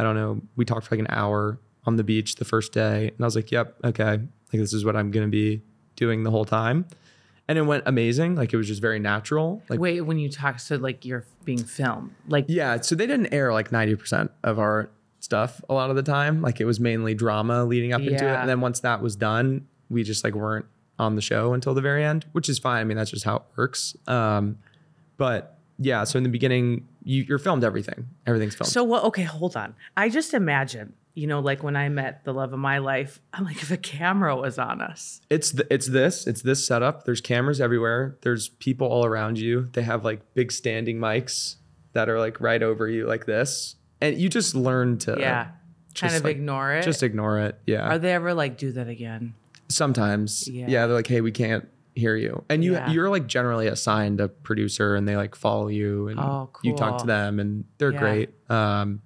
I 0.00 0.02
don't 0.02 0.14
know, 0.16 0.40
we 0.56 0.64
talked 0.64 0.86
for 0.86 0.96
like 0.96 1.00
an 1.06 1.14
hour 1.14 1.60
on 1.84 1.96
the 1.96 2.04
beach 2.04 2.36
the 2.36 2.44
first 2.46 2.72
day. 2.72 3.08
And 3.08 3.20
I 3.20 3.24
was 3.24 3.36
like, 3.36 3.52
yep, 3.52 3.76
okay. 3.84 4.12
Like 4.12 4.60
this 4.60 4.72
is 4.72 4.82
what 4.82 4.96
I'm 4.96 5.10
going 5.10 5.26
to 5.26 5.30
be 5.30 5.62
doing 5.94 6.22
the 6.22 6.30
whole 6.30 6.46
time. 6.46 6.86
And 7.48 7.58
it 7.58 7.62
went 7.62 7.82
amazing. 7.84 8.34
Like 8.34 8.52
it 8.54 8.56
was 8.56 8.66
just 8.66 8.80
very 8.80 8.98
natural. 8.98 9.62
Like, 9.68 9.78
Wait, 9.78 10.00
when 10.00 10.18
you 10.18 10.30
talk, 10.30 10.58
so 10.58 10.76
like 10.76 11.04
you're 11.04 11.26
being 11.44 11.62
filmed, 11.62 12.14
like 12.28 12.46
yeah. 12.48 12.80
So 12.80 12.94
they 12.94 13.06
didn't 13.06 13.34
air 13.34 13.52
like 13.52 13.70
90% 13.70 14.30
of 14.42 14.58
our 14.58 14.88
stuff 15.20 15.60
a 15.68 15.74
lot 15.74 15.90
of 15.90 15.96
the 15.96 16.02
time. 16.02 16.42
Like 16.42 16.60
it 16.60 16.64
was 16.64 16.80
mainly 16.80 17.14
drama 17.14 17.64
leading 17.64 17.92
up 17.92 18.00
into 18.00 18.26
it. 18.26 18.36
And 18.36 18.48
then 18.48 18.60
once 18.60 18.80
that 18.80 19.00
was 19.02 19.16
done, 19.16 19.66
we 19.88 20.02
just 20.02 20.24
like 20.24 20.34
weren't 20.34 20.66
on 20.98 21.14
the 21.14 21.22
show 21.22 21.54
until 21.54 21.74
the 21.74 21.80
very 21.80 22.04
end, 22.04 22.26
which 22.32 22.48
is 22.48 22.58
fine. 22.58 22.80
I 22.80 22.84
mean, 22.84 22.96
that's 22.96 23.10
just 23.10 23.24
how 23.24 23.36
it 23.36 23.42
works. 23.56 23.96
Um, 24.06 24.58
but 25.16 25.58
yeah, 25.78 26.04
so 26.04 26.18
in 26.18 26.24
the 26.24 26.28
beginning, 26.30 26.86
you, 27.04 27.24
you're 27.24 27.38
filmed 27.38 27.64
everything. 27.64 28.08
Everything's 28.26 28.54
filmed. 28.54 28.70
So 28.70 28.84
what? 28.84 29.04
Okay, 29.04 29.22
hold 29.22 29.56
on. 29.56 29.74
I 29.96 30.10
just 30.10 30.34
imagine, 30.34 30.92
you 31.14 31.26
know, 31.26 31.40
like 31.40 31.62
when 31.62 31.74
I 31.74 31.88
met 31.88 32.24
the 32.24 32.32
love 32.34 32.52
of 32.52 32.58
my 32.58 32.78
life, 32.78 33.20
I'm 33.32 33.44
like, 33.44 33.62
if 33.62 33.70
a 33.70 33.78
camera 33.78 34.36
was 34.36 34.58
on 34.58 34.82
us, 34.82 35.22
It's 35.30 35.52
th- 35.52 35.66
it's 35.70 35.86
this 35.86 36.26
it's 36.26 36.42
this 36.42 36.66
setup. 36.66 37.04
There's 37.04 37.22
cameras 37.22 37.60
everywhere. 37.60 38.18
There's 38.20 38.48
people 38.48 38.88
all 38.88 39.06
around 39.06 39.38
you. 39.38 39.70
They 39.72 39.82
have 39.82 40.04
like 40.04 40.20
big 40.34 40.52
standing 40.52 40.98
mics 40.98 41.56
that 41.94 42.08
are 42.08 42.18
like 42.18 42.40
right 42.40 42.62
over 42.62 42.86
you 42.86 43.06
like 43.06 43.24
this, 43.26 43.76
and 44.00 44.16
you 44.18 44.28
just 44.28 44.54
learn 44.54 44.98
to 44.98 45.16
yeah, 45.18 45.48
kind 45.94 46.14
of 46.14 46.24
like, 46.24 46.36
ignore 46.36 46.72
it. 46.72 46.82
just 46.84 47.02
ignore 47.02 47.38
it. 47.40 47.58
Yeah, 47.66 47.88
Are 47.88 47.98
they 47.98 48.12
ever 48.12 48.34
like 48.34 48.56
do 48.58 48.72
that 48.72 48.88
again? 48.88 49.34
sometimes. 49.68 50.48
Yeah. 50.48 50.66
Yeah. 50.68 50.86
they're 50.86 50.96
like, 50.96 51.06
hey, 51.06 51.20
we 51.20 51.30
can't 51.32 51.68
hear 51.94 52.16
you, 52.16 52.44
and 52.48 52.64
you 52.64 52.72
Yeah. 52.72 52.90
you're 52.90 53.08
like 53.10 53.26
generally 53.26 53.66
assigned 53.66 54.20
a 54.20 54.28
producer, 54.28 54.94
and 54.96 55.06
they 55.06 55.16
like 55.16 55.34
follow 55.34 55.68
you, 55.68 56.08
and 56.08 56.18
Oh, 56.20 56.50
you 56.62 56.74
talk 56.74 56.98
to 56.98 57.06
them, 57.06 57.38
and 57.40 57.64
they're 57.78 57.92
Yeah. 57.92 57.98
great. 57.98 58.30
Um, 58.50 59.02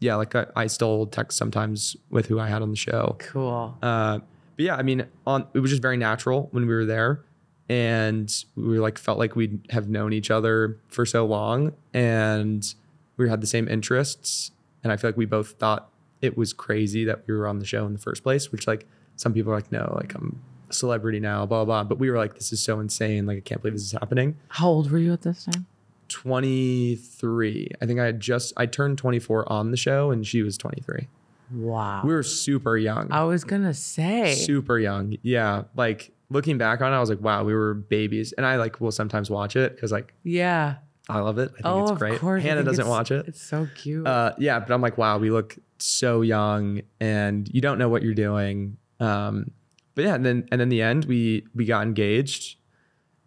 yeah, 0.00 0.14
like 0.14 0.34
I, 0.36 0.46
I 0.54 0.66
still 0.68 1.06
text 1.06 1.36
sometimes 1.36 1.96
with 2.10 2.26
who 2.26 2.38
I 2.38 2.46
had 2.48 2.62
on 2.62 2.70
the 2.70 2.76
show. 2.76 3.16
Cool. 3.18 3.76
Uh, 3.82 4.18
but 4.56 4.64
yeah, 4.64 4.76
I 4.76 4.82
mean, 4.82 5.04
on 5.26 5.46
it 5.54 5.58
was 5.60 5.70
just 5.70 5.82
very 5.82 5.96
natural 5.96 6.48
when 6.52 6.66
we 6.66 6.74
were 6.74 6.84
there, 6.86 7.24
and 7.68 8.32
we 8.56 8.62
were 8.76 8.78
like 8.82 8.98
felt 8.98 9.18
like 9.18 9.36
we'd 9.36 9.60
have 9.70 9.88
known 9.88 10.12
each 10.12 10.30
other 10.30 10.78
for 10.88 11.04
so 11.04 11.26
long, 11.26 11.72
and 11.92 12.74
we 13.18 13.28
had 13.28 13.40
the 13.40 13.46
same 13.46 13.68
interests, 13.68 14.52
and 14.82 14.92
I 14.92 14.96
feel 14.96 15.08
like 15.10 15.16
we 15.16 15.26
both 15.26 15.52
thought 15.52 15.90
it 16.22 16.36
was 16.36 16.52
crazy 16.52 17.04
that 17.04 17.22
we 17.26 17.34
were 17.34 17.46
on 17.46 17.58
the 17.58 17.66
show 17.66 17.86
in 17.86 17.92
the 17.92 17.98
first 17.98 18.22
place. 18.22 18.50
Which 18.50 18.66
like 18.66 18.86
some 19.16 19.32
people 19.32 19.52
are 19.52 19.56
like, 19.56 19.70
no, 19.70 19.92
like 19.96 20.14
I'm 20.14 20.40
a 20.70 20.72
celebrity 20.72 21.20
now, 21.20 21.44
blah 21.46 21.64
blah. 21.64 21.82
blah. 21.82 21.88
But 21.88 21.98
we 21.98 22.10
were 22.10 22.16
like, 22.16 22.34
this 22.34 22.52
is 22.52 22.60
so 22.60 22.80
insane. 22.80 23.26
Like 23.26 23.38
I 23.38 23.40
can't 23.40 23.60
believe 23.60 23.74
this 23.74 23.82
is 23.82 23.92
happening. 23.92 24.36
How 24.48 24.68
old 24.68 24.90
were 24.90 24.98
you 24.98 25.12
at 25.12 25.22
this 25.22 25.44
time? 25.44 25.66
23. 26.08 27.70
I 27.80 27.86
think 27.86 28.00
I 28.00 28.06
had 28.06 28.20
just 28.20 28.52
I 28.56 28.66
turned 28.66 28.98
24 28.98 29.50
on 29.52 29.70
the 29.70 29.76
show, 29.76 30.10
and 30.10 30.26
she 30.26 30.42
was 30.42 30.56
23. 30.56 31.08
Wow. 31.50 32.02
We 32.04 32.12
were 32.12 32.22
super 32.22 32.76
young. 32.76 33.08
I 33.10 33.24
was 33.24 33.44
gonna 33.44 33.74
say. 33.74 34.34
super 34.34 34.78
young. 34.78 35.16
Yeah. 35.22 35.64
Like 35.76 36.12
looking 36.30 36.58
back 36.58 36.80
on 36.80 36.92
it, 36.92 36.96
I 36.96 37.00
was 37.00 37.08
like, 37.08 37.20
wow, 37.20 37.44
we 37.44 37.54
were 37.54 37.74
babies. 37.74 38.32
And 38.32 38.44
I 38.44 38.56
like 38.56 38.80
will 38.80 38.92
sometimes 38.92 39.30
watch 39.30 39.56
it 39.56 39.74
because 39.74 39.92
like 39.92 40.14
yeah. 40.24 40.76
I 41.08 41.20
love 41.20 41.38
it. 41.38 41.50
I 41.52 41.62
think 41.62 41.66
Oh, 41.66 41.82
it's 41.82 41.90
of 41.92 41.98
great. 41.98 42.20
course. 42.20 42.42
Hannah 42.42 42.62
doesn't 42.64 42.86
watch 42.86 43.10
it. 43.10 43.26
It's 43.28 43.40
so 43.40 43.66
cute. 43.74 44.06
Uh, 44.06 44.34
yeah, 44.38 44.58
but 44.60 44.72
I'm 44.72 44.80
like, 44.82 44.98
wow, 44.98 45.18
we 45.18 45.30
look 45.30 45.56
so 45.78 46.20
young 46.20 46.82
and 47.00 47.48
you 47.52 47.60
don't 47.60 47.78
know 47.78 47.88
what 47.88 48.02
you're 48.02 48.14
doing. 48.14 48.76
Um, 49.00 49.52
but 49.94 50.04
yeah, 50.04 50.14
and 50.14 50.24
then 50.26 50.48
and 50.52 50.60
then 50.60 50.68
the 50.68 50.82
end, 50.82 51.06
we 51.06 51.46
we 51.54 51.64
got 51.64 51.82
engaged. 51.82 52.56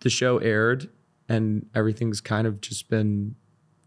The 0.02 0.10
show 0.10 0.38
aired, 0.40 0.90
and 1.30 1.66
everything's 1.76 2.22
kind 2.22 2.48
of 2.48 2.62
just 2.62 2.90
been 2.90 3.36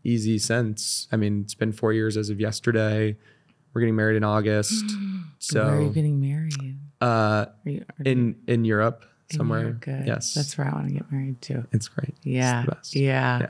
easy 0.05 0.39
since. 0.39 1.09
I 1.11 1.17
mean, 1.17 1.41
it's 1.43 1.55
been 1.55 1.73
four 1.73 1.93
years 1.93 2.17
as 2.17 2.31
of 2.31 2.41
yesterday. 2.41 3.17
We're 3.73 3.81
getting 3.81 3.97
married 3.97 4.17
in 4.17 4.25
August. 4.25 4.85
so 5.39 5.65
Where 5.67 5.75
are 5.77 5.83
you 5.83 5.91
getting 5.91 6.21
married? 6.21 6.79
uh, 7.01 7.05
Are 7.67 7.71
you, 7.71 7.85
are 7.89 8.03
in 8.05 8.37
in 8.47 8.65
Europe 8.65 9.05
somewhere. 9.33 9.79
Yes, 9.87 10.35
That's 10.35 10.57
where 10.57 10.69
I 10.69 10.73
want 10.73 10.89
to 10.89 10.95
get 10.95 11.11
married 11.11 11.41
too. 11.43 11.65
it's 11.73 11.89
great. 11.89 12.11
It's 12.19 12.27
Yeah. 12.27 12.65
best. 12.67 12.95
Yeah. 12.95 13.39
Yeah. 13.41 13.47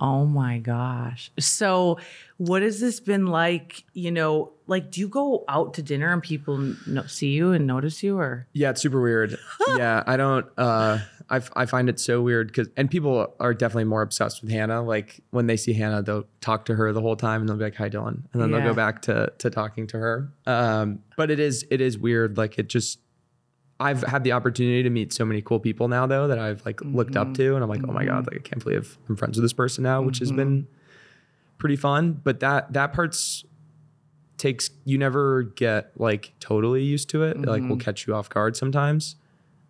Oh 0.00 0.24
my 0.26 0.58
gosh. 0.58 1.30
So, 1.38 1.98
what 2.36 2.62
has 2.62 2.80
this 2.80 3.00
been 3.00 3.26
like? 3.26 3.84
You 3.94 4.10
know, 4.12 4.52
like, 4.66 4.90
do 4.90 5.00
you 5.00 5.08
go 5.08 5.44
out 5.48 5.74
to 5.74 5.82
dinner 5.82 6.12
and 6.12 6.22
people 6.22 6.74
no- 6.86 7.06
see 7.06 7.30
you 7.30 7.52
and 7.52 7.66
notice 7.66 8.02
you, 8.02 8.18
or 8.18 8.46
Yeah, 8.52 8.70
it's 8.70 8.80
super 8.80 9.00
weird. 9.00 9.36
yeah, 9.76 10.04
I 10.06 10.16
don't. 10.16 10.46
uh 10.56 10.98
I, 11.30 11.36
f- 11.36 11.50
I 11.54 11.66
find 11.66 11.90
it 11.90 12.00
so 12.00 12.22
weird 12.22 12.46
because 12.46 12.68
and 12.76 12.90
people 12.90 13.34
are 13.38 13.52
definitely 13.52 13.84
more 13.84 14.00
obsessed 14.00 14.40
with 14.40 14.50
Hannah. 14.50 14.82
Like 14.82 15.20
when 15.30 15.46
they 15.46 15.58
see 15.58 15.74
Hannah, 15.74 16.00
they'll 16.02 16.24
talk 16.40 16.64
to 16.66 16.74
her 16.74 16.90
the 16.94 17.02
whole 17.02 17.16
time 17.16 17.40
and 17.42 17.48
they'll 17.48 17.56
be 17.58 17.64
like, 17.64 17.74
"Hi, 17.74 17.90
Dylan," 17.90 18.22
and 18.32 18.40
then 18.40 18.50
they'll 18.50 18.62
go 18.62 18.72
back 18.74 19.02
to 19.02 19.30
to 19.38 19.50
talking 19.50 19.86
to 19.88 19.98
her. 19.98 20.32
Um, 20.46 21.00
but 21.16 21.30
it 21.30 21.38
is 21.38 21.66
it 21.70 21.80
is 21.82 21.98
weird. 21.98 22.38
Like 22.38 22.58
it 22.58 22.68
just. 22.68 23.00
I've 23.80 24.02
had 24.02 24.24
the 24.24 24.32
opportunity 24.32 24.82
to 24.82 24.90
meet 24.90 25.12
so 25.12 25.24
many 25.24 25.40
cool 25.40 25.60
people 25.60 25.86
now, 25.86 26.06
though, 26.06 26.26
that 26.26 26.38
I've 26.38 26.64
like 26.66 26.80
looked 26.80 27.16
up 27.16 27.28
mm-hmm. 27.28 27.34
to, 27.34 27.54
and 27.54 27.62
I'm 27.62 27.70
like, 27.70 27.82
oh 27.86 27.92
my 27.92 28.04
god, 28.04 28.26
like 28.26 28.36
I 28.36 28.40
can't 28.40 28.62
believe 28.62 28.98
I'm 29.08 29.16
friends 29.16 29.36
with 29.36 29.44
this 29.44 29.52
person 29.52 29.84
now, 29.84 30.02
which 30.02 30.18
has 30.18 30.32
been 30.32 30.62
mm-hmm. 30.62 30.72
pretty 31.58 31.76
fun. 31.76 32.20
But 32.24 32.40
that 32.40 32.72
that 32.72 32.92
part's 32.92 33.44
takes 34.36 34.70
you 34.84 34.98
never 34.98 35.42
get 35.42 35.92
like 35.96 36.32
totally 36.40 36.82
used 36.82 37.08
to 37.10 37.22
it. 37.22 37.40
Like 37.40 37.62
will 37.62 37.70
mm-hmm. 37.70 37.78
catch 37.78 38.06
you 38.06 38.14
off 38.14 38.28
guard 38.28 38.56
sometimes. 38.56 39.16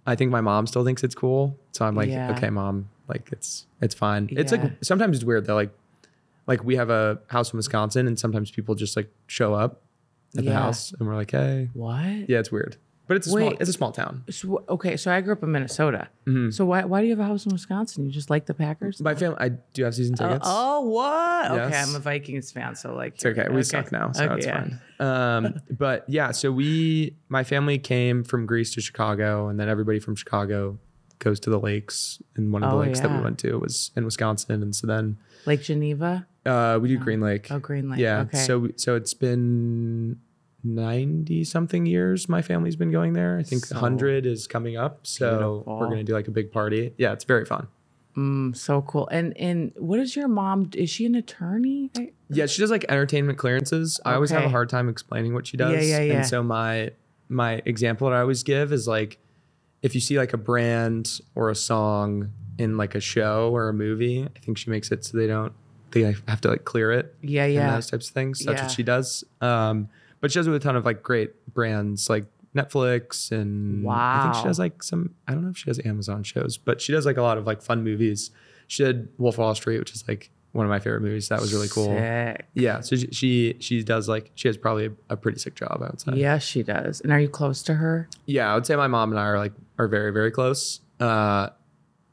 I 0.07 0.15
think 0.15 0.31
my 0.31 0.41
mom 0.41 0.67
still 0.67 0.85
thinks 0.85 1.05
it's 1.05 1.15
cool, 1.15 1.59
so 1.73 1.85
I'm 1.85 1.95
like, 1.95 2.09
Yeah. 2.09 2.33
okay, 2.33 2.49
mom, 2.49 2.89
like 3.09 3.29
it's 3.31 3.67
it's 3.83 3.95
fine. 3.95 4.29
It's 4.33 4.53
like 4.53 4.63
sometimes 4.83 5.17
it's 5.17 5.25
weird 5.25 5.45
though. 5.47 5.55
Like 5.55 5.71
like 6.47 6.65
we 6.65 6.77
have 6.77 6.89
a 6.89 7.21
house 7.27 7.53
in 7.53 7.59
Wisconsin, 7.59 8.07
and 8.07 8.19
sometimes 8.19 8.51
people 8.51 8.75
just 8.75 8.97
like 8.97 9.13
show 9.27 9.53
up 9.53 9.83
at 10.37 10.45
the 10.45 10.53
house, 10.53 10.93
and 10.99 11.07
we're 11.07 11.15
like, 11.15 11.31
hey, 11.31 11.69
what? 11.75 12.29
yeah, 12.29 12.39
it's 12.39 12.51
weird. 12.51 12.77
But 13.09 13.17
it's 13.17 13.27
a 13.27 13.31
small 13.31 13.51
it's 13.59 13.69
a 13.71 13.73
small 13.73 13.91
town. 13.91 14.23
So, 14.31 14.63
okay, 14.69 14.97
so 14.97 15.11
I 15.11 15.21
grew 15.23 15.33
up 15.33 15.43
in 15.43 15.51
Minnesota. 15.51 16.09
So 16.51 16.65
why 16.67 16.85
why 16.85 17.01
do 17.01 17.07
you 17.09 17.13
have 17.17 17.21
a 17.21 17.25
house 17.25 17.47
in 17.47 17.53
Wisconsin? 17.53 18.05
You 18.05 18.13
just 18.13 18.29
like 18.31 18.47
the 18.47 18.55
Packers? 18.55 19.01
My 19.01 19.15
family, 19.17 19.39
I 19.41 19.49
do 19.49 19.83
have 19.85 19.95
season 19.95 20.15
Oh, 20.21 20.29
tickets. 20.29 20.47
oh, 20.49 20.81
what? 20.83 21.51
Okay, 21.51 21.77
I'm 21.77 21.95
a 21.95 21.99
Vikings 21.99 22.53
fan, 22.53 22.77
so 22.77 22.95
like 22.95 23.15
It's 23.15 23.25
okay. 23.27 23.47
We 23.51 23.63
suck 23.65 23.91
now, 23.91 24.13
so 24.13 24.33
it's 24.35 24.47
yeah. 24.47 24.61
fine. 24.61 24.81
Um, 25.01 25.55
but 25.71 26.05
yeah, 26.09 26.33
so 26.33 26.51
we, 26.51 27.15
my 27.29 27.45
family 27.45 27.79
came 27.79 28.25
from 28.25 28.47
Greece 28.47 28.75
to 28.75 28.81
Chicago, 28.81 29.47
and 29.49 29.59
then 29.59 29.69
everybody 29.69 30.01
from 30.01 30.17
Chicago 30.17 30.77
goes 31.21 31.39
to 31.41 31.51
the 31.51 31.59
lakes. 31.61 32.21
And 32.37 32.53
one 32.53 32.63
of 32.65 32.71
the 32.71 32.77
Oh, 32.77 32.81
lakes 32.81 32.99
that 33.01 33.11
we 33.13 33.21
went 33.21 33.39
to 33.41 33.57
was 33.59 33.93
in 33.97 34.05
Wisconsin, 34.05 34.61
and 34.63 34.75
so 34.75 34.87
then 34.89 35.17
Lake 35.47 35.63
Geneva. 35.63 36.27
uh, 36.45 36.79
we 36.83 36.89
do 36.89 36.99
Green 36.99 37.21
Lake. 37.21 37.47
Oh, 37.51 37.61
Green 37.61 37.89
Lake. 37.89 38.01
Yeah. 38.01 38.23
Okay. 38.23 38.39
So 38.39 38.69
so 38.77 38.97
it's 38.97 39.15
been 39.15 40.19
ninety 40.65 41.45
something 41.45 41.87
years. 41.87 42.29
My 42.29 42.43
family's 42.43 42.77
been 42.77 42.91
going 42.91 43.13
there. 43.13 43.39
I 43.39 43.43
think 43.43 43.65
So 43.67 43.77
hundred 43.77 44.27
is 44.27 44.47
coming 44.47 44.77
up. 44.77 45.07
So 45.07 45.31
beautiful. 45.31 45.79
we're 45.79 45.89
gonna 45.89 46.05
do 46.05 46.13
like 46.15 46.29
a 46.29 46.33
big 46.33 46.53
party. 46.53 46.93
Yeah, 46.97 47.13
it's 47.13 47.25
very 47.25 47.45
fun. 47.45 47.69
Mm, 48.17 48.57
so 48.57 48.83
cool. 48.83 49.09
And 49.13 49.37
and 49.37 49.73
what 49.77 50.01
is 50.01 50.17
your 50.17 50.29
mom? 50.29 50.71
Is 50.75 50.91
she 50.91 51.07
an 51.07 51.15
attorney? 51.15 51.91
Yeah, 52.31 52.47
she 52.47 52.61
does 52.61 52.71
like 52.71 52.85
entertainment 52.89 53.39
clearances. 53.39 54.01
I 54.05 54.15
always 54.15 54.31
have 54.31 54.45
a 54.45 54.49
hard 54.49 54.69
time 54.69 54.89
explaining 54.89 55.35
what 55.35 55.47
she 55.47 55.57
does. 55.57 55.73
Yeah, 55.73 55.99
yeah, 55.99 56.01
yeah. 56.05 56.15
And 56.15 56.27
so 56.27 56.43
my 56.43 56.91
my 57.29 57.63
example 57.65 58.09
that 58.11 58.17
I 58.17 58.21
always 58.21 58.43
give 58.43 58.73
is 58.73 58.89
like 58.89 59.19
if 59.83 59.95
you 59.95 60.01
see 60.01 60.19
like 60.19 60.33
a 60.33 60.37
brand 60.39 61.21
or 61.37 61.51
a 61.51 61.55
song 61.55 62.33
in 62.59 62.77
like 62.77 62.97
a 62.97 63.01
show 63.01 63.51
or 63.55 63.69
a 63.69 63.73
movie, 63.73 64.25
I 64.25 64.39
think 64.41 64.59
she 64.59 64.71
makes 64.71 64.91
it 64.91 65.05
so 65.05 65.17
they 65.17 65.29
don't 65.29 65.53
they 65.93 66.03
have 66.27 66.41
to 66.43 66.49
like 66.49 66.65
clear 66.65 66.91
it. 66.91 67.15
Yeah, 67.23 67.45
and 67.45 67.55
yeah. 67.55 67.75
those 67.77 67.89
types 67.91 68.09
of 68.09 68.15
things. 68.15 68.41
That's 68.41 68.59
Yeah. 68.59 68.65
what 68.65 68.73
she 68.73 68.83
does. 68.83 69.25
Um, 69.41 69.89
but 70.21 70.31
she 70.33 70.39
does 70.39 70.47
it 70.47 70.51
with 70.51 70.63
a 70.63 70.65
ton 70.65 70.77
of 70.77 70.85
like 70.85 71.03
great 71.03 71.53
brands 71.55 72.09
like 72.11 72.27
Netflix 72.55 73.31
and 73.31 73.89
I 73.89 74.23
think 74.23 74.35
she 74.35 74.41
Wow. 74.41 74.45
does 74.47 74.59
like 74.59 74.83
some 74.83 75.15
I 75.27 75.33
don't 75.33 75.45
know 75.45 75.51
if 75.51 75.59
she 75.59 75.67
does 75.67 75.81
Amazon 75.85 76.23
shows, 76.23 76.57
but 76.59 76.81
she 76.81 76.93
does 76.93 77.07
like 77.07 77.17
a 77.17 77.23
lot 77.23 77.39
of 77.39 77.47
like 77.47 77.63
fun 77.63 77.85
movies. 77.85 78.31
She 78.67 78.85
did 78.85 79.09
Wolf 79.19 79.35
of 79.37 79.39
Wall 79.41 79.55
Street, 79.55 79.79
which 79.79 79.93
is 79.93 80.05
like 80.09 80.31
one 80.53 80.65
of 80.67 80.71
my 80.71 80.79
favorite 80.79 81.03
movies. 81.03 81.29
That 81.29 81.41
was 81.41 81.53
really 81.53 81.69
cool. 81.69 81.87
Sick. 81.87 82.47
Yeah, 82.55 82.81
so 82.81 82.97
she, 82.97 83.57
she 83.61 83.83
does 83.83 84.09
like 84.09 84.31
she 84.35 84.49
has 84.49 84.57
probably 84.57 84.87
a, 84.87 84.93
a 85.11 85.17
pretty 85.17 85.39
sick 85.39 85.55
job. 85.55 85.79
I 85.83 85.87
would 85.91 86.01
say. 86.01 86.13
Yes, 86.15 86.43
she 86.43 86.63
does. 86.63 87.01
And 87.03 87.13
are 87.13 87.21
you 87.21 87.29
close 87.29 87.63
to 87.65 87.75
her? 87.75 88.09
Yeah, 88.27 88.51
I 88.51 88.55
would 88.55 88.67
say 88.67 88.75
my 88.77 88.89
mom 88.89 89.11
and 89.11 89.21
I 89.21 89.25
are 89.25 89.39
like 89.39 89.53
are 89.79 89.89
very 89.89 90.11
very 90.11 90.31
close. 90.31 90.81
Uh, 90.99 91.51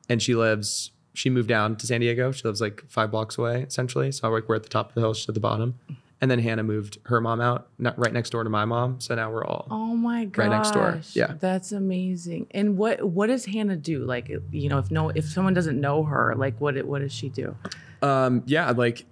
and 0.09 0.21
she 0.21 0.35
lives. 0.35 0.91
She 1.13 1.29
moved 1.29 1.47
down 1.47 1.77
to 1.77 1.87
San 1.87 2.01
Diego. 2.01 2.33
She 2.33 2.43
lives 2.43 2.59
like 2.59 2.83
five 2.89 3.09
blocks 3.09 3.37
away, 3.37 3.61
essentially. 3.63 4.11
So 4.11 4.29
like 4.29 4.49
we're 4.49 4.55
at 4.57 4.63
the 4.63 4.69
top 4.69 4.89
of 4.89 4.95
the 4.95 5.01
hill. 5.01 5.13
She's 5.13 5.27
at 5.29 5.33
the 5.33 5.39
bottom. 5.41 5.79
And 6.21 6.31
then 6.31 6.39
Hannah 6.39 6.63
moved 6.63 6.97
her 7.05 7.19
mom 7.19 7.41
out, 7.41 7.67
not 7.77 7.99
right 7.99 8.13
next 8.13 8.29
door 8.29 8.43
to 8.43 8.49
my 8.49 8.63
mom. 8.63 9.01
So 9.01 9.15
now 9.15 9.29
we're 9.31 9.43
all. 9.43 9.67
Oh 9.69 9.95
my 9.95 10.25
gosh. 10.25 10.45
Right 10.45 10.55
next 10.55 10.71
door. 10.71 11.01
Yeah. 11.13 11.33
That's 11.39 11.71
amazing. 11.71 12.47
And 12.51 12.77
what 12.77 13.03
what 13.03 13.27
does 13.27 13.45
Hannah 13.45 13.75
do? 13.75 14.05
Like 14.05 14.31
you 14.51 14.69
know, 14.69 14.77
if 14.79 14.89
no 14.91 15.09
if 15.09 15.25
someone 15.25 15.53
doesn't 15.53 15.79
know 15.79 16.03
her, 16.03 16.33
like 16.35 16.59
what 16.59 16.83
what 16.85 17.01
does 17.01 17.11
she 17.11 17.29
do? 17.29 17.55
Um, 18.01 18.43
yeah, 18.45 18.71
like 18.71 19.05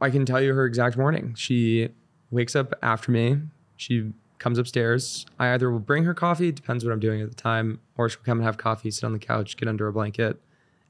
I 0.00 0.10
can 0.10 0.24
tell 0.24 0.40
you 0.40 0.54
her 0.54 0.64
exact 0.64 0.96
morning. 0.96 1.34
She 1.36 1.90
wakes 2.30 2.56
up 2.56 2.74
after 2.82 3.12
me. 3.12 3.38
She 3.76 4.12
comes 4.38 4.58
upstairs. 4.58 5.26
I 5.38 5.52
either 5.52 5.70
will 5.70 5.78
bring 5.78 6.04
her 6.04 6.14
coffee, 6.14 6.50
depends 6.50 6.84
what 6.84 6.92
I'm 6.92 6.98
doing 6.98 7.20
at 7.20 7.28
the 7.28 7.36
time, 7.36 7.78
or 7.96 8.08
she'll 8.08 8.22
come 8.24 8.38
and 8.38 8.44
have 8.44 8.58
coffee, 8.58 8.90
sit 8.90 9.04
on 9.04 9.12
the 9.12 9.18
couch, 9.20 9.56
get 9.56 9.68
under 9.68 9.86
a 9.86 9.92
blanket, 9.92 10.40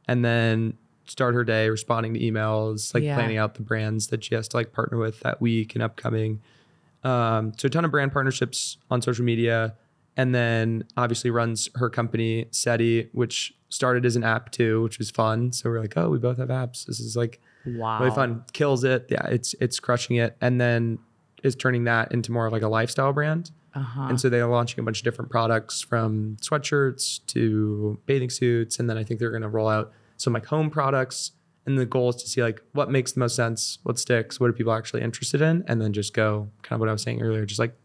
and 0.09 0.25
then 0.25 0.79
start 1.07 1.35
her 1.35 1.45
day 1.45 1.69
responding 1.69 2.15
to 2.15 2.21
emails, 2.21 2.95
like 2.95 3.03
Yeah. 3.03 3.15
planning 3.17 3.37
out 3.37 3.55
the 3.55 3.63
brands 3.63 4.09
that 4.09 4.23
she 4.25 4.35
has 4.35 4.49
to 4.49 4.57
like 4.57 4.73
partner 4.73 4.99
with 4.99 5.21
that 5.21 5.41
week 5.41 5.75
and 5.75 5.83
upcoming. 5.83 6.41
Um, 7.05 7.53
so 7.57 7.67
a 7.67 7.71
ton 7.71 7.85
of 7.85 7.91
brand 7.91 8.13
partnerships 8.13 8.77
on 8.91 9.03
social 9.03 9.25
media, 9.25 9.75
and 10.17 10.35
then 10.35 10.85
obviously 10.97 11.31
runs 11.31 11.69
her 11.77 11.91
company 11.91 12.47
SETI, 12.51 13.09
which 13.13 13.55
started 13.69 14.05
as 14.07 14.15
an 14.17 14.23
app 14.23 14.53
too, 14.53 14.83
which 14.83 14.99
was 14.99 15.11
fun. 15.11 15.51
So 15.53 15.71
we're 15.71 15.81
like, 15.81 15.97
oh, 15.97 16.11
we 16.11 16.19
both 16.19 16.39
have 16.39 16.49
apps. 16.51 16.85
This 16.85 17.01
is 17.01 17.17
like 17.17 17.41
Wow. 17.67 18.01
really 18.01 18.15
fun. 18.15 18.45
Kills 18.53 18.85
it. 18.85 19.07
Yeah, 19.09 19.27
it's 19.27 19.55
it's 19.61 19.81
crushing 19.81 20.17
it. 20.17 20.37
And 20.41 20.61
then 20.61 20.99
is 21.43 21.57
turning 21.57 21.85
that 21.85 22.13
into 22.13 22.31
more 22.31 22.47
of 22.47 22.53
like 22.53 22.63
a 22.63 22.69
lifestyle 22.69 23.13
brand. 23.13 23.51
Uh-huh. 23.75 24.03
And 24.03 24.21
so 24.21 24.29
they're 24.29 24.47
launching 24.47 24.79
a 24.79 24.83
bunch 24.85 24.99
of 24.99 25.05
different 25.05 25.31
products 25.31 25.81
from 25.81 26.37
sweatshirts 26.41 27.25
to 27.29 27.99
bathing 28.07 28.31
suits. 28.31 28.79
And 28.79 28.89
then 28.89 28.97
I 28.99 29.03
think 29.05 29.19
they're 29.19 29.31
gonna 29.33 29.49
roll 29.49 29.69
out 29.69 29.93
some 30.23 30.33
like 30.33 30.47
home 30.47 30.71
products. 30.71 31.33
And 31.65 31.79
the 31.79 31.87
goal 31.87 32.09
is 32.09 32.17
to 32.17 32.29
see 32.29 32.43
like 32.43 32.61
what 32.73 32.91
makes 32.91 33.13
the 33.13 33.21
most 33.21 33.37
sense, 33.37 33.79
what 33.85 33.99
sticks, 33.99 34.41
what 34.41 34.51
are 34.51 34.53
people 34.53 34.73
actually 34.73 35.03
interested 35.03 35.41
in, 35.41 35.63
and 35.69 35.81
then 35.81 35.93
just 35.93 36.13
go 36.13 36.49
kind 36.63 36.77
of 36.77 36.81
what 36.81 36.89
I 36.89 36.93
was 36.93 37.03
saying 37.03 37.23
earlier, 37.23 37.47
just 37.47 37.61
like 37.61 37.77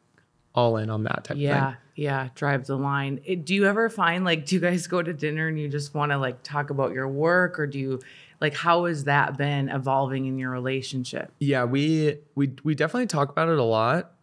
all 0.56 0.78
in 0.78 0.90
on 0.90 1.04
that 1.04 1.24
type 1.24 1.36
of 1.36 1.38
yeah, 1.38 1.76
yeah, 1.96 2.30
drive 2.34 2.66
the 2.66 2.76
line. 2.76 3.22
It, 3.24 3.46
do 3.46 3.54
you 3.54 3.66
ever 3.66 3.90
find 3.90 4.26
like 4.26 4.48
do 4.48 4.56
you 4.56 4.62
guys 4.62 4.88
go 4.88 5.04
to 5.04 5.14
dinner 5.14 5.48
and 5.48 5.60
you 5.60 5.70
just 5.70 5.94
want 5.94 6.12
to 6.12 6.18
like 6.18 6.42
talk 6.42 6.72
about 6.72 6.94
your 6.94 7.08
work 7.08 7.60
or 7.60 7.68
do 7.68 7.78
you 7.78 8.00
like 8.42 8.56
how 8.56 8.86
has 8.86 9.04
that 9.04 9.38
been 9.38 9.70
evolving 9.70 10.26
in 10.26 10.40
your 10.40 10.50
relationship? 10.50 11.32
Yeah, 11.40 11.66
we 11.66 12.18
we 12.34 12.54
we 12.64 12.74
definitely 12.74 13.06
talk 13.06 13.30
about 13.30 13.50
it 13.50 13.60
a 13.60 13.64
lot. 13.64 14.14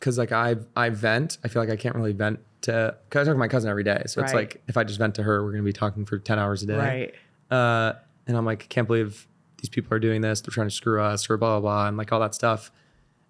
Cause 0.00 0.18
like 0.18 0.32
I 0.32 0.56
I 0.76 0.88
vent. 0.90 1.38
I 1.44 1.48
feel 1.48 1.62
like 1.62 1.70
I 1.70 1.76
can't 1.76 1.94
really 1.94 2.12
vent 2.12 2.40
to 2.62 2.96
cause 3.10 3.22
I 3.22 3.30
talk 3.30 3.34
to 3.34 3.38
my 3.38 3.48
cousin 3.48 3.70
every 3.70 3.84
day. 3.84 4.02
So 4.06 4.20
it's 4.22 4.32
Right. 4.32 4.40
like 4.52 4.62
if 4.68 4.76
I 4.76 4.84
just 4.84 4.98
vent 4.98 5.14
to 5.16 5.22
her, 5.22 5.44
we're 5.44 5.52
gonna 5.52 5.62
be 5.62 5.72
talking 5.72 6.04
for 6.04 6.18
10 6.18 6.38
hours 6.38 6.62
a 6.62 6.66
day. 6.66 6.76
Right. 6.76 7.14
Uh 7.56 7.92
and 8.26 8.36
I'm 8.36 8.44
like, 8.44 8.64
I 8.64 8.66
can't 8.66 8.86
believe 8.86 9.26
these 9.58 9.68
people 9.68 9.94
are 9.94 9.98
doing 10.00 10.20
this, 10.20 10.40
they're 10.40 10.50
trying 10.52 10.68
to 10.68 10.74
screw 10.74 11.00
us 11.02 11.28
or 11.30 11.36
blah 11.36 11.58
blah 11.58 11.60
blah 11.60 11.88
and 11.88 11.96
like 11.96 12.12
all 12.12 12.20
that 12.20 12.34
stuff. 12.34 12.70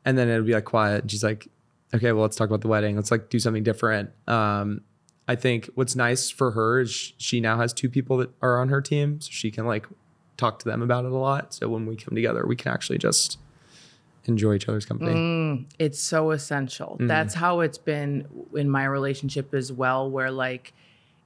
And 0.05 0.17
then 0.17 0.29
it'll 0.29 0.47
be 0.47 0.55
like 0.55 0.65
quiet. 0.65 1.03
And 1.03 1.11
she's 1.11 1.23
like, 1.25 1.49
Okay, 1.95 2.13
well 2.13 2.23
let's 2.23 2.37
talk 2.37 2.49
about 2.49 2.61
the 2.63 2.69
wedding. 2.69 2.97
Let's 2.97 3.11
like 3.11 3.29
do 3.31 3.39
something 3.39 3.63
different. 3.63 4.11
Um 4.27 4.83
I 5.27 5.37
think 5.37 5.69
what's 5.75 5.95
nice 5.95 6.31
for 6.31 6.53
her 6.53 6.81
is 6.81 6.91
sh- 6.91 7.13
she 7.19 7.41
now 7.41 7.59
has 7.59 7.75
two 7.75 7.91
people 7.91 8.17
that 8.17 8.31
are 8.41 8.59
on 8.61 8.71
her 8.71 8.81
team, 8.81 9.21
so 9.21 9.29
she 9.31 9.51
can 9.51 9.67
like 9.67 9.87
talk 10.39 10.59
to 10.61 10.65
them 10.65 10.81
about 10.81 11.05
it 11.05 11.13
a 11.13 11.17
lot. 11.17 11.53
So 11.53 11.69
when 11.69 11.85
we 11.85 11.97
come 11.97 12.15
together, 12.15 12.47
we 12.47 12.57
can 12.57 12.73
actually 12.73 12.97
just 12.97 13.39
enjoy 14.29 14.55
each 14.55 14.69
other's 14.69 14.85
company. 14.85 15.13
Mm, 15.13 15.65
it's 15.79 15.99
so 15.99 16.31
essential. 16.31 16.95
Mm-hmm. 16.95 17.07
That's 17.07 17.35
how 17.35 17.61
it's 17.61 17.79
been 17.79 18.27
in 18.55 18.69
my 18.71 18.85
relationship 18.85 19.55
as 19.55 19.73
well, 19.73 20.11
where 20.11 20.31
like 20.31 20.73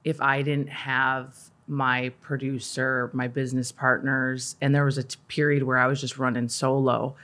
if 0.03 0.21
I 0.21 0.41
didn't 0.41 0.69
have 0.69 1.35
my 1.67 2.09
producer, 2.21 3.09
my 3.13 3.27
business 3.27 3.71
partners, 3.71 4.55
and 4.61 4.73
there 4.75 4.85
was 4.85 4.97
a 4.97 5.03
t- 5.03 5.17
period 5.27 5.63
where 5.63 5.77
I 5.77 5.87
was 5.87 6.01
just 6.01 6.17
running 6.17 6.49
solo, 6.49 7.15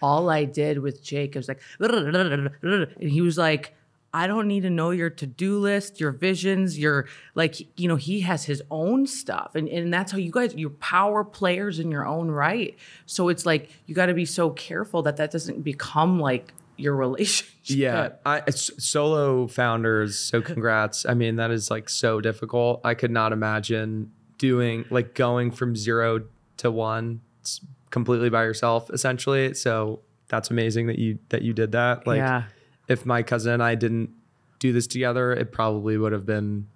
all 0.00 0.30
I 0.30 0.44
did 0.44 0.78
with 0.78 1.02
Jake 1.02 1.34
was 1.34 1.48
like, 1.48 1.60
and 1.80 2.88
he 2.98 3.20
was 3.20 3.36
like, 3.36 3.74
I 4.14 4.26
don't 4.26 4.46
need 4.46 4.62
to 4.62 4.70
know 4.70 4.90
your 4.90 5.08
to-do 5.08 5.58
list, 5.58 5.98
your 5.98 6.12
visions, 6.12 6.78
your 6.78 7.06
like, 7.34 7.56
you 7.78 7.88
know, 7.88 7.96
he 7.96 8.20
has 8.20 8.44
his 8.44 8.62
own 8.70 9.06
stuff. 9.06 9.54
And 9.54 9.68
and 9.68 9.92
that's 9.92 10.12
how 10.12 10.18
you 10.18 10.30
guys 10.30 10.54
you're 10.54 10.70
power 10.70 11.24
players 11.24 11.78
in 11.78 11.90
your 11.90 12.06
own 12.06 12.30
right. 12.30 12.76
So 13.06 13.28
it's 13.28 13.46
like 13.46 13.70
you 13.86 13.94
got 13.94 14.06
to 14.06 14.14
be 14.14 14.26
so 14.26 14.50
careful 14.50 15.02
that 15.02 15.16
that 15.16 15.30
doesn't 15.30 15.62
become 15.62 16.20
like 16.20 16.52
your 16.76 16.94
relationship. 17.06 17.54
Yeah, 17.64 18.10
I 18.26 18.48
solo 18.50 19.46
founders. 19.46 20.18
So 20.18 20.42
congrats. 20.42 21.06
I 21.06 21.14
mean, 21.14 21.36
that 21.36 21.50
is 21.50 21.70
like 21.70 21.88
so 21.88 22.20
difficult. 22.20 22.82
I 22.84 22.94
could 22.94 23.10
not 23.10 23.32
imagine 23.32 24.12
doing 24.36 24.84
like 24.90 25.14
going 25.14 25.50
from 25.52 25.74
zero 25.74 26.24
to 26.58 26.70
one 26.70 27.20
completely 27.90 28.28
by 28.28 28.42
yourself, 28.42 28.90
essentially. 28.90 29.54
So 29.54 30.00
that's 30.28 30.50
amazing 30.50 30.88
that 30.88 30.98
you 30.98 31.18
that 31.30 31.42
you 31.42 31.52
did 31.52 31.72
that. 31.72 32.06
Like, 32.06 32.18
yeah. 32.18 32.44
If 32.88 33.06
my 33.06 33.22
cousin 33.22 33.52
and 33.54 33.62
I 33.62 33.74
didn't 33.74 34.10
do 34.58 34.72
this 34.72 34.86
together, 34.86 35.32
it 35.32 35.52
probably 35.52 35.96
would 35.98 36.12
have 36.12 36.26
been 36.26 36.66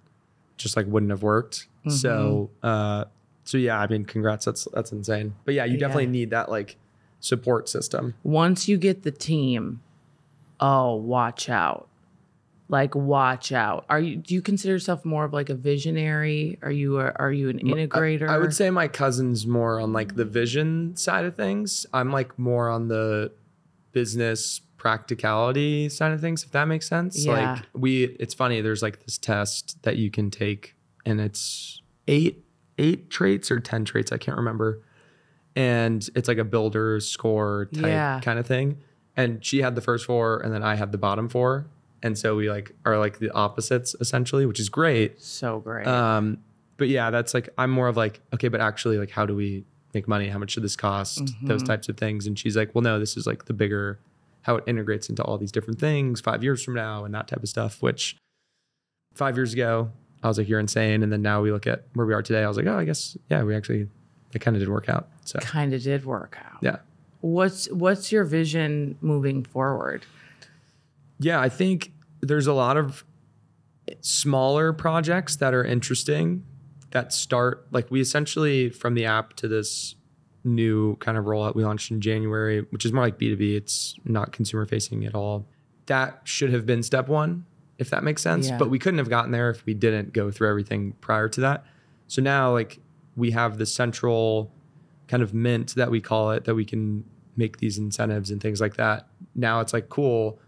just 0.57 0.75
like 0.75 0.85
wouldn't 0.87 1.11
have 1.11 1.23
worked. 1.23 1.67
So, 1.89 2.49
uh, 2.63 3.05
so 3.45 3.57
yeah, 3.57 3.79
I 3.79 3.87
mean, 3.87 4.03
congrats. 4.03 4.43
That's 4.43 4.67
that's 4.73 4.91
insane. 4.91 5.35
But 5.45 5.53
yeah, 5.53 5.63
you 5.65 5.77
definitely 5.77 6.05
Yeah. 6.05 6.11
need 6.11 6.29
that 6.31 6.49
like 6.49 6.75
support 7.21 7.69
system. 7.69 8.13
Once 8.23 8.67
you 8.67 8.77
get 8.77 9.03
the 9.03 9.11
team, 9.11 9.81
oh, 10.59 10.95
watch 10.95 11.47
out. 11.49 11.87
Like 12.69 12.93
watch 12.93 13.53
out. 13.53 13.85
Are 13.89 14.01
you 14.01 14.17
do 14.17 14.33
you 14.35 14.41
consider 14.41 14.73
yourself 14.73 15.05
more 15.05 15.23
of 15.23 15.31
like 15.31 15.49
a 15.49 15.55
visionary? 15.55 16.59
Are 16.61 16.71
you 16.71 16.99
a, 16.99 17.11
are 17.15 17.31
you 17.31 17.47
an 17.47 17.59
integrator? 17.59 18.27
I 18.27 18.37
would 18.37 18.53
say 18.53 18.69
my 18.69 18.89
cousin's 18.89 19.47
more 19.47 19.79
on 19.79 19.93
like 19.93 20.15
the 20.15 20.25
vision 20.25 20.93
side 20.97 21.23
of 21.23 21.37
things. 21.37 21.85
I'm 21.93 22.11
like 22.11 22.37
more 22.37 22.67
on 22.69 22.89
the 22.89 23.31
business 23.93 24.59
practicality 24.87 25.89
side 25.89 26.11
of 26.11 26.21
things, 26.21 26.43
if 26.43 26.51
that 26.51 26.65
makes 26.67 26.87
sense. 26.87 27.25
Yeah. 27.25 27.53
Like 27.53 27.63
we 27.73 28.03
it's 28.19 28.33
funny, 28.33 28.61
there's 28.61 28.81
like 28.81 29.03
this 29.05 29.17
test 29.17 29.81
that 29.83 29.97
you 29.97 30.09
can 30.11 30.29
take 30.31 30.75
and 31.05 31.19
it's 31.19 31.81
eight 32.07 32.43
eight 32.77 33.09
traits 33.09 33.49
or 33.51 33.59
ten 33.59 33.85
traits, 33.85 34.11
I 34.11 34.17
can't 34.17 34.37
remember. 34.37 34.81
And 35.55 36.07
it's 36.15 36.27
like 36.27 36.37
a 36.37 36.43
builder 36.43 36.99
score 36.99 37.67
type 37.73 37.85
Yeah. 37.85 38.19
kind 38.23 38.37
of 38.39 38.45
thing. 38.45 38.77
And 39.15 39.43
she 39.43 39.61
had 39.61 39.73
the 39.75 39.81
first 39.81 40.05
four 40.05 40.39
and 40.41 40.53
then 40.53 40.61
I 40.63 40.75
had 40.75 40.91
the 40.91 40.97
bottom 40.99 41.27
four. 41.29 41.65
And 42.03 42.15
so 42.17 42.35
we 42.35 42.49
like 42.49 42.71
are 42.85 42.97
like 42.99 43.17
the 43.19 43.31
opposites 43.31 43.95
essentially, 43.99 44.45
which 44.45 44.59
is 44.59 44.69
great. 44.69 45.19
so 45.21 45.59
great. 45.59 45.87
Um, 45.87 46.37
but 46.77 46.89
yeah, 46.89 47.09
that's 47.09 47.33
like 47.33 47.49
I'm 47.57 47.71
more 47.71 47.87
of 47.87 47.97
like, 47.97 48.21
okay, 48.35 48.49
but 48.49 48.61
actually, 48.61 48.99
like, 48.99 49.09
how 49.09 49.25
do 49.25 49.35
we 49.35 49.65
make 49.95 50.07
money? 50.07 50.27
How 50.29 50.37
much 50.37 50.51
should 50.51 50.63
this 50.63 50.75
cost? 50.75 51.17
Those 51.41 51.61
Mm-hmm. 51.63 51.65
types 51.65 51.89
of 51.89 51.97
things. 51.97 52.27
And 52.27 52.37
she's 52.37 52.55
like, 52.55 52.75
well, 52.75 52.83
no, 52.83 52.99
this 52.99 53.17
is 53.17 53.25
like 53.25 53.45
the 53.45 53.53
bigger 53.53 53.99
how 54.43 54.55
it 54.55 54.63
integrates 54.67 55.09
into 55.09 55.23
all 55.23 55.37
these 55.37 55.51
different 55.51 55.79
things 55.79 56.21
five 56.21 56.43
years 56.43 56.63
from 56.63 56.73
now 56.75 57.03
and 57.05 57.13
that 57.13 57.27
type 57.27 57.43
of 57.43 57.49
stuff. 57.49 57.81
Which 57.81 58.15
five 59.13 59.35
years 59.35 59.53
ago, 59.53 59.91
I 60.23 60.27
was 60.27 60.37
like, 60.37 60.47
you're 60.47 60.59
insane. 60.59 61.03
And 61.03 61.11
then 61.11 61.21
now 61.21 61.41
we 61.41 61.51
look 61.51 61.67
at 61.67 61.85
where 61.93 62.05
we 62.05 62.13
are 62.13 62.21
today. 62.21 62.43
I 62.43 62.47
was 62.47 62.57
like, 62.57 62.65
oh, 62.67 62.77
I 62.77 62.85
guess, 62.85 63.17
yeah, 63.29 63.43
we 63.43 63.55
actually, 63.55 63.87
it 64.33 64.39
kind 64.39 64.55
of 64.55 64.61
did 64.61 64.69
work 64.69 64.89
out. 64.89 65.09
So, 65.25 65.39
Kind 65.39 65.73
of 65.73 65.81
did 65.83 66.05
work 66.05 66.37
out. 66.45 66.59
yeah. 66.61 66.77
What's 67.21 67.69
what's 67.71 68.11
your 68.11 68.23
vision 68.23 68.97
moving 69.01 69.43
forward? 69.43 70.05
Yeah, 71.19 71.41
I 71.41 71.49
think 71.49 71.91
there's 72.21 72.45
a 72.47 72.53
lot 72.53 72.77
of 72.77 73.03
smaller 74.01 74.71
projects 74.71 75.35
that 75.37 75.53
are 75.53 75.63
interesting 75.63 76.43
that 76.91 77.11
start 77.11 77.65
like 77.71 77.89
we 77.91 77.99
essentially 78.01 78.69
from 78.69 78.93
the 78.93 79.05
app 79.05 79.33
to 79.37 79.47
this 79.47 79.95
new 80.47 80.95
kind 80.97 81.17
of 81.17 81.25
rollout 81.25 81.55
we 81.55 81.63
launched 81.63 81.91
in 81.91 82.01
January, 82.01 82.61
which 82.71 82.85
is 82.85 82.91
more 82.93 83.03
like 83.03 83.17
B2B, 83.19 83.55
it's 83.55 83.95
not 84.05 84.31
consumer 84.31 84.65
facing 84.65 85.05
at 85.05 85.13
all. 85.13 85.45
That 85.87 86.21
should 86.23 86.51
have 86.51 86.65
been 86.65 86.83
step 86.83 87.07
1 87.07 87.45
if 87.77 87.91
that 87.91 88.03
makes 88.03 88.23
sense, 88.23 88.47
Yeah. 88.49 88.57
but 88.57 88.71
we 88.71 88.79
couldn't 88.79 88.97
have 88.97 89.09
gotten 89.09 89.31
there 89.31 89.51
if 89.51 89.63
we 89.67 89.75
didn't 89.75 90.11
go 90.11 90.31
through 90.31 90.49
everything 90.49 90.93
prior 90.99 91.29
to 91.29 91.41
that. 91.41 91.63
So 92.07 92.21
now 92.23 92.51
like 92.51 92.79
we 93.15 93.31
have 93.31 93.57
the 93.59 93.65
central 93.67 94.51
kind 95.07 95.21
of 95.21 95.33
mint 95.33 95.75
that 95.75 95.91
we 95.91 96.01
call 96.01 96.31
it 96.31 96.45
that 96.45 96.55
we 96.55 96.65
can 96.65 97.03
make 97.35 97.57
these 97.57 97.77
incentives 97.77 98.31
and 98.31 98.41
things 98.41 98.59
like 98.59 98.77
that. 98.77 99.07
Now 99.35 99.59
it's 99.59 99.73
like 99.73 99.89
cool. 99.89 100.39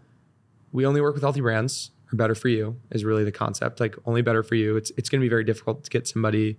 We 0.72 0.84
only 0.86 1.00
work 1.00 1.14
with 1.14 1.22
healthy 1.22 1.40
brands 1.40 1.90
or 2.12 2.16
better 2.16 2.34
for 2.34 2.48
you 2.48 2.76
is 2.90 3.04
really 3.04 3.22
the 3.24 3.32
concept. 3.32 3.78
Like 3.80 3.96
only 4.06 4.22
better 4.22 4.42
for 4.42 4.56
you. 4.56 4.76
It's 4.76 4.90
it's 4.96 5.08
going 5.08 5.20
to 5.20 5.24
be 5.24 5.28
very 5.28 5.44
difficult 5.44 5.84
to 5.84 5.90
get 5.90 6.08
somebody 6.08 6.58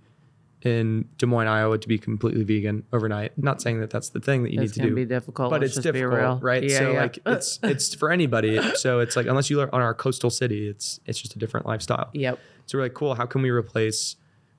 in 0.64 1.08
Des 1.18 1.26
Moines, 1.26 1.48
Iowa 1.48 1.78
to 1.78 1.88
be 1.88 1.98
completely 1.98 2.44
vegan 2.44 2.84
overnight. 2.92 3.36
Not 3.36 3.60
saying 3.60 3.80
that 3.80 3.90
that's 3.90 4.10
the 4.10 4.20
thing 4.20 4.44
that 4.44 4.52
you 4.52 4.60
It's 4.62 4.72
need 4.72 4.74
to 4.74 4.80
do. 4.80 4.86
It's 4.86 4.90
gonna 4.90 4.94
be 4.94 5.04
difficult. 5.04 5.50
but 5.50 5.60
let's 5.60 5.76
it's 5.76 5.84
just 5.84 5.92
be 5.92 6.04
real. 6.04 6.10
difficult, 6.10 6.42
right? 6.42 6.62
Yeah, 6.62 6.78
so 6.78 6.92
yeah. 6.92 7.00
like 7.00 7.18
it's 7.26 7.58
it's 7.64 7.94
for 7.94 8.10
anybody. 8.10 8.60
So 8.76 9.00
it's 9.00 9.16
like 9.16 9.26
unless 9.26 9.50
you 9.50 9.58
live 9.58 9.70
on 9.72 9.80
our 9.80 9.94
coastal 9.94 10.30
city, 10.30 10.68
it's 10.68 11.00
it's 11.06 11.20
just 11.20 11.34
a 11.34 11.38
different 11.38 11.66
lifestyle. 11.66 12.10
Yep. 12.12 12.38
So 12.66 12.78
we're 12.78 12.84
like, 12.84 12.94
cool. 12.94 13.14
How 13.14 13.26
can 13.26 13.42
we 13.42 13.50
replace 13.50 14.16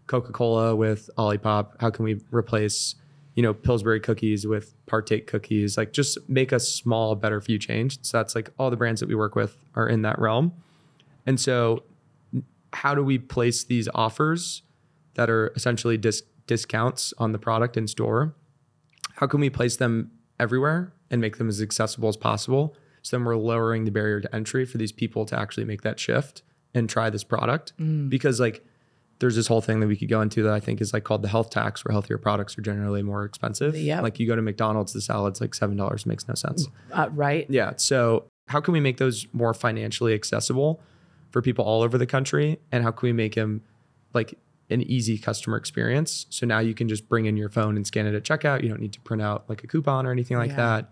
Coca 0.07 0.31
Cola 0.31 0.75
with 0.75 1.09
Olipop? 1.17 1.79
How 1.79 1.89
can 1.89 2.03
we 2.05 2.21
replace 2.31 2.95
you 3.35 3.43
know 3.43 3.53
Pillsbury 3.53 3.99
cookies 3.99 4.45
with 4.45 4.73
Partake 4.85 5.27
cookies? 5.27 5.77
Like 5.77 5.93
just 5.93 6.17
make 6.29 6.51
a 6.51 6.59
small, 6.59 7.15
better 7.15 7.39
for 7.39 7.51
you 7.51 7.59
change. 7.59 7.99
So 8.03 8.17
that's 8.17 8.35
like 8.35 8.49
all 8.59 8.69
the 8.69 8.77
brands 8.77 8.99
that 8.99 9.07
we 9.07 9.15
work 9.15 9.35
with 9.35 9.57
are 9.75 9.87
in 9.87 10.01
that 10.01 10.19
realm. 10.19 10.53
And 11.25 11.39
so, 11.39 11.83
how 12.73 12.93
do 12.93 13.03
we 13.03 13.17
place 13.17 13.63
these 13.63 13.87
offers 13.95 14.63
that 15.15 15.29
are 15.29 15.51
essentially 15.55 15.97
dis- 15.97 16.23
discounts 16.47 17.13
on 17.17 17.31
the 17.31 17.39
product 17.39 17.77
in 17.77 17.87
store? 17.87 18.35
How 19.15 19.27
can 19.27 19.39
we 19.39 19.49
place 19.49 19.77
them 19.77 20.11
everywhere 20.39 20.93
and 21.11 21.21
make 21.21 21.37
them 21.37 21.49
as 21.49 21.61
accessible 21.61 22.09
as 22.09 22.17
possible? 22.17 22.75
So 23.01 23.17
then 23.17 23.25
we're 23.25 23.35
lowering 23.35 23.85
the 23.85 23.91
barrier 23.91 24.21
to 24.21 24.35
entry 24.35 24.65
for 24.65 24.77
these 24.77 24.91
people 24.91 25.25
to 25.25 25.39
actually 25.39 25.65
make 25.65 25.81
that 25.81 25.99
shift 25.99 26.41
and 26.73 26.89
try 26.89 27.09
this 27.09 27.23
product. 27.23 27.73
Because 28.09 28.39
like 28.39 28.63
there's 29.19 29.35
this 29.35 29.47
whole 29.47 29.61
thing 29.61 29.79
that 29.79 29.87
we 29.87 29.95
could 29.95 30.09
go 30.09 30.21
into 30.21 30.41
that 30.43 30.53
I 30.53 30.59
think 30.59 30.81
is 30.81 30.93
like 30.93 31.03
called 31.03 31.21
the 31.21 31.27
health 31.27 31.49
tax, 31.49 31.85
where 31.85 31.91
healthier 31.91 32.17
products 32.17 32.57
are 32.57 32.61
generally 32.61 33.03
more 33.03 33.23
expensive. 33.23 33.75
Yep. 33.75 34.03
Like 34.03 34.19
you 34.19 34.27
go 34.27 34.35
to 34.35 34.41
McDonald's, 34.41 34.93
the 34.93 35.01
salad's 35.01 35.39
like 35.39 35.53
seven 35.53 35.77
dollars, 35.77 36.05
makes 36.05 36.27
no 36.27 36.33
sense. 36.33 36.67
Uh, 36.91 37.09
right. 37.11 37.45
Yeah. 37.49 37.73
So 37.77 38.25
how 38.47 38.59
can 38.59 38.73
we 38.73 38.79
make 38.79 38.97
those 38.97 39.27
more 39.31 39.53
financially 39.53 40.13
accessible 40.13 40.81
for 41.31 41.41
people 41.41 41.63
all 41.63 41.83
over 41.83 41.97
the 41.97 42.07
country? 42.07 42.59
And 42.71 42.83
how 42.83 42.91
can 42.91 43.07
we 43.07 43.13
make 43.13 43.35
them 43.35 43.61
like 44.13 44.37
an 44.73 44.81
easy 44.83 45.17
customer 45.17 45.55
experience? 45.57 46.25
So 46.29 46.45
now 46.45 46.59
you 46.59 46.73
can 46.73 46.89
just 46.89 47.07
bring 47.07 47.25
in 47.25 47.37
your 47.37 47.49
phone 47.49 47.75
and 47.77 47.85
scan 47.87 48.05
it 48.07 48.15
at 48.15 48.23
checkout. 48.23 48.63
You 48.63 48.69
don't 48.69 48.81
need 48.81 48.93
to 48.93 48.99
print 49.01 49.21
out 49.21 49.45
like 49.49 49.63
a 49.63 49.67
coupon 49.67 50.05
or 50.05 50.11
anything 50.11 50.37
like 50.37 50.49
Yeah. 50.51 50.55
that. 50.57 50.91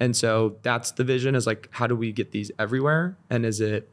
And 0.00 0.16
so 0.16 0.56
that's 0.62 0.92
the 0.92 1.04
vision 1.04 1.34
is 1.34 1.46
like, 1.46 1.68
how 1.72 1.86
do 1.86 1.94
we 1.96 2.12
get 2.12 2.32
these 2.32 2.50
everywhere? 2.58 3.16
And 3.30 3.44
is 3.46 3.60
it 3.60 3.88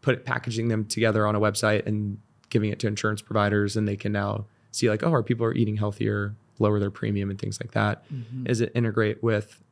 put 0.00 0.24
packaging 0.24 0.68
them 0.68 0.84
together 0.84 1.26
on 1.26 1.34
a 1.34 1.40
website 1.40 1.86
and 1.86 2.18
giving 2.50 2.70
it 2.70 2.78
to 2.80 2.86
insurance 2.86 3.20
providers 3.22 3.76
and 3.76 3.86
they 3.86 3.96
can 3.96 4.12
now 4.12 4.46
see 4.70 4.88
like, 4.88 5.02
oh, 5.02 5.10
our 5.10 5.22
people 5.22 5.44
are 5.46 5.54
eating 5.54 5.76
healthier, 5.76 6.34
lower 6.58 6.78
their 6.78 6.90
premium 6.90 7.30
and 7.30 7.38
things 7.40 7.60
like 7.60 7.72
that? 7.72 8.04
Mm-hmm. 8.12 8.46
Is 8.48 8.60
it 8.60 8.70
integrate 8.74 9.22
with 9.22 9.62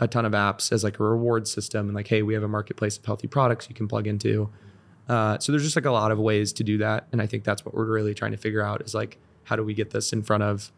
a 0.00 0.06
ton 0.08 0.24
of 0.24 0.32
apps 0.32 0.70
as 0.72 0.82
like 0.84 0.98
a 1.00 1.02
reward 1.02 1.48
system 1.48 1.86
and 1.88 1.94
like 1.96 2.06
hey 2.06 2.22
we 2.22 2.32
have 2.34 2.44
a 2.44 2.48
marketplace 2.48 2.96
of 2.96 3.04
healthy 3.04 3.26
products 3.26 3.68
you 3.68 3.74
can 3.74 3.88
plug 3.88 4.06
into 4.06 4.48
uh, 5.08 5.38
so 5.38 5.52
there's 5.52 5.62
just 5.62 5.76
like 5.76 5.84
a 5.84 5.90
lot 5.90 6.10
of 6.10 6.18
ways 6.18 6.52
to 6.52 6.64
do 6.64 6.78
that 6.78 7.06
and 7.12 7.22
i 7.22 7.26
think 7.26 7.44
that's 7.44 7.64
what 7.64 7.74
we're 7.74 7.86
really 7.86 8.14
trying 8.14 8.32
to 8.32 8.36
figure 8.36 8.62
out 8.62 8.82
is 8.82 8.94
like 8.94 9.18
how 9.44 9.56
do 9.56 9.64
we 9.64 9.74
get 9.74 9.90
this 9.90 10.12
in 10.12 10.22
front 10.22 10.42
of 10.42 10.70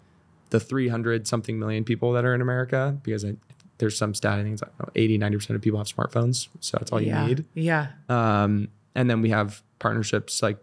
the 0.51 0.61
300 0.61 1.27
something 1.27 1.59
million 1.59 1.85
people 1.85 2.13
that 2.13 2.25
are 2.25 2.35
in 2.35 2.41
america 2.41 2.97
because 3.03 3.25
I, 3.25 3.37
there's 3.79 3.97
some 3.97 4.15
stat 4.15 4.39
i 4.39 4.43
think 4.43 4.55
it's 4.55 4.63
like 4.63 4.91
80 4.95 5.19
90% 5.19 5.51
of 5.51 5.63
people 5.63 5.79
have 5.79 5.89
smartphones 5.89 6.49
so 6.61 6.77
that's 6.79 6.93
all 6.93 7.01
yeah. 7.01 7.23
you 7.23 7.29
need 7.29 7.45
Yeah. 7.55 7.89
um, 8.09 8.69
and 8.95 9.09
then 9.09 9.23
we 9.23 9.31
have 9.31 9.63
partnerships 9.79 10.43
like 10.43 10.59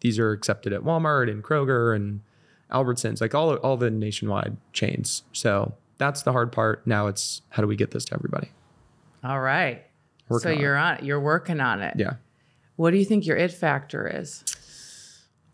these 0.00 0.18
are 0.18 0.32
accepted 0.32 0.72
at 0.72 0.82
Walmart 0.82 1.30
and 1.30 1.42
Kroger 1.42 1.94
and 1.94 2.20
Albertsons, 2.70 3.20
like 3.20 3.34
all 3.34 3.54
all 3.56 3.76
the 3.76 3.90
nationwide 3.90 4.56
chains. 4.72 5.22
So 5.32 5.74
that's 5.98 6.22
the 6.22 6.32
hard 6.32 6.52
part. 6.52 6.86
Now 6.86 7.06
it's 7.06 7.42
how 7.50 7.62
do 7.62 7.68
we 7.68 7.76
get 7.76 7.92
this 7.92 8.04
to 8.06 8.14
everybody? 8.14 8.50
All 9.24 9.40
right. 9.40 9.84
Working 10.28 10.42
so 10.42 10.50
on 10.50 10.56
it. 10.56 10.60
you're 10.60 10.76
on. 10.76 11.04
You're 11.04 11.20
working 11.20 11.60
on 11.60 11.82
it. 11.82 11.94
Yeah. 11.96 12.14
What 12.76 12.90
do 12.90 12.98
you 12.98 13.04
think 13.04 13.26
your 13.26 13.36
it 13.36 13.52
factor 13.52 14.06
is? 14.06 14.44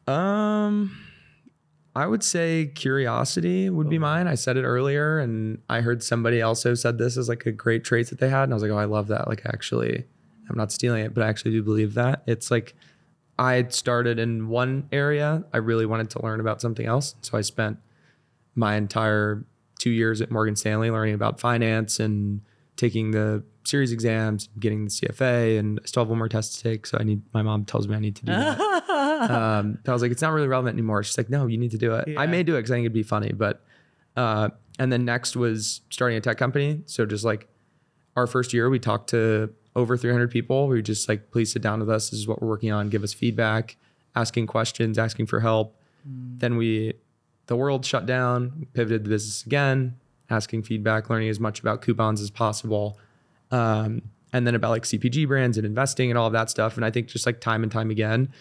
Um, 0.07 0.97
I 1.95 2.07
would 2.07 2.25
say 2.25 2.67
curiosity 2.75 3.71
would 3.71 3.89
be 3.89 3.99
mine. 3.99 4.27
I 4.27 4.35
said 4.35 4.57
it 4.57 4.65
earlier, 4.65 5.19
and 5.19 5.63
I 5.69 5.81
heard 5.81 6.03
somebody 6.03 6.43
also 6.43 6.75
said 6.75 6.99
this 6.99 7.17
as 7.17 7.29
like 7.29 7.47
a 7.47 7.53
great 7.53 7.85
trait 7.85 8.09
that 8.09 8.19
they 8.19 8.29
had, 8.29 8.45
and 8.45 8.53
I 8.53 8.55
was 8.55 8.63
like, 8.63 8.73
oh, 8.73 8.79
I 8.79 8.87
love 8.87 9.09
that. 9.09 9.29
Like, 9.29 9.43
actually, 9.47 10.05
I'm 10.51 10.57
not 10.57 10.73
stealing 10.73 11.05
it, 11.05 11.15
but 11.15 11.23
I 11.23 11.29
actually 11.29 11.53
do 11.53 11.63
believe 11.63 11.95
that. 11.95 12.23
It's 12.27 12.51
like 12.51 12.75
I 13.39 13.67
started 13.69 14.19
in 14.19 14.49
one 14.49 14.89
area. 14.91 15.45
I 15.53 15.59
really 15.59 15.87
wanted 15.87 16.11
to 16.11 16.23
learn 16.23 16.41
about 16.41 16.61
something 16.61 16.87
else, 16.87 17.15
so 17.23 17.39
I 17.39 17.43
spent 17.43 17.79
my 18.55 18.75
entire 18.75 19.45
two 19.79 19.91
years 19.91 20.21
at 20.21 20.31
Morgan 20.31 20.57
Stanley 20.57 20.91
learning 20.91 21.15
about 21.15 21.41
finance 21.41 22.01
and 22.01 22.41
taking 22.83 23.13
the 23.13 23.45
series 23.65 23.93
exams, 23.93 24.49
getting 24.59 24.85
the 24.85 24.91
CFA, 24.91 25.59
and 25.59 25.79
I 25.83 25.87
still 25.87 26.03
have 26.03 26.09
one 26.09 26.19
more 26.19 26.29
test 26.29 26.57
to 26.57 26.63
take. 26.63 26.85
So 26.85 26.99
I 26.99 27.05
need. 27.05 27.23
My 27.33 27.43
mom 27.43 27.65
tells 27.65 27.87
me 27.87 27.95
I 27.95 28.01
need 28.01 28.17
to 28.17 28.25
do 28.25 28.33
that 28.33 28.59
um, 29.31 29.79
I 29.87 29.93
was 29.93 30.03
like, 30.03 30.11
it's 30.11 30.23
not 30.23 30.33
really 30.33 30.49
relevant 30.49 30.75
anymore. 30.75 31.03
She's 31.03 31.17
like, 31.17 31.31
no, 31.31 31.47
you 31.47 31.59
need 31.59 31.71
to 31.71 31.79
do 31.79 31.95
it. 31.95 32.09
I 32.19 32.27
may 32.27 32.43
do 32.43 32.55
it 32.55 32.59
because 32.59 32.73
I 32.73 32.75
think 32.75 32.85
it'd 32.85 32.93
be 32.93 33.03
funny, 33.03 33.33
but 33.33 33.65
uh, 34.17 34.51
and 34.79 34.93
then 34.93 35.05
next 35.05 35.37
was 35.37 35.83
starting 35.91 36.19
a 36.19 36.21
tech 36.21 36.39
company. 36.39 36.83
So 36.87 37.07
just 37.07 37.25
like 37.25 37.49
our 38.17 38.27
first 38.27 38.53
year, 38.53 38.69
we 38.69 38.79
talked 38.79 39.11
to 39.11 39.55
over 39.77 39.97
300 39.97 40.31
people. 40.31 40.69
We 40.69 40.77
were 40.77 40.83
just 40.83 41.09
like, 41.09 41.31
please 41.31 41.53
sit 41.53 41.63
down 41.63 41.81
with 41.81 41.89
us. 41.89 42.11
This 42.11 42.21
is 42.21 42.29
what 42.29 42.43
we're 42.43 42.49
working 42.49 42.73
on. 42.73 42.89
Give 42.89 43.05
us 43.05 43.13
feedback, 43.15 43.77
asking 44.17 44.49
questions, 44.49 44.99
asking 44.99 45.27
for 45.27 45.41
help. 45.41 45.77
Then 46.39 46.57
we, 46.57 46.95
the 47.47 47.57
world 47.57 47.87
shut 47.87 48.07
down, 48.07 48.67
pivoted 48.75 49.05
the 49.05 49.09
business 49.09 49.47
again, 49.47 49.97
asking 50.33 50.63
feedback, 50.63 51.11
learning 51.11 51.29
as 51.29 51.39
much 51.39 51.61
about 51.61 51.83
coupons 51.83 52.21
as 52.21 52.31
possible. 52.31 52.99
Um, 53.51 54.03
and 54.33 54.47
then 54.47 54.55
about 54.55 54.71
like 54.71 54.85
CPG 54.85 55.29
brands 55.29 55.59
and 55.59 55.67
investing 55.67 56.11
and 56.11 56.19
all 56.19 56.27
of 56.27 56.33
that 56.33 56.49
stuff. 56.51 56.77
And 56.77 56.85
I 56.85 56.91
think 56.91 57.09
just 57.09 57.27
like 57.27 57.41
time 57.41 57.63
and 57.63 57.71
time 57.71 57.91
again, 57.91 58.33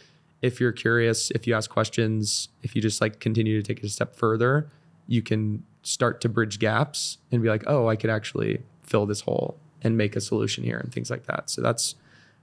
if 0.41 0.59
you're 0.59 0.71
curious, 0.71 1.31
if 1.31 1.45
you 1.45 1.53
ask 1.53 1.69
questions, 1.69 2.49
if 2.63 2.75
you 2.75 2.81
just 2.81 3.01
like 3.01 3.19
continue 3.19 3.61
to 3.61 3.67
take 3.67 3.83
it 3.83 3.85
a 3.85 3.89
step 3.89 4.15
further, 4.15 4.69
you 5.07 5.21
can 5.21 5.63
start 5.83 6.21
to 6.21 6.29
bridge 6.29 6.59
gaps 6.59 7.17
and 7.31 7.43
be 7.43 7.49
like, 7.49 7.63
oh, 7.67 7.87
I 7.87 7.95
could 7.95 8.09
actually 8.09 8.61
fill 8.83 9.05
this 9.05 9.21
hole 9.21 9.57
and 9.81 9.97
make 9.97 10.15
a 10.15 10.21
solution 10.21 10.63
here 10.63 10.77
and 10.77 10.93
things 10.93 11.09
like 11.09 11.25
that. 11.25 11.49
So 11.49 11.61
that's 11.61 11.95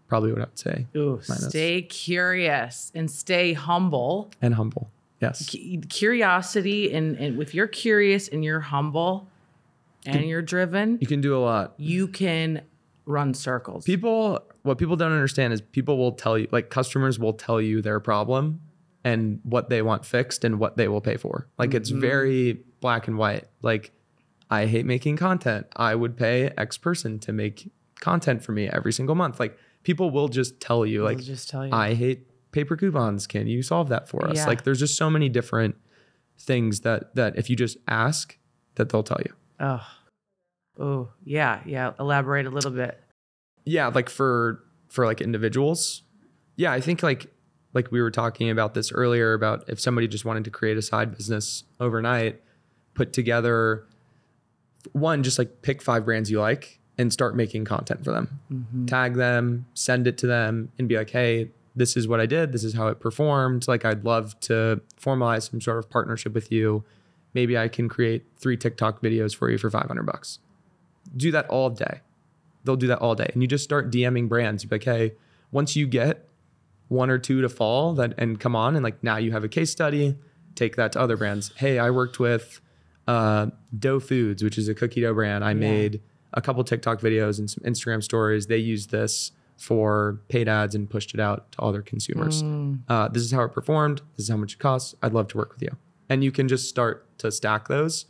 probably 0.08 0.32
what 0.32 0.42
I 0.42 0.44
would 0.44 0.58
say. 0.58 0.86
Ooh, 0.96 1.20
stay 1.22 1.82
curious 1.82 2.92
and 2.94 3.10
stay 3.10 3.54
humble. 3.54 4.30
And 4.42 4.54
humble. 4.54 4.90
Yes. 5.20 5.50
Cu- 5.50 5.80
Curiosity 5.88 6.92
and, 6.92 7.16
and 7.16 7.40
if 7.40 7.54
you're 7.54 7.66
curious 7.66 8.28
and 8.28 8.44
you're 8.44 8.60
humble 8.60 9.26
and 10.16 10.28
you're 10.28 10.42
driven, 10.42 10.98
You 11.00 11.06
can 11.06 11.20
do 11.20 11.36
a 11.36 11.40
lot. 11.40 11.74
you 11.76 12.08
can 12.08 12.62
run 13.06 13.34
circles. 13.34 13.84
People, 13.84 14.40
what 14.62 14.78
people 14.78 14.96
don't 14.96 15.12
understand 15.12 15.52
is 15.52 15.60
people 15.60 15.96
will 15.96 16.12
tell 16.12 16.38
you, 16.38 16.48
like 16.52 16.70
customers 16.70 17.18
will 17.18 17.32
tell 17.32 17.60
you 17.60 17.80
their 17.80 18.00
problem 18.00 18.60
and 19.04 19.40
what 19.42 19.70
they 19.70 19.80
want 19.82 20.04
fixed 20.04 20.44
and 20.44 20.58
what 20.58 20.76
they 20.76 20.88
will 20.88 21.00
pay 21.00 21.16
for. 21.16 21.48
Like 21.58 21.74
it's 21.74 21.90
mm-hmm. 21.90 22.00
very 22.00 22.60
black 22.80 23.08
and 23.08 23.16
white. 23.16 23.46
Like 23.62 23.92
I 24.50 24.66
hate 24.66 24.84
making 24.84 25.16
content. 25.16 25.66
I 25.76 25.94
would 25.94 26.16
pay 26.16 26.50
X 26.56 26.76
person 26.76 27.18
to 27.20 27.32
make 27.32 27.70
content 28.00 28.42
for 28.42 28.52
me 28.52 28.68
every 28.68 28.92
single 28.92 29.14
month. 29.14 29.40
Like 29.40 29.56
people 29.82 30.10
will 30.10 30.28
just 30.28 30.60
tell 30.60 30.84
you, 30.84 30.98
They'll 30.98 31.06
like, 31.06 31.18
just 31.18 31.48
tell 31.48 31.66
you. 31.66 31.72
I 31.72 31.94
hate 31.94 32.26
paper 32.52 32.76
coupons. 32.76 33.26
Can 33.26 33.46
you 33.46 33.62
solve 33.62 33.88
that 33.88 34.08
for 34.08 34.26
us? 34.28 34.36
Yeah. 34.36 34.46
Like 34.46 34.64
there's 34.64 34.80
just 34.80 34.96
so 34.96 35.08
many 35.08 35.28
different 35.28 35.76
things 36.38 36.80
that 36.80 37.14
that 37.14 37.36
if 37.38 37.48
you 37.48 37.56
just 37.56 37.78
ask, 37.88 38.36
that 38.74 38.88
they'll 38.90 39.02
tell 39.02 39.20
you. 39.24 39.32
oh, 39.60 39.86
oh, 40.78 41.08
yeah, 41.24 41.60
yeah. 41.66 41.92
Elaborate 41.98 42.46
a 42.46 42.50
little 42.50 42.70
bit. 42.70 43.00
yeah 43.64 43.88
like 43.88 44.08
for 44.08 44.62
for 44.88 45.04
like 45.04 45.20
individuals 45.20 46.02
yeah 46.56 46.72
i 46.72 46.80
think 46.80 47.02
like 47.02 47.26
like 47.74 47.90
we 47.92 48.00
were 48.00 48.10
talking 48.10 48.48
about 48.48 48.72
this 48.72 48.90
earlier 48.92 49.34
about 49.34 49.64
if 49.68 49.78
somebody 49.78 50.08
just 50.08 50.24
wanted 50.24 50.44
to 50.44 50.50
create 50.50 50.78
a 50.78 50.82
side 50.82 51.14
business 51.14 51.64
overnight 51.78 52.40
put 52.94 53.12
together 53.12 53.84
one 54.92 55.22
just 55.22 55.38
like 55.38 55.60
pick 55.62 55.82
five 55.82 56.04
brands 56.06 56.30
you 56.30 56.40
like 56.40 56.78
and 56.96 57.12
start 57.12 57.36
making 57.36 57.64
content 57.64 58.02
for 58.04 58.10
them. 58.10 58.40
Mm-hmm. 58.52 58.86
Tag 58.86 59.14
them, 59.14 59.66
send 59.74 60.06
it 60.08 60.18
to 60.18 60.26
them, 60.26 60.72
and 60.78 60.88
be 60.88 60.96
like, 60.96 61.10
hey, 61.10 61.48
this 61.76 61.96
is 61.96 62.08
what 62.08 62.18
I 62.20 62.26
did. 62.26 62.50
This 62.52 62.64
is 62.64 62.74
how 62.74 62.88
it 62.88 62.98
performed. 62.98 63.68
Like, 63.68 63.84
I'd 63.84 64.04
love 64.04 64.38
to 64.40 64.80
formalize 65.00 65.48
some 65.48 65.60
sort 65.60 65.78
of 65.78 65.88
partnership 65.88 66.34
with 66.34 66.50
you. 66.50 66.82
Maybe 67.34 67.56
I 67.56 67.68
can 67.68 67.88
create 67.88 68.24
three 68.36 68.56
TikTok 68.56 69.00
videos 69.00 69.34
for 69.36 69.48
you 69.48 69.58
for 69.58 69.70
500 69.70 70.02
bucks. 70.04 70.40
Do 71.16 71.30
that 71.32 71.46
all 71.48 71.70
day. 71.70 72.00
They'll 72.64 72.76
do 72.76 72.88
that 72.88 72.98
all 72.98 73.14
day. 73.14 73.30
And 73.32 73.42
you 73.42 73.48
just 73.48 73.64
start 73.64 73.90
DMing 73.90 74.28
brands. 74.28 74.64
You're 74.64 74.70
like, 74.70 74.84
hey, 74.84 75.14
once 75.50 75.76
you 75.76 75.86
get 75.86 76.28
one 76.88 77.10
or 77.10 77.18
two 77.18 77.40
to 77.42 77.48
fall 77.48 77.94
that 77.94 78.14
and 78.18 78.38
come 78.40 78.56
on, 78.56 78.74
and 78.74 78.82
like 78.84 79.02
now 79.02 79.16
you 79.16 79.32
have 79.32 79.44
a 79.44 79.48
case 79.48 79.70
study, 79.70 80.16
take 80.54 80.76
that 80.76 80.92
to 80.92 81.00
other 81.00 81.16
brands. 81.16 81.52
Hey, 81.56 81.78
I 81.78 81.90
worked 81.90 82.18
with 82.18 82.60
uh, 83.06 83.46
Dough 83.78 84.00
Foods, 84.00 84.42
which 84.42 84.58
is 84.58 84.68
a 84.68 84.74
cookie 84.74 85.00
dough 85.00 85.14
brand. 85.14 85.44
I 85.44 85.54
made 85.54 86.00
a 86.34 86.42
couple 86.42 86.62
TikTok 86.64 87.00
videos 87.00 87.38
and 87.38 87.48
some 87.50 87.62
Instagram 87.64 88.02
stories. 88.02 88.46
They 88.48 88.58
used 88.58 88.90
this 88.90 89.32
for 89.56 90.20
paid 90.28 90.46
ads 90.48 90.74
and 90.74 90.88
pushed 90.88 91.14
it 91.14 91.20
out 91.20 91.50
to 91.52 91.58
all 91.58 91.72
their 91.72 91.82
consumers. 91.82 92.42
Uh, 92.88 93.08
this 93.08 93.22
is 93.22 93.32
how 93.32 93.42
it 93.42 93.52
performed. 93.52 94.02
This 94.16 94.24
is 94.24 94.30
how 94.30 94.36
much 94.36 94.54
it 94.54 94.58
costs. 94.58 94.94
I'd 95.02 95.12
love 95.14 95.28
to 95.28 95.36
work 95.38 95.52
with 95.52 95.62
you. 95.62 95.76
And 96.08 96.22
you 96.22 96.30
can 96.30 96.48
just 96.48 96.68
start 96.68 97.06
to 97.18 97.32
stack 97.32 97.66
those. 97.68 98.06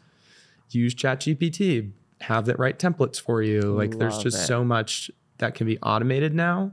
Use 0.71 0.95
ChatGPT. 0.95 1.93
Have 2.21 2.49
it 2.49 2.59
write 2.59 2.79
templates 2.79 3.21
for 3.21 3.43
you. 3.43 3.61
Like 3.61 3.99
there's 3.99 4.19
just 4.19 4.39
it. 4.39 4.47
so 4.47 4.65
much 4.65 5.11
that 5.39 5.55
can 5.55 5.67
be 5.67 5.79
automated 5.79 6.35
now. 6.35 6.73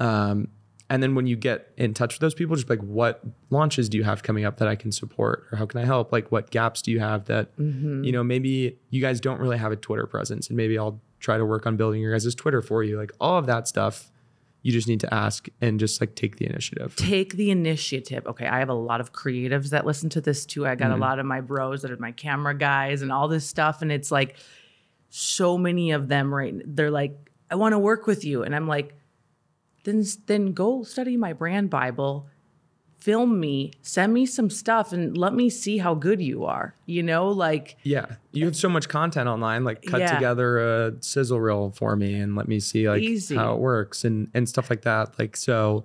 Um, 0.00 0.48
and 0.88 1.02
then 1.02 1.14
when 1.14 1.26
you 1.26 1.36
get 1.36 1.72
in 1.76 1.94
touch 1.94 2.14
with 2.14 2.20
those 2.20 2.34
people, 2.34 2.54
just 2.54 2.70
like, 2.70 2.80
what 2.80 3.20
launches 3.50 3.88
do 3.88 3.98
you 3.98 4.04
have 4.04 4.22
coming 4.22 4.44
up 4.44 4.58
that 4.58 4.68
I 4.68 4.76
can 4.76 4.92
support? 4.92 5.46
Or 5.50 5.58
how 5.58 5.66
can 5.66 5.80
I 5.80 5.84
help? 5.84 6.12
Like, 6.12 6.30
what 6.30 6.50
gaps 6.50 6.80
do 6.80 6.92
you 6.92 7.00
have 7.00 7.24
that, 7.24 7.50
you 7.58 8.12
know, 8.12 8.22
maybe 8.22 8.78
you 8.90 9.00
guys 9.00 9.20
don't 9.20 9.40
really 9.40 9.58
have 9.58 9.72
a 9.72 9.76
Twitter 9.76 10.06
presence 10.06 10.48
and 10.48 10.56
maybe 10.56 10.78
I'll 10.78 11.00
try 11.18 11.38
to 11.38 11.44
work 11.44 11.66
on 11.66 11.76
building 11.76 12.00
your 12.00 12.12
guys' 12.12 12.34
Twitter 12.34 12.62
for 12.62 12.84
you. 12.84 12.96
Like, 12.96 13.10
all 13.20 13.36
of 13.36 13.46
that 13.46 13.66
stuff, 13.66 14.12
you 14.62 14.72
just 14.72 14.88
need 14.88 15.00
to 15.00 15.14
ask 15.14 15.48
and 15.60 15.78
just 15.78 16.00
like 16.00 16.16
take 16.16 16.36
the 16.36 16.46
initiative. 16.46 16.96
take 16.96 17.34
the 17.34 17.52
initiative. 17.52 18.26
Okay, 18.26 18.46
I 18.46 18.58
have 18.58 18.68
a 18.68 18.74
lot 18.74 19.00
of 19.00 19.12
creatives 19.12 19.70
that 19.70 19.86
listen 19.86 20.08
to 20.10 20.20
this 20.20 20.44
too. 20.44 20.66
I 20.66 20.74
got 20.74 20.90
a 20.90 20.96
lot 20.96 21.20
of 21.20 21.26
my 21.26 21.40
bros 21.40 21.82
that 21.82 21.92
are 21.92 21.96
my 21.98 22.10
camera 22.10 22.52
guys 22.52 23.00
and 23.02 23.12
all 23.12 23.28
this 23.28 23.46
stuff. 23.46 23.80
And 23.80 23.92
it's 23.92 24.10
like 24.10 24.34
so 25.08 25.56
many 25.56 25.92
of 25.92 26.08
them 26.08 26.34
right 26.34 26.54
they're 26.66 26.90
like, 26.90 27.16
I 27.50 27.54
want 27.54 27.72
to 27.72 27.78
work 27.78 28.06
with 28.06 28.24
you. 28.24 28.42
And 28.42 28.54
I'm 28.54 28.66
like, 28.68 28.94
then 29.84 30.04
then 30.26 30.52
go 30.52 30.82
study 30.82 31.16
my 31.16 31.32
brand 31.32 31.70
Bible, 31.70 32.26
film 32.98 33.38
me, 33.38 33.70
send 33.82 34.12
me 34.12 34.26
some 34.26 34.50
stuff 34.50 34.92
and 34.92 35.16
let 35.16 35.32
me 35.32 35.48
see 35.48 35.78
how 35.78 35.94
good 35.94 36.20
you 36.20 36.44
are. 36.44 36.74
You 36.86 37.02
know, 37.04 37.28
like 37.28 37.76
Yeah. 37.84 38.06
You 38.32 38.46
have 38.46 38.56
so 38.56 38.68
much 38.68 38.88
content 38.88 39.28
online. 39.28 39.62
Like, 39.64 39.82
cut 39.82 40.00
Yeah. 40.00 40.14
together 40.14 40.58
a 40.58 40.92
sizzle 41.00 41.40
reel 41.40 41.70
for 41.70 41.94
me 41.96 42.14
and 42.14 42.34
let 42.36 42.48
me 42.48 42.58
see 42.60 42.88
like 42.88 43.02
Easy. 43.02 43.36
how 43.36 43.54
it 43.54 43.60
works 43.60 44.04
and 44.04 44.28
and 44.34 44.48
stuff 44.48 44.70
like 44.70 44.82
that. 44.82 45.18
Like, 45.18 45.36
so 45.36 45.84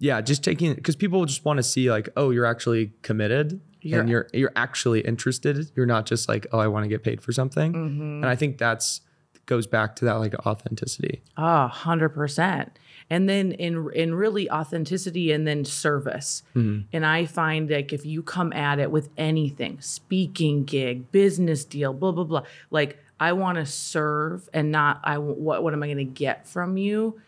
yeah, 0.00 0.20
just 0.20 0.42
taking 0.44 0.74
because 0.74 0.96
people 0.96 1.24
just 1.24 1.44
want 1.44 1.56
to 1.58 1.62
see 1.62 1.90
like, 1.90 2.08
oh, 2.16 2.30
you're 2.30 2.46
actually 2.46 2.92
committed 3.02 3.60
You're- 3.80 4.00
and 4.00 4.08
you're 4.08 4.28
you're 4.32 4.52
actually 4.56 5.00
interested. 5.00 5.70
You're 5.76 5.86
not 5.86 6.06
just 6.06 6.28
like, 6.28 6.46
oh, 6.52 6.58
I 6.58 6.66
want 6.68 6.84
to 6.84 6.88
get 6.88 7.02
paid 7.02 7.22
for 7.22 7.32
something. 7.32 7.72
Mm-hmm. 7.72 8.02
And 8.22 8.26
I 8.26 8.36
think 8.36 8.58
that's 8.58 9.00
goes 9.46 9.66
back 9.66 9.96
to 9.96 10.04
that 10.04 10.14
like 10.14 10.34
authenticity. 10.46 11.22
Ah, 11.36 11.68
hundred 11.68 12.10
percent. 12.10 12.78
And 13.10 13.28
then 13.28 13.52
in 13.52 13.88
in 13.94 14.14
really 14.14 14.50
authenticity 14.50 15.32
and 15.32 15.46
then 15.46 15.64
service. 15.64 16.42
And 16.54 17.06
I 17.06 17.24
find 17.24 17.70
like 17.70 17.92
if 17.94 18.04
you 18.04 18.22
come 18.22 18.52
at 18.52 18.78
it 18.78 18.90
with 18.90 19.08
anything, 19.16 19.80
speaking 19.80 20.64
gig, 20.64 21.10
business 21.12 21.64
deal, 21.64 21.92
blah 21.94 22.12
blah 22.12 22.24
blah, 22.24 22.42
like 22.70 22.98
I 23.18 23.32
want 23.32 23.56
to 23.56 23.64
serve 23.64 24.48
and 24.52 24.70
not 24.70 25.00
I 25.04 25.16
what 25.18 25.62
what 25.62 25.72
am 25.72 25.82
I 25.82 25.86
going 25.86 25.96
to 25.98 26.04
get 26.04 26.46
from 26.46 26.76
you? 26.76 27.18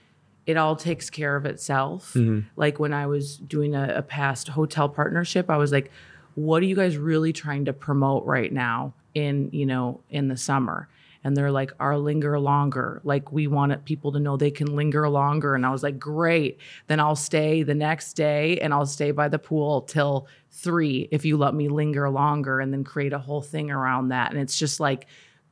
It 0.46 0.57
all 0.57 0.74
takes 0.76 1.09
care 1.11 1.36
of 1.36 1.46
itself. 1.46 2.14
Like 2.57 2.78
when 2.78 2.92
I 2.92 3.07
was 3.07 3.36
doing 3.38 3.74
a, 3.74 3.94
a 3.96 4.03
past 4.03 4.48
hotel 4.48 4.88
partnership, 4.88 5.48
I 5.48 5.57
was 5.57 5.70
like, 5.72 5.90
what 6.45 6.62
are 6.62 6.66
you 6.66 6.76
guys 6.76 6.97
really 6.97 7.32
trying 7.32 7.64
to 7.64 7.72
promote 7.72 8.24
right 8.24 8.53
now 8.53 8.95
in 9.14 9.51
you 9.53 9.66
know 9.66 10.01
in 10.11 10.28
the 10.28 10.36
summer? 10.36 10.88
and 11.22 11.36
they're 11.36 11.51
like 11.51 11.70
our 11.78 11.99
linger 11.99 12.41
longer 12.41 13.03
like 13.05 13.30
we 13.30 13.47
want 13.47 13.84
people 13.84 14.11
to 14.11 14.18
know 14.18 14.38
they 14.38 14.51
can 14.51 14.74
linger 14.74 15.07
longer 15.07 15.55
and 15.55 15.66
i 15.66 15.70
was 15.70 15.82
like 15.82 15.99
great 15.99 16.59
then 16.86 16.99
i'll 16.99 17.14
stay 17.14 17.62
the 17.62 17.74
next 17.74 18.14
day 18.14 18.59
and 18.61 18.72
i'll 18.72 18.86
stay 18.86 19.11
by 19.11 19.28
the 19.28 19.38
pool 19.38 19.82
till 19.82 20.26
three 20.51 21.11
if 21.11 21.22
you 21.26 21.36
let 21.36 21.55
me 21.55 21.68
linger 21.68 22.09
longer 22.09 22.59
and 22.59 22.72
then 22.72 22.82
create 22.82 23.12
a 23.12 23.18
whole 23.18 23.43
thing 23.43 23.70
around 23.70 24.09
that 24.09 24.30
and 24.30 24.41
it's 24.41 24.59
just 24.59 24.80
like 24.80 25.09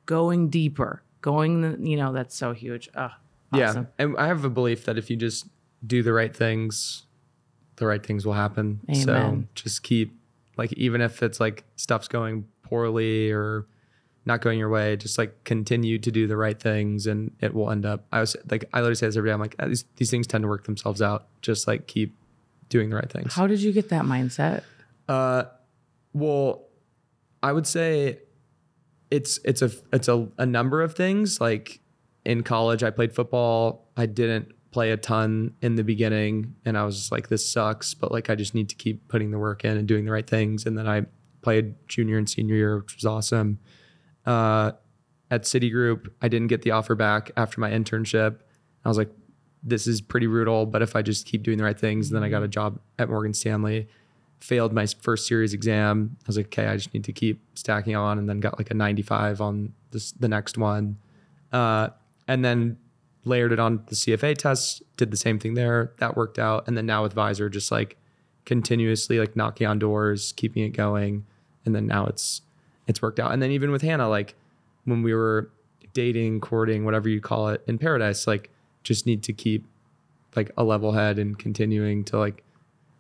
going 0.06 0.48
deeper 0.48 1.02
going 1.20 1.60
the, 1.60 1.86
you 1.86 1.98
know 1.98 2.14
that's 2.14 2.34
so 2.34 2.54
huge 2.54 2.88
Ugh, 2.94 3.10
awesome. 3.52 3.88
Yeah. 3.98 4.04
And 4.04 4.16
I 4.16 4.26
have 4.26 4.44
a 4.44 4.50
belief 4.50 4.84
that 4.86 4.98
if 4.98 5.10
you 5.10 5.16
just 5.16 5.46
do 5.86 6.02
the 6.02 6.12
right 6.12 6.34
things, 6.34 7.04
the 7.76 7.86
right 7.86 8.04
things 8.04 8.26
will 8.26 8.34
happen. 8.34 8.80
So 8.94 9.44
just 9.54 9.82
keep 9.82 10.17
like 10.58 10.72
even 10.74 11.00
if 11.00 11.22
it's 11.22 11.40
like 11.40 11.64
stuff's 11.76 12.08
going 12.08 12.44
poorly 12.62 13.30
or 13.30 13.66
not 14.26 14.42
going 14.42 14.58
your 14.58 14.68
way, 14.68 14.96
just 14.96 15.16
like 15.16 15.44
continue 15.44 15.98
to 15.98 16.10
do 16.10 16.26
the 16.26 16.36
right 16.36 16.60
things 16.60 17.06
and 17.06 17.30
it 17.40 17.54
will 17.54 17.70
end 17.70 17.86
up 17.86 18.06
I 18.12 18.20
was 18.20 18.36
like 18.50 18.64
I 18.72 18.78
literally 18.80 18.96
say 18.96 19.06
this 19.06 19.16
every 19.16 19.30
day. 19.30 19.34
I'm 19.34 19.40
like 19.40 19.56
"Ah, 19.58 19.66
these, 19.66 19.84
these 19.96 20.10
things 20.10 20.26
tend 20.26 20.42
to 20.42 20.48
work 20.48 20.64
themselves 20.64 21.00
out. 21.00 21.28
Just 21.40 21.66
like 21.66 21.86
keep 21.86 22.14
doing 22.68 22.90
the 22.90 22.96
right 22.96 23.10
things. 23.10 23.32
how 23.32 23.46
did 23.46 23.62
you 23.62 23.72
get 23.72 23.88
that 23.88 24.04
mindset 24.04 24.62
Uh, 25.08 25.44
well, 26.12 26.66
I 27.42 27.52
would 27.52 27.66
say 27.66 28.18
it's 29.10 29.38
it's 29.44 29.62
a 29.62 29.70
it's 29.92 30.08
a, 30.08 30.28
a 30.36 30.44
number 30.44 30.82
of 30.82 30.94
things. 30.94 31.40
Like 31.40 31.80
in 32.26 32.42
college, 32.42 32.82
I 32.82 32.90
played 32.90 33.14
football. 33.14 33.88
I 33.96 34.04
didn't 34.04 34.52
play 34.70 34.90
a 34.90 34.96
ton 34.96 35.54
in 35.62 35.76
the 35.76 35.84
beginning, 35.84 36.54
and 36.64 36.76
I 36.76 36.84
was 36.84 36.96
just 36.96 37.12
like, 37.12 37.28
this 37.28 37.48
sucks. 37.48 37.94
But 37.94 38.12
like, 38.12 38.30
I 38.30 38.34
just 38.34 38.54
need 38.54 38.68
to 38.68 38.74
keep 38.74 39.08
putting 39.08 39.30
the 39.30 39.38
work 39.38 39.64
in 39.64 39.76
and 39.76 39.88
doing 39.88 40.04
the 40.04 40.12
right 40.12 40.26
things. 40.26 40.66
And 40.66 40.76
then 40.76 40.86
I 40.86 41.06
played 41.42 41.74
junior 41.88 42.18
and 42.18 42.28
senior 42.28 42.54
year, 42.54 42.78
which 42.78 42.94
was 42.96 43.04
awesome. 43.04 43.58
Uh, 44.26 44.72
at 45.30 45.42
Citigroup, 45.42 46.08
I 46.20 46.28
didn't 46.28 46.48
get 46.48 46.62
the 46.62 46.70
offer 46.72 46.94
back 46.94 47.30
after 47.36 47.60
my 47.60 47.70
internship. 47.70 48.40
I 48.84 48.88
was 48.88 48.98
like, 48.98 49.10
this 49.62 49.86
is 49.86 50.00
pretty 50.00 50.26
brutal, 50.26 50.66
but 50.66 50.82
if 50.82 50.94
I 50.94 51.02
just 51.02 51.26
keep 51.26 51.42
doing 51.42 51.58
the 51.58 51.64
right 51.64 51.78
things, 51.78 52.10
then 52.10 52.22
I 52.22 52.28
got 52.28 52.42
a 52.42 52.48
job 52.48 52.78
at 52.98 53.08
Morgan 53.08 53.34
Stanley. 53.34 53.88
Failed 54.40 54.72
my 54.72 54.86
first 54.86 55.26
series 55.26 55.52
exam. 55.52 56.16
I 56.20 56.24
was 56.26 56.36
like, 56.36 56.46
okay, 56.46 56.66
I 56.66 56.76
just 56.76 56.94
need 56.94 57.04
to 57.04 57.12
keep 57.12 57.42
stacking 57.54 57.96
on, 57.96 58.18
and 58.18 58.28
then 58.28 58.38
got 58.38 58.56
like 58.56 58.70
a 58.70 58.74
95 58.74 59.40
on 59.40 59.72
this 59.90 60.12
the 60.12 60.28
next 60.28 60.56
one, 60.56 60.96
uh, 61.52 61.88
and 62.28 62.44
then 62.44 62.76
layered 63.28 63.52
it 63.52 63.60
on 63.60 63.82
the 63.86 63.94
CFA 63.94 64.36
test. 64.36 64.82
Did 64.96 65.10
the 65.10 65.16
same 65.16 65.38
thing 65.38 65.54
there. 65.54 65.92
That 65.98 66.16
worked 66.16 66.38
out, 66.38 66.66
and 66.66 66.76
then 66.76 66.86
now 66.86 67.02
with 67.02 67.14
Vizer, 67.14 67.50
just 67.50 67.70
like 67.70 67.96
continuously 68.44 69.18
like 69.18 69.36
knocking 69.36 69.66
on 69.66 69.78
doors, 69.78 70.32
keeping 70.32 70.64
it 70.64 70.70
going, 70.70 71.24
and 71.64 71.74
then 71.74 71.86
now 71.86 72.06
it's 72.06 72.42
it's 72.86 73.02
worked 73.02 73.20
out. 73.20 73.32
And 73.32 73.42
then 73.42 73.50
even 73.50 73.70
with 73.70 73.82
Hannah, 73.82 74.08
like 74.08 74.34
when 74.84 75.02
we 75.02 75.14
were 75.14 75.50
dating, 75.92 76.40
courting, 76.40 76.84
whatever 76.84 77.08
you 77.08 77.20
call 77.20 77.48
it 77.48 77.62
in 77.66 77.78
paradise, 77.78 78.26
like 78.26 78.50
just 78.82 79.06
need 79.06 79.22
to 79.24 79.32
keep 79.32 79.66
like 80.34 80.50
a 80.56 80.64
level 80.64 80.92
head 80.92 81.18
and 81.18 81.38
continuing 81.38 82.04
to 82.04 82.18
like 82.18 82.42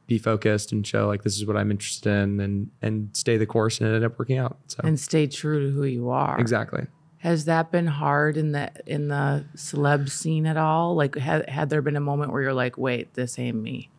be 0.06 0.18
focused 0.18 0.72
and 0.72 0.86
show 0.86 1.06
like 1.06 1.22
this 1.22 1.36
is 1.36 1.46
what 1.46 1.56
I'm 1.56 1.70
interested 1.70 2.10
in 2.10 2.40
and 2.40 2.70
and 2.80 3.10
stay 3.12 3.36
the 3.36 3.46
course 3.46 3.78
and 3.78 3.88
it 3.88 3.94
ended 3.94 4.10
up 4.10 4.18
working 4.18 4.38
out. 4.38 4.58
So 4.66 4.80
and 4.84 4.98
stay 4.98 5.26
true 5.26 5.66
to 5.66 5.70
who 5.74 5.84
you 5.84 6.10
are 6.10 6.38
exactly. 6.38 6.86
Has 7.18 7.46
that 7.46 7.70
been 7.72 7.86
hard 7.88 8.36
in 8.36 8.52
the 8.52 8.70
in 8.86 9.08
the 9.08 9.44
celeb 9.56 10.08
scene 10.08 10.46
at 10.46 10.56
all? 10.56 10.94
Like, 10.94 11.16
had 11.16 11.48
had 11.48 11.68
there 11.70 11.82
been 11.82 11.96
a 11.96 12.00
moment 12.00 12.32
where 12.32 12.42
you're 12.42 12.54
like, 12.54 12.78
"Wait, 12.78 13.14
this 13.14 13.38
ain't 13.38 13.56
me"? 13.60 13.90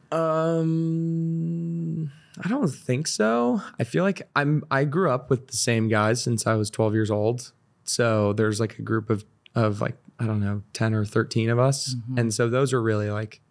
Um 0.90 2.12
I 2.44 2.48
don't 2.48 2.70
think 2.70 3.08
so. 3.08 3.62
I 3.80 3.84
feel 3.84 4.04
like 4.04 4.22
I'm 4.36 4.64
I 4.72 4.86
grew 4.86 5.12
up 5.12 5.30
with 5.30 5.48
the 5.48 5.58
same 5.58 5.88
guys 5.90 6.24
since 6.24 6.48
I 6.48 6.54
was 6.56 6.70
12 6.70 6.94
years 6.94 7.12
old. 7.12 7.52
So 7.84 8.34
there's 8.34 8.60
like 8.60 8.80
a 8.80 8.82
group 8.82 9.10
of 9.10 9.26
of 9.56 9.82
like 9.82 9.98
I 10.20 10.26
don't 10.26 10.40
know, 10.40 10.64
10 10.74 10.94
or 10.94 11.06
13 11.06 11.50
of 11.50 11.60
us. 11.60 11.96
And 12.18 12.34
so 12.34 12.50
those 12.50 12.74
are 12.74 12.82
really 12.82 13.10
like 13.10 13.42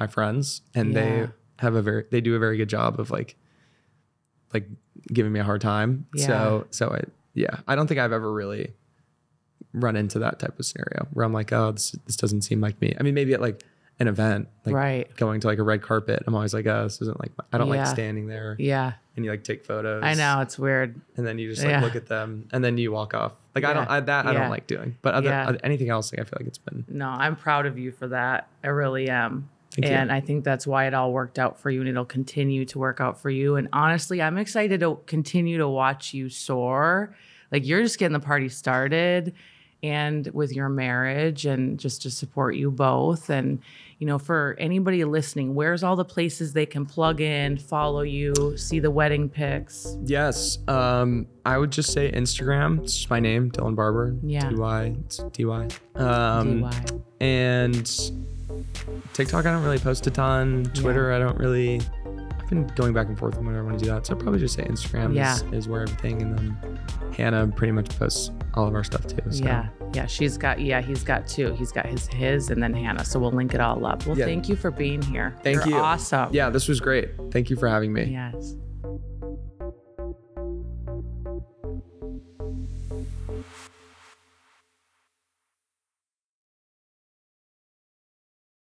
my 0.00 0.06
friends 0.06 0.62
and 0.74 0.92
Yeah. 0.92 1.00
they 1.00 1.28
have 1.58 1.74
a 1.74 1.82
very 1.82 2.04
they 2.10 2.20
do 2.20 2.34
a 2.36 2.38
very 2.38 2.56
good 2.56 2.68
job 2.68 3.00
of 3.00 3.10
like 3.10 3.36
like 4.54 4.68
giving 5.12 5.32
me 5.32 5.40
a 5.40 5.44
hard 5.44 5.60
time. 5.60 6.06
Yeah. 6.14 6.26
So 6.26 6.66
so 6.70 6.90
I 6.92 7.02
yeah, 7.34 7.56
I 7.66 7.74
don't 7.74 7.86
think 7.88 7.98
I've 8.00 8.12
ever 8.12 8.32
really 8.32 8.74
run 9.72 9.96
into 9.96 10.18
that 10.20 10.38
type 10.38 10.58
of 10.58 10.64
scenario 10.66 11.06
where 11.12 11.24
I'm 11.24 11.32
like, 11.32 11.52
oh, 11.52 11.72
this 11.72 11.92
this 12.06 12.16
doesn't 12.16 12.42
seem 12.42 12.60
like 12.60 12.80
me. 12.80 12.94
I 12.98 13.02
mean, 13.02 13.14
maybe 13.14 13.34
at 13.34 13.40
like 13.40 13.62
an 14.00 14.06
event, 14.08 14.48
like 14.64 14.74
Right. 14.74 15.16
going 15.16 15.40
to 15.40 15.46
like 15.48 15.58
a 15.58 15.62
red 15.64 15.82
carpet, 15.82 16.22
I'm 16.26 16.34
always 16.34 16.54
like, 16.54 16.66
oh, 16.66 16.84
this 16.84 17.00
isn't 17.02 17.18
like 17.20 17.32
I 17.52 17.58
don't 17.58 17.68
Yeah. 17.68 17.78
like 17.78 17.86
standing 17.88 18.28
there. 18.28 18.54
Yeah, 18.58 18.92
And 19.16 19.24
you 19.24 19.30
like 19.32 19.42
take 19.42 19.64
photos. 19.64 20.02
I 20.04 20.14
know 20.14 20.40
it's 20.40 20.56
weird. 20.58 21.00
And 21.16 21.26
then 21.26 21.38
you 21.38 21.50
just 21.50 21.62
like 21.62 21.70
Yeah. 21.72 21.80
look 21.82 21.96
at 21.96 22.06
them, 22.06 22.48
and 22.52 22.62
then 22.64 22.78
you 22.78 22.92
walk 22.92 23.12
off. 23.14 23.32
Like 23.54 23.64
I 23.64 23.72
don't 23.72 23.90
I, 23.90 23.98
that 24.00 24.26
I 24.26 24.32
don't 24.34 24.50
like 24.50 24.66
doing. 24.68 24.96
But 25.02 25.14
other, 25.14 25.28
Yeah. 25.30 25.48
other- 25.48 25.58
anything 25.64 25.90
else, 25.90 26.12
like 26.12 26.20
I 26.20 26.24
feel 26.24 26.38
like 26.40 26.46
it's 26.46 26.58
been 26.58 26.84
No, 26.88 27.08
I'm 27.08 27.34
proud 27.34 27.66
of 27.66 27.76
you 27.78 27.90
for 27.90 28.06
that. 28.08 28.46
I 28.62 28.68
really 28.68 29.10
am. 29.10 29.48
Thank 29.72 29.86
you. 29.90 29.92
and 29.92 30.10
I 30.10 30.20
think 30.20 30.44
that's 30.44 30.66
why 30.66 30.86
it 30.86 30.94
all 30.94 31.12
worked 31.12 31.38
out 31.38 31.60
for 31.60 31.70
you 31.70 31.80
and 31.80 31.88
it'll 31.88 32.04
continue 32.04 32.64
to 32.64 32.78
work 32.78 33.00
out 33.00 33.20
for 33.20 33.28
you. 33.30 33.56
And 33.56 33.68
honestly, 33.72 34.22
I'm 34.22 34.38
excited 34.38 34.80
to 34.80 34.98
continue 35.06 35.58
to 35.58 35.68
watch 35.68 36.14
you 36.14 36.28
soar. 36.30 37.14
Like 37.52 37.66
you're 37.66 37.82
just 37.82 37.98
getting 37.98 38.12
the 38.14 38.18
party 38.20 38.48
started 38.48 39.34
and 39.82 40.26
with 40.28 40.52
your 40.52 40.68
marriage 40.68 41.46
and 41.46 41.78
just 41.78 42.02
to 42.02 42.10
support 42.10 42.56
you 42.56 42.70
both. 42.70 43.30
And, 43.30 43.60
you 43.98 44.06
know, 44.06 44.18
for 44.18 44.56
anybody 44.58 45.04
listening, 45.04 45.54
where's 45.54 45.82
all 45.82 45.96
the 45.96 46.04
places 46.04 46.52
they 46.52 46.66
can 46.66 46.84
plug 46.84 47.20
in, 47.20 47.58
follow 47.58 48.02
you, 48.02 48.56
see 48.56 48.80
the 48.80 48.90
wedding 48.90 49.28
pics? 49.28 49.96
Yes. 50.04 50.58
Um, 50.68 51.26
I 51.44 51.58
would 51.58 51.70
just 51.70 51.92
say 51.92 52.10
Instagram. 52.10 52.82
It's 52.82 52.96
just 52.96 53.10
my 53.10 53.20
name, 53.20 53.50
Dylan 53.50 53.76
Barbour. 53.76 54.16
Yeah. 54.22 54.50
DY. 54.50 54.96
It's 55.04 55.18
DY. 55.18 55.68
Um, 55.94 56.62
DY. 56.62 56.82
And 57.20 57.86
TikTok, 59.12 59.46
I 59.46 59.52
don't 59.52 59.62
really 59.62 59.78
post 59.78 60.06
a 60.06 60.10
ton. 60.10 60.70
Twitter, 60.74 61.12
I 61.12 61.18
don't 61.18 61.38
really. 61.38 61.80
I've 62.48 62.66
been 62.66 62.66
going 62.76 62.94
back 62.94 63.08
and 63.08 63.18
forth 63.18 63.36
on 63.36 63.44
whenever 63.44 63.62
I 63.64 63.66
want 63.66 63.78
to 63.78 63.84
do 63.84 63.90
that. 63.90 64.06
So 64.06 64.14
I'd 64.14 64.20
probably 64.20 64.40
just 64.40 64.54
say 64.54 64.64
Instagram 64.64 65.14
Yeah. 65.14 65.34
is, 65.34 65.42
is 65.52 65.68
where 65.68 65.82
everything. 65.82 66.22
And 66.22 66.38
then 66.38 66.78
Hannah 67.14 67.46
pretty 67.48 67.72
much 67.72 67.90
posts 67.98 68.30
all 68.54 68.66
of 68.66 68.74
our 68.74 68.82
stuff 68.84 69.06
too. 69.06 69.18
So. 69.30 69.44
Yeah, 69.44 69.68
yeah, 69.92 70.06
she's 70.06 70.38
got 70.38 70.58
yeah, 70.58 70.80
he's 70.80 71.04
got 71.04 71.26
two. 71.28 71.52
He's 71.54 71.72
got 71.72 71.84
his 71.84 72.06
his 72.08 72.48
and 72.48 72.62
then 72.62 72.72
Hannah. 72.72 73.04
So 73.04 73.18
we'll 73.20 73.32
link 73.32 73.52
it 73.52 73.60
all 73.60 73.84
up. 73.84 74.06
Well, 74.06 74.16
Yeah. 74.16 74.24
thank 74.24 74.48
you 74.48 74.56
for 74.56 74.70
being 74.70 75.02
here. 75.02 75.36
Thank 75.42 75.58
You're 75.66 75.68
you. 75.68 75.76
Awesome. 75.76 76.30
Yeah, 76.32 76.48
this 76.48 76.68
was 76.68 76.80
great. 76.80 77.10
Thank 77.30 77.50
you 77.50 77.56
for 77.56 77.68
having 77.68 77.92
me. 77.92 78.04
Yes. 78.04 78.56